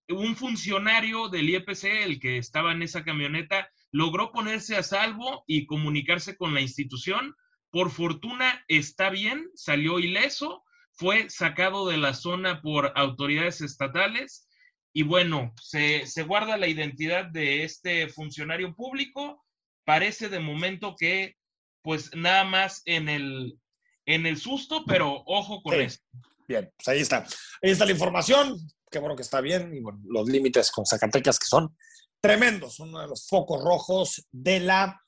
Un 0.09 0.37
funcionario 0.37 1.29
del 1.29 1.51
IEPC, 1.51 1.85
el 1.85 2.21
que 2.21 2.39
estaba 2.39 2.73
en 2.73 2.83
esa 2.83 3.05
camioneta, 3.05 3.69
logró 3.93 4.33
ponerse 4.33 4.77
a 4.77 4.83
salvo 4.83 5.45
y 5.47 5.67
comunicarse 5.67 6.37
con 6.37 6.55
la 6.55 6.61
institución, 6.61 7.35
por 7.71 7.91
fortuna 7.91 8.65
está 8.69 9.11
bien, 9.11 9.51
salió 9.55 9.99
ileso, 9.99 10.65
fue 10.93 11.29
sacado 11.29 11.89
de 11.89 11.97
la 11.97 12.15
zona 12.15 12.63
por 12.63 12.93
autoridades 12.95 13.61
estatales 13.61 14.49
y 14.97 15.03
bueno, 15.03 15.53
se, 15.61 16.05
guarda 16.23 16.57
la 16.57 16.69
identidad 16.69 17.27
de 17.27 17.65
este 17.65 18.09
funcionario 18.09 18.77
público. 18.77 19.45
Parece 19.85 20.29
de 20.29 20.39
momento 20.39 20.95
que 20.97 21.35
pues 21.83 22.15
nada 22.15 22.45
más 22.45 22.81
en 22.85 23.09
el, 23.09 23.59
en 24.07 24.25
el 24.25 24.39
susto, 24.39 24.85
pero 24.87 25.25
ojo 25.27 25.63
con 25.63 25.81
esto. 25.81 26.07
Bien, 26.47 26.73
pues 26.77 26.89
ahí 26.89 27.01
está. 27.01 27.27
Ahí 27.61 27.73
está 27.73 27.85
la 27.85 27.91
información. 27.91 28.57
Qué 28.89 29.01
bueno 29.01 29.17
que 29.17 29.23
está 29.23 29.41
bien. 29.41 29.75
Y 29.75 29.81
bueno, 29.81 30.01
los 30.05 30.29
límites 30.29 30.71
con 30.71 30.87
Zacatecas 30.87 31.41
que 31.41 31.47
son 31.47 31.77
tremendos. 32.21 32.79
Uno 32.79 33.01
de 33.01 33.09
los 33.09 33.27
focos 33.27 33.65
rojos 33.65 34.25
de 34.31 34.61
la 34.61 35.03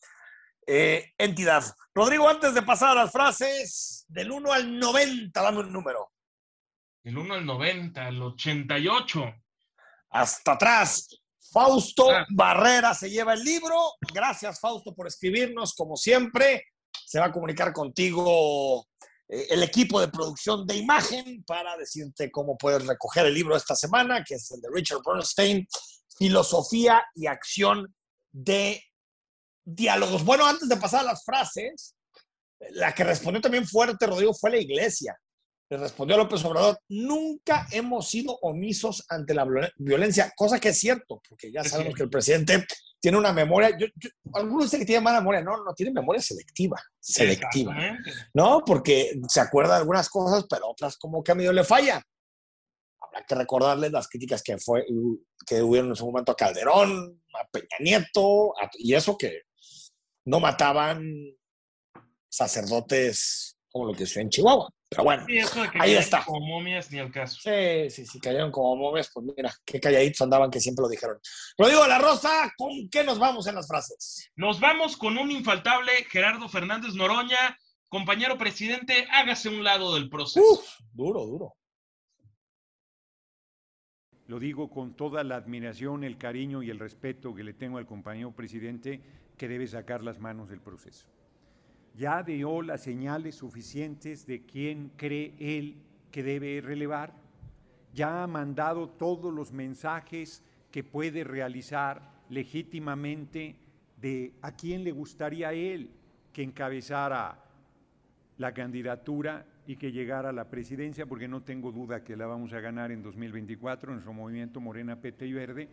eh, 0.66 1.12
entidad. 1.16 1.62
Rodrigo, 1.94 2.28
antes 2.28 2.54
de 2.54 2.62
pasar 2.62 2.90
a 2.90 3.04
las 3.04 3.12
frases, 3.12 4.04
del 4.08 4.32
1 4.32 4.52
al 4.52 4.78
90, 4.80 5.40
dame 5.40 5.60
un 5.60 5.72
número. 5.72 6.10
Del 7.04 7.18
1 7.18 7.34
al 7.34 7.46
90, 7.46 8.04
al 8.04 8.20
88. 8.20 9.45
Hasta 10.16 10.52
atrás. 10.52 11.08
Fausto 11.52 12.10
ah. 12.10 12.26
Barrera 12.30 12.94
se 12.94 13.10
lleva 13.10 13.34
el 13.34 13.44
libro. 13.44 13.76
Gracias, 14.12 14.60
Fausto, 14.60 14.94
por 14.94 15.06
escribirnos, 15.06 15.74
como 15.74 15.96
siempre. 15.96 16.64
Se 17.04 17.20
va 17.20 17.26
a 17.26 17.32
comunicar 17.32 17.72
contigo 17.72 18.86
eh, 19.28 19.46
el 19.50 19.62
equipo 19.62 20.00
de 20.00 20.08
producción 20.08 20.66
de 20.66 20.76
imagen 20.76 21.44
para 21.44 21.76
decirte 21.76 22.30
cómo 22.30 22.56
puedes 22.56 22.86
recoger 22.86 23.26
el 23.26 23.34
libro 23.34 23.56
esta 23.56 23.76
semana, 23.76 24.24
que 24.26 24.34
es 24.34 24.50
el 24.50 24.60
de 24.60 24.68
Richard 24.72 25.02
Bernstein, 25.04 25.66
Filosofía 26.18 27.04
y 27.14 27.26
Acción 27.26 27.94
de 28.32 28.82
diálogos. 29.64 30.24
Bueno, 30.24 30.46
antes 30.46 30.68
de 30.68 30.76
pasar 30.76 31.00
a 31.00 31.12
las 31.12 31.24
frases, 31.24 31.94
la 32.70 32.94
que 32.94 33.04
respondió 33.04 33.40
también 33.40 33.66
fuerte, 33.66 34.06
Rodrigo, 34.06 34.32
fue 34.32 34.50
la 34.50 34.58
iglesia. 34.58 35.14
Le 35.68 35.78
respondió 35.78 36.16
López 36.16 36.44
Obrador, 36.44 36.78
nunca 36.88 37.66
hemos 37.72 38.08
sido 38.08 38.38
omisos 38.40 39.04
ante 39.08 39.34
la 39.34 39.44
violencia, 39.76 40.32
cosa 40.36 40.60
que 40.60 40.68
es 40.68 40.78
cierto, 40.78 41.20
porque 41.28 41.50
ya 41.50 41.64
sabemos 41.64 41.94
que 41.94 42.04
el 42.04 42.10
presidente 42.10 42.64
tiene 43.00 43.18
una 43.18 43.32
memoria, 43.32 43.76
algunos 44.34 44.64
dicen 44.64 44.80
que 44.80 44.86
tiene 44.86 45.00
mala 45.00 45.20
memoria, 45.20 45.42
no, 45.42 45.64
no, 45.64 45.74
tiene 45.74 45.92
memoria 45.92 46.22
selectiva, 46.22 46.80
selectiva, 47.00 47.76
¿no? 48.32 48.62
Porque 48.64 49.18
se 49.28 49.40
acuerda 49.40 49.74
de 49.74 49.80
algunas 49.80 50.08
cosas, 50.08 50.46
pero 50.48 50.70
otras 50.70 50.96
como 50.96 51.22
que 51.24 51.32
a 51.32 51.34
medio 51.34 51.52
le 51.52 51.64
falla. 51.64 52.00
Habrá 53.00 53.26
que 53.26 53.34
recordarles 53.34 53.90
las 53.90 54.06
críticas 54.06 54.42
que, 54.42 54.58
fue, 54.58 54.86
que 55.44 55.62
hubieron 55.62 55.90
en 55.90 55.96
su 55.96 56.06
momento 56.06 56.30
a 56.30 56.36
Calderón, 56.36 57.22
a 57.34 57.46
Peña 57.48 57.76
Nieto, 57.80 58.54
y 58.74 58.94
eso 58.94 59.18
que 59.18 59.42
no 60.24 60.38
mataban 60.38 61.04
sacerdotes 62.28 63.56
como 63.68 63.86
lo 63.86 63.92
que 63.94 64.06
sucedió 64.06 64.22
en 64.22 64.30
Chihuahua. 64.30 64.70
Pero 64.88 65.02
bueno, 65.02 65.24
Sí, 65.26 65.36
eso 65.36 65.62
de 65.62 65.68
que 65.68 65.78
ahí 65.78 65.80
cayeron 65.80 66.02
está. 66.02 66.24
Como 66.24 66.46
momias 66.46 66.90
ni 66.92 66.98
al 66.98 67.10
caso. 67.10 67.38
Sí, 67.40 67.90
sí, 67.90 68.06
sí, 68.06 68.20
cayeron 68.20 68.52
como 68.52 68.76
momias, 68.76 69.10
pues 69.12 69.26
mira, 69.36 69.52
qué 69.64 69.80
calladitos 69.80 70.20
andaban 70.20 70.50
que 70.50 70.60
siempre 70.60 70.82
lo 70.82 70.88
dijeron. 70.88 71.18
Rodrigo 71.58 71.82
de 71.82 71.88
la 71.88 71.98
Rosa, 71.98 72.52
¿con 72.56 72.88
qué 72.88 73.02
nos 73.02 73.18
vamos 73.18 73.46
en 73.48 73.56
las 73.56 73.66
frases? 73.66 74.30
Nos 74.36 74.60
vamos 74.60 74.96
con 74.96 75.18
un 75.18 75.30
infaltable 75.30 75.92
Gerardo 76.08 76.48
Fernández 76.48 76.94
Noroña. 76.94 77.58
Compañero 77.88 78.36
presidente, 78.36 79.06
hágase 79.10 79.48
un 79.48 79.64
lado 79.64 79.94
del 79.94 80.08
proceso. 80.08 80.40
Uf, 80.40 80.64
duro, 80.92 81.24
duro. 81.24 81.56
Lo 84.26 84.40
digo 84.40 84.70
con 84.70 84.96
toda 84.96 85.22
la 85.22 85.36
admiración, 85.36 86.02
el 86.02 86.18
cariño 86.18 86.62
y 86.62 86.70
el 86.70 86.80
respeto 86.80 87.34
que 87.34 87.44
le 87.44 87.54
tengo 87.54 87.78
al 87.78 87.86
compañero 87.86 88.34
presidente 88.34 89.00
que 89.36 89.46
debe 89.46 89.66
sacar 89.68 90.02
las 90.02 90.18
manos 90.18 90.48
del 90.48 90.60
proceso. 90.60 91.06
Ya 91.96 92.22
dio 92.22 92.60
las 92.60 92.82
señales 92.82 93.36
suficientes 93.36 94.26
de 94.26 94.44
quién 94.44 94.92
cree 94.96 95.34
él 95.38 95.76
que 96.10 96.22
debe 96.22 96.60
relevar. 96.60 97.14
Ya 97.94 98.22
ha 98.22 98.26
mandado 98.26 98.90
todos 98.90 99.32
los 99.32 99.50
mensajes 99.50 100.42
que 100.70 100.84
puede 100.84 101.24
realizar 101.24 102.12
legítimamente 102.28 103.56
de 103.98 104.34
a 104.42 104.52
quién 104.52 104.84
le 104.84 104.92
gustaría 104.92 105.54
él 105.54 105.90
que 106.34 106.42
encabezara 106.42 107.42
la 108.36 108.52
candidatura 108.52 109.46
y 109.66 109.76
que 109.76 109.90
llegara 109.90 110.28
a 110.28 110.32
la 110.32 110.50
presidencia, 110.50 111.06
porque 111.06 111.28
no 111.28 111.42
tengo 111.42 111.72
duda 111.72 112.04
que 112.04 112.14
la 112.14 112.26
vamos 112.26 112.52
a 112.52 112.60
ganar 112.60 112.92
en 112.92 113.02
2024, 113.02 113.90
nuestro 113.90 114.12
movimiento 114.12 114.60
Morena, 114.60 115.00
PT 115.00 115.26
y 115.26 115.32
Verde, 115.32 115.68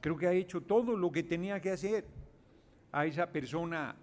creo 0.00 0.16
que 0.16 0.26
ha 0.26 0.32
hecho 0.32 0.62
todo 0.62 0.96
lo 0.96 1.12
que 1.12 1.22
tenía 1.22 1.60
que 1.60 1.70
hacer. 1.70 2.04
A 2.92 3.06
esa 3.06 3.30
persona 3.30 3.94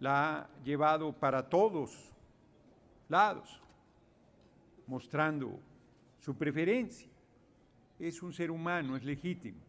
la 0.00 0.38
ha 0.38 0.48
llevado 0.64 1.12
para 1.12 1.48
todos 1.48 1.90
lados, 3.08 3.60
mostrando 4.86 5.58
su 6.20 6.36
preferencia. 6.36 7.08
Es 7.98 8.22
un 8.22 8.32
ser 8.32 8.50
humano, 8.50 8.96
es 8.96 9.04
legítimo. 9.04 9.60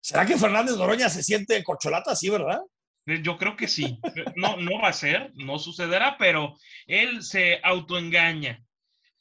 ¿Será 0.00 0.26
que 0.26 0.36
Fernández 0.36 0.76
Noroña 0.76 1.08
se 1.08 1.22
siente 1.22 1.62
corcholata 1.64 2.12
así, 2.12 2.28
verdad? 2.28 2.60
Eh, 3.06 3.20
Yo 3.22 3.38
creo 3.38 3.56
que 3.56 3.68
sí. 3.68 3.98
No, 4.36 4.56
no 4.56 4.80
va 4.80 4.88
a 4.88 4.92
ser, 4.92 5.32
no 5.34 5.58
sucederá, 5.58 6.16
pero 6.18 6.56
él 6.86 7.22
se 7.22 7.60
autoengaña. 7.62 8.62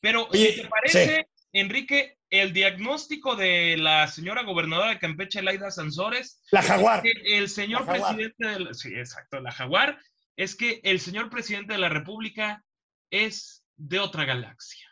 Pero, 0.02 0.26
Oye, 0.28 0.54
si 0.54 0.62
te 0.64 0.68
parece, 0.68 1.28
Enrique, 1.54 2.18
el 2.30 2.52
diagnóstico 2.54 3.36
de 3.36 3.78
la 3.78 4.08
señora 4.08 4.43
gobernadora 4.43 4.89
de 4.89 4.99
Campeche, 4.99 5.41
Laida 5.41 5.70
Sansores, 5.70 6.41
La 6.52 6.62
jaguar. 6.64 7.02
que 7.04 7.12
el 7.38 7.47
señor 7.49 7.82
La 7.86 7.93
jaguar. 7.93 8.16
presidente 8.16 8.47
del, 8.47 8.76
sí, 8.76 8.89
exacto, 8.95 9.39
la 9.39 9.52
jaguar, 9.52 9.99
es 10.36 10.55
que 10.55 10.82
el 10.84 10.99
señor 10.99 11.29
presidente 11.29 11.73
de 11.73 11.79
la 11.79 11.89
República 11.89 12.63
es 13.09 13.63
de 13.77 13.99
otra 13.99 14.25
galaxia. 14.25 14.88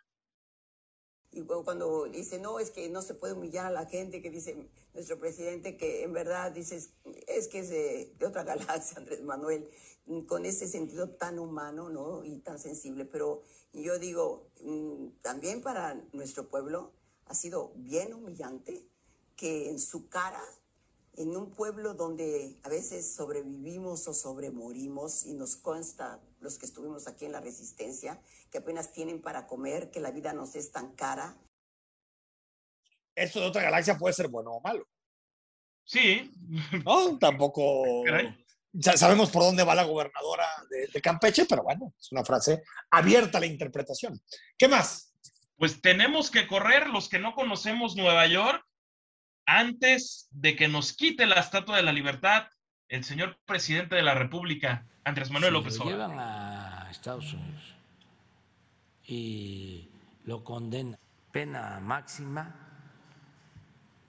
Y 1.31 1.43
cuando 1.43 2.05
dice, 2.05 2.39
no, 2.39 2.59
es 2.59 2.71
que 2.71 2.89
no 2.89 3.03
se 3.03 3.13
puede 3.13 3.33
humillar 3.33 3.67
a 3.67 3.71
la 3.71 3.85
gente, 3.85 4.21
que 4.21 4.31
dice 4.31 4.69
nuestro 4.93 5.19
presidente 5.19 5.77
que 5.77 6.03
en 6.03 6.11
verdad 6.11 6.51
dices, 6.51 6.95
es 7.27 7.47
que 7.47 7.59
es 7.59 7.69
de, 7.69 8.13
de 8.17 8.25
otra 8.25 8.43
galaxia, 8.55 8.97
Andrés 8.97 9.21
Manuel, 9.21 9.69
con 10.27 10.45
ese 10.45 10.67
sentido 10.67 11.11
tan 11.11 11.37
humano, 11.37 11.89
¿no? 11.89 12.25
Y 12.25 12.39
tan 12.39 12.57
sensible. 12.57 13.05
Pero 13.05 13.43
yo 13.73 13.99
digo, 13.99 14.49
mm, 14.61 15.21
también 15.21 15.61
para 15.61 15.93
nuestro 16.13 16.49
pueblo 16.49 16.93
ha 17.25 17.35
sido 17.35 17.73
bien 17.75 18.13
humillante 18.13 18.87
que 19.35 19.69
en 19.69 19.79
su 19.79 20.09
cara, 20.09 20.43
en 21.19 21.35
un 21.35 21.51
pueblo 21.51 21.93
donde 21.93 22.57
a 22.63 22.69
veces 22.69 23.13
sobrevivimos 23.13 24.07
o 24.07 24.13
sobremorimos, 24.13 25.25
y 25.25 25.33
nos 25.33 25.57
consta 25.57 26.21
los 26.39 26.57
que 26.57 26.65
estuvimos 26.65 27.07
aquí 27.07 27.25
en 27.25 27.33
la 27.33 27.41
resistencia, 27.41 28.21
que 28.49 28.59
apenas 28.59 28.93
tienen 28.93 29.21
para 29.21 29.45
comer, 29.45 29.91
que 29.91 29.99
la 29.99 30.11
vida 30.11 30.31
nos 30.31 30.55
es 30.55 30.71
tan 30.71 30.95
cara. 30.95 31.37
Esto 33.13 33.41
de 33.41 33.47
otra 33.47 33.63
galaxia 33.63 33.97
puede 33.97 34.13
ser 34.13 34.29
bueno 34.29 34.51
o 34.53 34.61
malo. 34.61 34.87
Sí, 35.83 36.31
No, 36.85 37.17
tampoco. 37.19 38.03
Ya 38.71 38.95
sabemos 38.95 39.31
por 39.31 39.41
dónde 39.41 39.63
va 39.63 39.73
la 39.73 39.83
gobernadora 39.83 40.45
de, 40.69 40.85
de 40.93 41.01
Campeche, 41.01 41.47
pero 41.49 41.63
bueno, 41.63 41.91
es 41.99 42.11
una 42.11 42.23
frase 42.23 42.61
abierta 42.91 43.39
a 43.39 43.41
la 43.41 43.47
interpretación. 43.47 44.21
¿Qué 44.55 44.67
más? 44.67 45.09
pues 45.59 45.81
tenemos 45.81 46.31
que 46.31 46.47
correr 46.47 46.87
los 46.87 47.09
que 47.09 47.19
no 47.19 47.35
conocemos 47.35 47.97
Nueva 47.97 48.25
York 48.27 48.65
antes 49.49 50.27
de 50.31 50.55
que 50.55 50.67
nos 50.67 50.93
quite 50.93 51.25
la 51.25 51.39
Estatua 51.39 51.77
de 51.77 51.83
la 51.83 51.91
Libertad 51.91 52.47
el 52.87 53.03
señor 53.03 53.37
presidente 53.45 53.95
de 53.95 54.01
la 54.01 54.15
República, 54.15 54.87
Andrés 55.03 55.31
Manuel 55.31 55.51
Si 55.51 55.53
López 55.53 55.77
lo 55.77 55.83
Obrador. 55.85 56.09
llevan 56.09 56.19
a 56.19 56.87
Estados 56.91 57.33
Unidos 57.33 57.75
y 59.03 59.89
lo 60.23 60.43
condenan 60.43 60.99
pena 61.31 61.79
máxima 61.79 62.55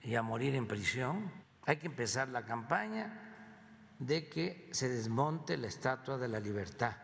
y 0.03 0.15
a 0.15 0.23
morir 0.23 0.55
en 0.55 0.67
prisión, 0.67 1.31
hay 1.65 1.77
que 1.77 1.87
empezar 1.87 2.29
la 2.29 2.43
campaña 2.45 3.95
de 3.99 4.27
que 4.29 4.69
se 4.71 4.89
desmonte 4.89 5.57
la 5.57 5.67
Estatua 5.67 6.17
de 6.17 6.27
la 6.27 6.39
Libertad. 6.39 6.97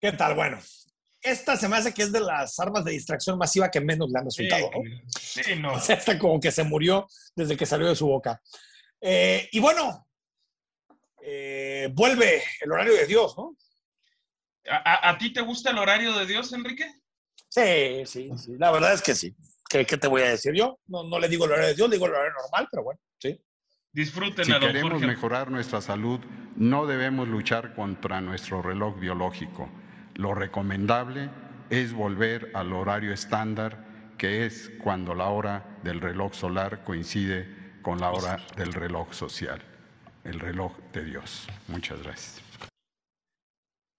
¿Qué 0.00 0.12
tal? 0.12 0.36
Bueno, 0.36 0.58
esta 1.30 1.56
se 1.56 1.68
me 1.68 1.76
hace 1.76 1.92
que 1.92 2.02
es 2.02 2.12
de 2.12 2.20
las 2.20 2.58
armas 2.60 2.84
de 2.84 2.92
distracción 2.92 3.36
masiva 3.38 3.70
que 3.70 3.80
menos 3.80 4.10
le 4.10 4.18
han 4.18 4.24
resultado, 4.24 4.70
¿no? 4.72 4.80
Sí, 5.18 5.42
no. 5.60 5.74
O 5.74 5.80
sea, 5.80 5.96
esta 5.96 6.18
como 6.18 6.38
que 6.40 6.50
se 6.52 6.64
murió 6.64 7.06
desde 7.34 7.56
que 7.56 7.66
salió 7.66 7.88
de 7.88 7.96
su 7.96 8.06
boca. 8.06 8.40
Eh, 9.00 9.48
y 9.52 9.58
bueno, 9.60 10.06
eh, 11.22 11.88
vuelve 11.92 12.42
el 12.60 12.72
horario 12.72 12.94
de 12.94 13.06
Dios, 13.06 13.34
¿no? 13.36 13.56
¿A, 14.68 14.76
a- 15.08 15.10
a 15.10 15.18
ti 15.18 15.32
te 15.32 15.40
gusta 15.42 15.70
el 15.70 15.78
horario 15.78 16.12
de 16.18 16.26
Dios, 16.26 16.52
Enrique? 16.52 16.86
Sí, 17.48 18.04
sí, 18.06 18.30
sí. 18.36 18.52
La 18.58 18.70
verdad 18.70 18.92
es 18.92 19.02
que 19.02 19.14
sí. 19.14 19.34
¿Qué, 19.68 19.84
qué 19.84 19.96
te 19.96 20.06
voy 20.08 20.22
a 20.22 20.28
decir 20.30 20.52
yo? 20.54 20.78
No, 20.86 21.04
no 21.04 21.18
le 21.18 21.28
digo 21.28 21.44
el 21.44 21.52
horario 21.52 21.68
de 21.68 21.74
Dios, 21.74 21.88
le 21.88 21.96
digo 21.96 22.06
el 22.06 22.12
horario 22.12 22.32
normal, 22.40 22.68
pero 22.70 22.82
bueno, 22.84 23.00
sí. 23.18 23.40
Disfruten 23.92 24.44
Si 24.44 24.52
queremos 24.52 24.92
Jorge. 24.92 25.06
mejorar 25.06 25.50
nuestra 25.50 25.80
salud, 25.80 26.20
no 26.56 26.86
debemos 26.86 27.26
luchar 27.28 27.74
contra 27.74 28.20
nuestro 28.20 28.60
reloj 28.62 28.98
biológico. 28.98 29.68
Lo 30.16 30.34
recomendable 30.34 31.28
es 31.70 31.92
volver 31.92 32.50
al 32.54 32.72
horario 32.72 33.12
estándar, 33.12 33.84
que 34.18 34.46
es 34.46 34.70
cuando 34.82 35.14
la 35.14 35.26
hora 35.26 35.78
del 35.82 36.00
reloj 36.00 36.32
solar 36.32 36.84
coincide 36.84 37.54
con 37.82 38.00
la 38.00 38.10
hora 38.10 38.38
del 38.56 38.72
reloj 38.72 39.12
social, 39.12 39.60
el 40.24 40.40
reloj 40.40 40.76
de 40.92 41.04
Dios. 41.04 41.46
Muchas 41.68 42.02
gracias. 42.02 42.42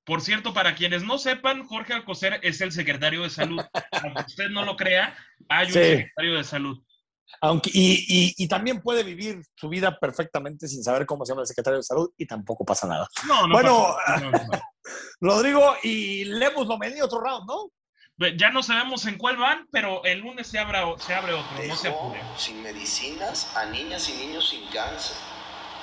Por 0.06 0.22
cierto, 0.22 0.54
para 0.54 0.74
quienes 0.74 1.04
no 1.04 1.18
sepan, 1.18 1.66
Jorge 1.68 1.94
Alcocer 1.94 2.40
es 2.42 2.62
el 2.62 2.72
secretario 2.72 3.24
de 3.24 3.30
salud. 3.30 3.62
Aunque 4.04 4.24
usted 4.26 4.50
no 4.50 4.66
lo 4.66 4.76
crea, 4.76 5.16
hay 5.50 5.68
un 5.68 5.74
Sí. 5.74 5.80
secretario 5.80 6.36
de 6.36 6.44
salud. 6.44 6.82
Aunque, 7.42 7.70
y, 7.74 8.06
y- 8.08 8.34
y 8.38 8.48
también 8.48 8.82
puede 8.82 9.04
vivir 9.04 9.42
su 9.56 9.70
vida 9.70 9.98
perfectamente 10.00 10.68
sin 10.68 10.84
saber 10.84 11.06
cómo 11.06 11.26
se 11.26 11.32
llama 11.34 11.42
el 11.42 11.48
secretario 11.48 11.78
de 11.78 11.84
salud 11.84 12.10
y 12.18 12.26
tampoco 12.26 12.66
pasa 12.66 12.88
nada. 12.88 13.08
No, 13.28 13.46
no. 13.48 13.54
Bueno, 13.54 13.96
pasa- 14.06 14.20
no, 14.22 14.32
no, 14.32 14.44
no. 14.44 14.62
Rodrigo, 15.20 15.76
y 15.84 16.24
Lemus 16.26 16.68
Lomelí, 16.68 17.02
otro 17.02 17.20
round, 17.20 17.46
¿no? 17.48 17.70
Ya 18.38 18.50
no 18.50 18.64
sabemos 18.64 19.06
en 19.06 19.18
cuál 19.18 19.38
van, 19.38 19.68
pero 19.72 20.04
el 20.04 20.20
lunes 20.20 20.48
se, 20.48 20.58
abra, 20.58 20.84
se 20.98 21.14
abre 21.14 21.34
otro, 21.34 21.64
no 21.68 21.76
se 21.76 21.90
apure. 21.90 22.20
sin 22.38 22.64
medicinas 22.64 23.56
a 23.56 23.66
niñas 23.66 24.10
y 24.10 24.14
niños 24.14 24.50
sin 24.50 24.66
cáncer. 24.70 25.16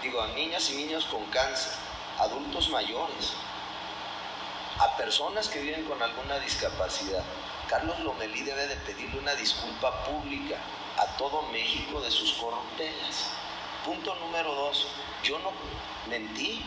Digo, 0.03 0.20
a 0.20 0.28
niñas 0.32 0.68
y 0.70 0.76
niños 0.76 1.05
con 1.05 1.24
cáncer, 1.26 1.72
adultos 2.18 2.70
mayores, 2.70 3.34
a 4.80 4.97
personas 4.97 5.49
que 5.49 5.61
viven 5.61 5.84
con 5.84 6.03
alguna 6.03 6.38
discapacidad. 6.40 7.22
Carlos 7.68 8.01
Lomelí 8.01 8.42
debe 8.42 8.66
de 8.66 8.76
pedirle 8.76 9.18
una 9.20 9.34
disculpa 9.36 10.05
pública 10.05 10.57
a 10.97 11.07
todo 11.16 11.42
México 11.53 12.01
de 12.01 12.11
sus 12.11 12.32
corruptelas. 12.34 13.30
Punto 13.84 14.14
número 14.16 14.55
dos, 14.55 14.86
yo 15.22 15.38
no 15.38 15.53
mentí. 16.09 16.64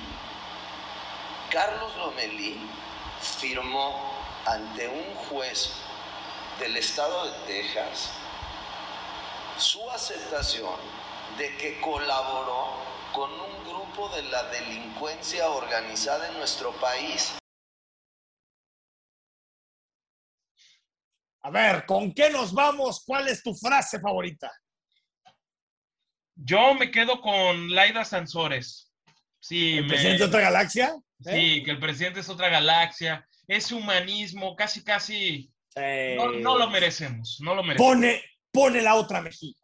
Carlos 1.49 1.95
Lomelí 1.97 2.59
firmó 3.39 4.11
ante 4.45 4.87
un 4.87 5.15
juez 5.15 5.73
del 6.59 6.77
estado 6.77 7.25
de 7.25 7.31
Texas 7.45 8.11
su 9.57 9.89
aceptación 9.89 10.75
de 11.37 11.55
que 11.57 11.79
colaboró 11.81 12.73
con 13.13 13.31
un 13.31 13.65
grupo 13.65 14.09
de 14.09 14.23
la 14.23 14.43
delincuencia 14.43 15.49
organizada 15.49 16.27
en 16.27 16.37
nuestro 16.37 16.71
país. 16.73 17.33
A 21.43 21.49
ver, 21.51 21.85
¿con 21.85 22.13
qué 22.13 22.29
nos 22.29 22.53
vamos? 22.53 23.03
¿Cuál 23.05 23.27
es 23.27 23.41
tu 23.43 23.53
frase 23.53 23.99
favorita? 23.99 24.51
Yo 26.35 26.73
me 26.75 26.91
quedo 26.91 27.21
con 27.21 27.73
Laida 27.73 28.05
Sansores. 28.05 28.91
Sí, 29.39 29.77
¿El 29.77 29.83
me- 29.83 29.89
presidente 29.89 30.19
de 30.19 30.25
otra 30.25 30.41
galaxia? 30.41 30.95
¿Eh? 31.25 31.31
sí, 31.57 31.63
que 31.63 31.71
el 31.71 31.79
presidente 31.79 32.19
es 32.19 32.29
otra 32.29 32.49
galaxia. 32.49 33.25
Ese 33.47 33.73
humanismo, 33.75 34.55
casi, 34.55 34.83
casi. 34.83 35.51
No, 36.15 36.31
no 36.31 36.57
lo 36.57 36.69
merecemos, 36.69 37.37
no 37.41 37.53
lo 37.55 37.61
merecemos. 37.63 37.93
Pone, 37.93 38.23
pone 38.51 38.81
la 38.81 38.95
otra 38.95 39.21
mejilla. 39.21 39.59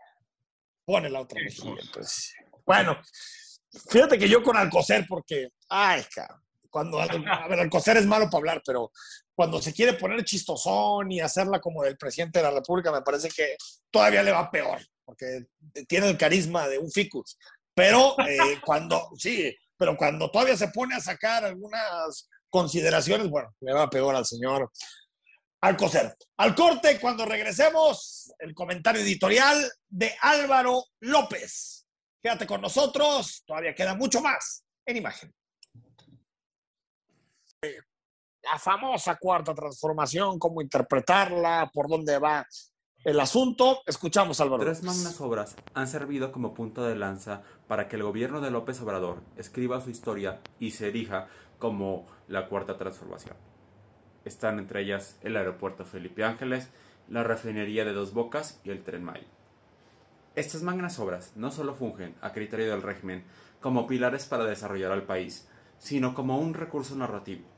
Pone 0.85 1.09
la 1.09 1.21
otra 1.21 1.41
Eso. 1.43 1.65
mejilla. 1.65 1.91
pues. 1.93 2.33
Bueno, 2.65 3.01
fíjate 3.89 4.17
que 4.19 4.29
yo 4.29 4.41
con 4.43 4.55
Alcocer, 4.55 5.05
porque, 5.07 5.49
ay, 5.69 6.03
cabrón. 6.13 6.39
Cuando, 6.69 6.99
a 7.01 7.47
ver, 7.47 7.59
Alcocer 7.59 7.97
es 7.97 8.05
malo 8.05 8.25
para 8.25 8.37
hablar, 8.37 8.61
pero 8.65 8.91
cuando 9.35 9.61
se 9.61 9.73
quiere 9.73 9.93
poner 9.93 10.23
chistosón 10.23 11.11
y 11.11 11.19
hacerla 11.19 11.59
como 11.59 11.83
del 11.83 11.97
presidente 11.97 12.39
de 12.39 12.43
la 12.43 12.51
República, 12.51 12.91
me 12.91 13.01
parece 13.01 13.29
que 13.29 13.57
todavía 13.89 14.23
le 14.23 14.31
va 14.31 14.51
peor, 14.51 14.79
porque 15.05 15.45
tiene 15.87 16.09
el 16.09 16.17
carisma 16.17 16.67
de 16.67 16.77
un 16.77 16.91
ficus. 16.91 17.37
Pero 17.73 18.15
eh, 18.27 18.37
cuando, 18.65 19.09
sí, 19.17 19.55
pero 19.77 19.97
cuando 19.97 20.29
todavía 20.29 20.55
se 20.55 20.69
pone 20.69 20.95
a 20.95 20.99
sacar 20.99 21.43
algunas 21.43 22.29
consideraciones, 22.49 23.29
bueno, 23.29 23.53
le 23.61 23.73
va 23.73 23.89
peor 23.89 24.15
al 24.15 24.25
señor 24.25 24.71
Alcocer. 25.61 26.13
Al 26.37 26.53
corte, 26.55 26.99
cuando 26.99 27.25
regresemos, 27.25 28.33
el 28.39 28.53
comentario 28.53 29.01
editorial 29.01 29.71
de 29.87 30.13
Álvaro 30.19 30.83
López. 30.99 31.87
Quédate 32.21 32.45
con 32.45 32.59
nosotros, 32.59 33.43
todavía 33.45 33.73
queda 33.73 33.95
mucho 33.95 34.19
más 34.19 34.65
en 34.85 34.97
imagen. 34.97 35.33
La 38.51 38.59
famosa 38.59 39.15
cuarta 39.15 39.53
transformación, 39.53 40.37
cómo 40.37 40.61
interpretarla, 40.61 41.71
por 41.73 41.87
dónde 41.87 42.19
va 42.19 42.45
el 43.03 43.19
asunto. 43.19 43.81
Escuchamos, 43.85 44.39
Álvaro. 44.41 44.63
Tres 44.63 44.83
magnas 44.83 45.19
obras 45.21 45.55
han 45.73 45.87
servido 45.87 46.31
como 46.31 46.53
punto 46.53 46.83
de 46.83 46.95
lanza 46.95 47.41
para 47.67 47.87
que 47.87 47.95
el 47.95 48.03
gobierno 48.03 48.41
de 48.41 48.51
López 48.51 48.81
Obrador 48.81 49.21
escriba 49.37 49.81
su 49.81 49.89
historia 49.89 50.41
y 50.59 50.71
se 50.71 50.89
erija 50.89 51.27
como 51.57 52.05
la 52.27 52.47
cuarta 52.47 52.77
transformación. 52.77 53.35
Están 54.25 54.59
entre 54.59 54.81
ellas 54.81 55.17
el 55.21 55.37
aeropuerto 55.37 55.85
Felipe 55.85 56.23
Ángeles, 56.23 56.69
la 57.09 57.23
refinería 57.23 57.85
de 57.85 57.93
Dos 57.93 58.13
Bocas 58.13 58.59
y 58.63 58.69
el 58.69 58.83
Tren 58.83 59.03
Maya. 59.03 59.27
Estas 60.35 60.63
magnas 60.63 60.97
obras 60.99 61.33
no 61.35 61.51
solo 61.51 61.75
fungen, 61.75 62.15
a 62.21 62.31
criterio 62.31 62.71
del 62.71 62.81
régimen, 62.81 63.23
como 63.61 63.85
pilares 63.85 64.25
para 64.25 64.45
desarrollar 64.45 64.91
al 64.91 65.03
país, 65.03 65.47
sino 65.77 66.13
como 66.13 66.39
un 66.39 66.53
recurso 66.53 66.95
narrativo. 66.95 67.52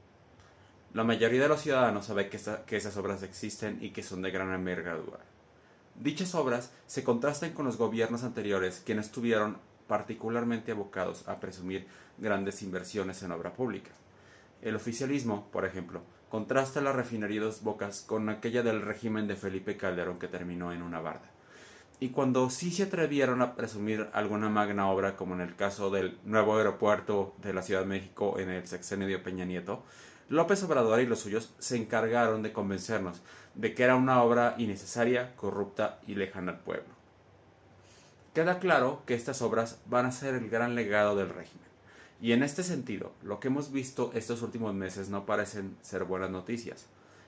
La 0.96 1.04
mayoría 1.04 1.42
de 1.42 1.50
los 1.50 1.60
ciudadanos 1.60 2.06
sabe 2.06 2.30
que, 2.30 2.38
esas 2.78 2.96
obras 2.96 3.22
existen 3.22 3.80
y 3.82 3.90
que 3.90 4.02
son 4.02 4.22
de 4.22 4.32
gran 4.32 4.54
envergadura. 4.54 5.20
Dichas 5.96 6.34
obras 6.36 6.72
se 6.86 7.04
contrastan 7.04 7.52
con 7.52 7.66
los 7.66 7.76
gobiernos 7.76 8.24
anteriores, 8.24 8.82
quienes 8.86 9.08
estuvieron 9.08 9.58
particularmente 9.90 10.72
abocados 10.72 11.28
a 11.28 11.42
presumir 11.42 11.86
grandes 12.18 12.62
inversiones 12.62 13.22
en 13.24 13.34
obra 13.34 13.52
pública. 13.52 13.92
El 14.62 14.78
oficialismo, 14.78 15.50
por 15.52 15.66
ejemplo, 15.66 16.02
contrasta 16.30 16.80
la 16.80 16.94
refinería 16.94 17.42
Dos 17.42 17.62
Bocas 17.62 18.00
con 18.00 18.30
aquella 18.30 18.64
del 18.64 18.82
régimen 18.82 19.28
de 19.28 19.36
Felipe 19.36 19.76
Calderón 19.76 20.18
que 20.18 20.30
terminó 20.30 20.72
en 20.72 20.82
una 20.82 21.02
barda. 21.02 21.30
Y 22.00 22.12
cuando 22.12 22.50
sí 22.50 22.72
se 22.72 22.84
atrevieron 22.84 23.42
a 23.42 23.56
presumir 23.56 24.08
alguna 24.14 24.48
magna 24.48 24.88
obra, 24.90 25.18
como 25.18 25.34
en 25.36 25.42
el 25.42 25.58
caso 25.58 25.90
del 25.90 26.18
nuevo 26.24 26.56
aeropuerto 26.56 27.36
de 27.42 27.54
la 27.54 27.64
Ciudad 27.64 27.82
de 27.82 27.88
México 27.88 28.40
en 28.40 28.50
el 28.50 28.66
sexenio 28.66 29.08
de 29.08 29.20
Peña 29.20 29.44
Nieto, 29.44 29.84
López 30.28 30.64
Obrador 30.64 31.00
y 31.02 31.06
los 31.06 31.20
suyos 31.20 31.54
se 31.60 31.78
encargaron 31.78 32.42
de 32.42 32.52
convencernos 32.52 33.22
de 33.54 33.74
que 33.74 33.84
era 33.84 33.96
una 33.96 34.24
obra 34.24 34.56
innecesaria, 34.58 35.36
corrupta 35.36 36.00
y 36.08 36.16
lejana 36.16 36.54
al 36.54 36.60
pueblo. 36.60 36.96
Queda 38.34 38.60
claro 38.60 39.04
que 39.06 39.14
estas 39.14 39.42
obras 39.42 39.80
van 39.86 40.06
a 40.06 40.12
ser 40.12 40.36
el 40.36 40.50
gran 40.50 40.76
legado 40.76 41.16
del 41.16 41.30
régimen. 41.30 41.66
Y 42.20 42.32
en 42.32 42.44
este 42.44 42.64
sentido, 42.64 43.14
lo 43.24 43.40
que 43.40 43.50
hemos 43.50 43.72
visto 43.72 44.12
estos 44.14 44.42
últimos 44.42 44.74
meses 44.74 45.10
no 45.10 45.26
parecen 45.26 45.78
ser 45.82 46.06
buenas 46.06 46.32
noticias. 46.32 46.88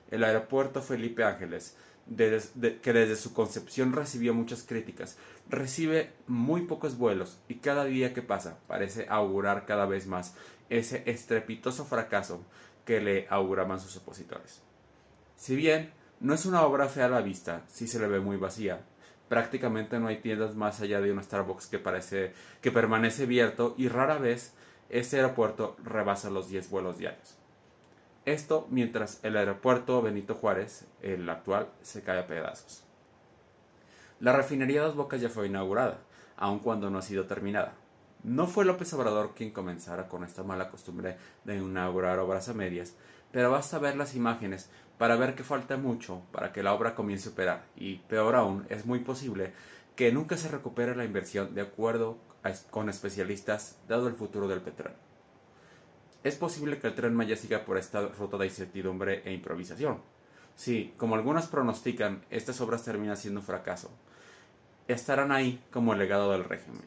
El 0.09 0.23
aeropuerto 0.23 0.81
Felipe 0.81 1.23
Ángeles 1.23 1.75
que 2.15 2.93
desde 2.93 3.15
su 3.15 3.33
concepción 3.33 3.91
recibió 3.91 4.33
muchas 4.33 4.63
críticas, 4.63 5.17
recibe 5.49 6.11
muy 6.25 6.61
pocos 6.61 6.97
vuelos 6.97 7.37
y 7.49 7.55
cada 7.55 7.83
día 7.83 8.13
que 8.13 8.21
pasa 8.21 8.59
parece 8.67 9.07
augurar 9.09 9.65
cada 9.65 9.85
vez 9.85 10.07
más 10.07 10.33
ese 10.69 11.03
estrepitoso 11.05 11.85
fracaso 11.85 12.41
que 12.87 13.01
le 13.01 13.27
auguraban 13.29 13.81
sus 13.81 13.97
opositores. 13.97 14.63
Si 15.35 15.57
bien 15.57 15.91
no 16.21 16.33
es 16.33 16.45
una 16.45 16.63
obra 16.63 16.87
fea 16.87 17.07
a 17.07 17.09
la 17.09 17.21
vista, 17.21 17.63
sí 17.67 17.85
se 17.85 17.99
le 17.99 18.07
ve 18.07 18.21
muy 18.21 18.37
vacía. 18.37 18.79
Prácticamente 19.27 19.99
no 19.99 20.07
hay 20.07 20.21
tiendas 20.21 20.55
más 20.55 20.79
allá 20.79 21.01
de 21.01 21.11
un 21.11 21.21
Starbucks 21.21 21.67
que 21.67 21.79
parece 21.79 22.31
que 22.61 22.71
permanece 22.71 23.23
abierto 23.23 23.75
y 23.77 23.89
rara 23.89 24.17
vez 24.17 24.53
este 24.89 25.17
aeropuerto 25.17 25.75
rebasa 25.83 26.29
los 26.29 26.47
10 26.47 26.69
vuelos 26.69 26.97
diarios. 26.97 27.37
Esto 28.23 28.67
mientras 28.69 29.19
el 29.23 29.35
aeropuerto 29.35 30.01
Benito 30.01 30.35
Juárez, 30.35 30.85
el 31.01 31.29
actual, 31.29 31.67
se 31.81 32.03
cae 32.03 32.19
a 32.19 32.27
pedazos. 32.27 32.85
La 34.21 34.31
refinería 34.31 34.81
Dos 34.81 34.95
Bocas 34.95 35.19
ya 35.19 35.27
fue 35.27 35.47
inaugurada, 35.47 35.99
aun 36.37 36.59
cuando 36.59 36.89
no 36.89 36.99
ha 36.99 37.01
sido 37.01 37.25
terminada. 37.25 37.73
No 38.23 38.47
fue 38.47 38.65
López 38.65 38.91
Obrador 38.93 39.33
quien 39.35 39.51
comenzara 39.51 40.07
con 40.07 40.23
esta 40.23 40.43
mala 40.43 40.69
costumbre 40.69 41.17
de 41.43 41.55
inaugurar 41.55 42.19
obras 42.19 42.49
a 42.49 42.53
medias, 42.53 42.95
pero 43.31 43.51
basta 43.51 43.79
ver 43.79 43.95
las 43.95 44.15
imágenes 44.15 44.69
para 44.97 45.15
ver 45.15 45.35
que 45.35 45.43
falta 45.43 45.77
mucho 45.77 46.23
para 46.31 46.51
que 46.51 46.63
la 46.63 46.73
obra 46.73 46.95
comience 46.95 47.29
a 47.29 47.31
operar 47.31 47.65
y, 47.75 47.97
peor 47.97 48.35
aún, 48.35 48.65
es 48.69 48.85
muy 48.85 48.99
posible 48.99 49.53
que 49.95 50.11
nunca 50.11 50.37
se 50.37 50.49
recupere 50.49 50.95
la 50.95 51.05
inversión 51.05 51.53
de 51.53 51.61
acuerdo 51.61 52.17
con 52.71 52.89
especialistas 52.89 53.77
dado 53.87 54.07
el 54.07 54.15
futuro 54.15 54.47
del 54.47 54.61
petróleo. 54.61 54.97
Es 56.23 56.35
posible 56.35 56.79
que 56.79 56.87
el 56.87 56.95
tren 56.95 57.15
Maya 57.15 57.35
siga 57.35 57.65
por 57.65 57.77
esta 57.77 58.01
ruta 58.01 58.37
de 58.37 58.47
incertidumbre 58.47 59.21
e 59.25 59.33
improvisación. 59.33 60.01
Si, 60.55 60.93
como 60.97 61.15
algunos 61.15 61.47
pronostican, 61.47 62.25
estas 62.29 62.59
obras 62.61 62.83
terminan 62.83 63.17
siendo 63.17 63.41
un 63.41 63.45
fracaso, 63.45 63.91
estarán 64.87 65.31
ahí 65.31 65.63
como 65.71 65.93
el 65.93 65.99
legado 65.99 66.31
del 66.31 66.43
régimen, 66.43 66.81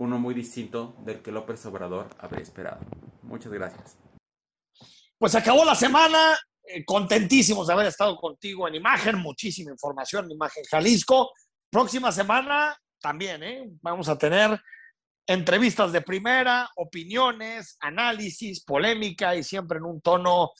uno 0.00 0.18
muy 0.18 0.32
distinto 0.32 0.96
del 1.04 1.20
que 1.20 1.30
López 1.30 1.64
Obrador 1.66 2.08
habría 2.18 2.42
esperado. 2.42 2.80
Muchas 3.22 3.52
gracias. 3.52 3.98
Pues 5.18 5.34
acabó 5.34 5.62
la 5.62 5.74
semana, 5.74 6.38
eh, 6.64 6.82
contentísimos 6.86 7.66
de 7.66 7.74
haber 7.74 7.86
estado 7.86 8.16
contigo 8.16 8.66
en 8.66 8.76
Imagen, 8.76 9.18
muchísima 9.18 9.70
información 9.70 10.24
en 10.24 10.32
Imagen 10.32 10.64
Jalisco. 10.70 11.32
Próxima 11.70 12.10
semana 12.12 12.74
también, 12.98 13.42
¿eh? 13.42 13.68
Vamos 13.82 14.08
a 14.08 14.16
tener 14.16 14.58
entrevistas 15.26 15.92
de 15.92 16.00
primera, 16.00 16.70
opiniones, 16.76 17.76
análisis, 17.80 18.64
polémica 18.64 19.36
y 19.36 19.42
siempre 19.42 19.78
en 19.78 19.84
un 19.84 20.00
tono 20.00 20.52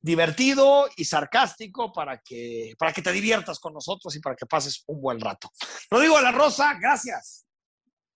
divertido 0.00 0.88
y 0.96 1.04
sarcástico 1.04 1.92
para 1.92 2.18
que, 2.18 2.74
para 2.76 2.92
que 2.92 3.02
te 3.02 3.12
diviertas 3.12 3.60
con 3.60 3.74
nosotros 3.74 4.14
y 4.16 4.20
para 4.20 4.34
que 4.34 4.46
pases 4.46 4.82
un 4.88 5.00
buen 5.00 5.20
rato. 5.20 5.50
Rodrigo 5.88 6.16
de 6.16 6.22
la 6.24 6.32
Rosa, 6.32 6.74
gracias. 6.80 7.47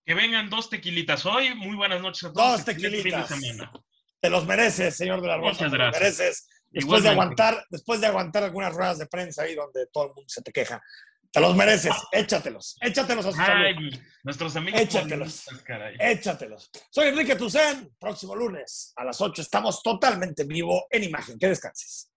Que 0.04 0.14
vengan 0.14 0.50
dos 0.50 0.68
tequilitas 0.68 1.24
hoy. 1.26 1.54
Muy 1.54 1.76
buenas 1.76 2.00
noches 2.00 2.24
a 2.24 2.32
todos. 2.32 2.52
Dos 2.52 2.64
tequilitas. 2.64 3.30
Te 4.20 4.30
los 4.30 4.46
mereces, 4.46 4.96
señor 4.96 5.20
de 5.20 5.28
la 5.28 5.36
Rosa. 5.36 5.64
Muchas 5.64 5.72
gracias. 5.72 5.92
Te 5.92 6.00
mereces. 6.00 6.48
Después 6.70 7.02
de, 7.02 7.10
aguantar, 7.10 7.66
después 7.68 8.00
de 8.00 8.06
aguantar 8.06 8.44
algunas 8.44 8.72
ruedas 8.72 8.98
de 8.98 9.06
prensa 9.06 9.42
ahí 9.42 9.54
donde 9.54 9.86
todo 9.92 10.04
el 10.04 10.14
mundo 10.14 10.28
se 10.28 10.42
te 10.42 10.52
queja. 10.52 10.80
Te 11.30 11.40
los 11.40 11.56
mereces, 11.56 11.94
échatelos, 12.12 12.76
échatelos 12.82 13.24
a 13.24 13.32
su 13.32 13.40
Ay, 13.40 13.74
Nuestros 14.22 14.54
amigos. 14.54 14.80
Échatelos, 14.80 15.46
échatelos. 15.98 16.70
Soy 16.90 17.08
Enrique 17.08 17.36
Tucen, 17.36 17.90
próximo 17.98 18.36
lunes 18.36 18.92
a 18.96 19.04
las 19.04 19.18
8 19.18 19.40
estamos 19.40 19.82
totalmente 19.82 20.42
en 20.42 20.48
vivo 20.48 20.86
en 20.90 21.04
imagen. 21.04 21.38
Que 21.38 21.48
descanses. 21.48 22.11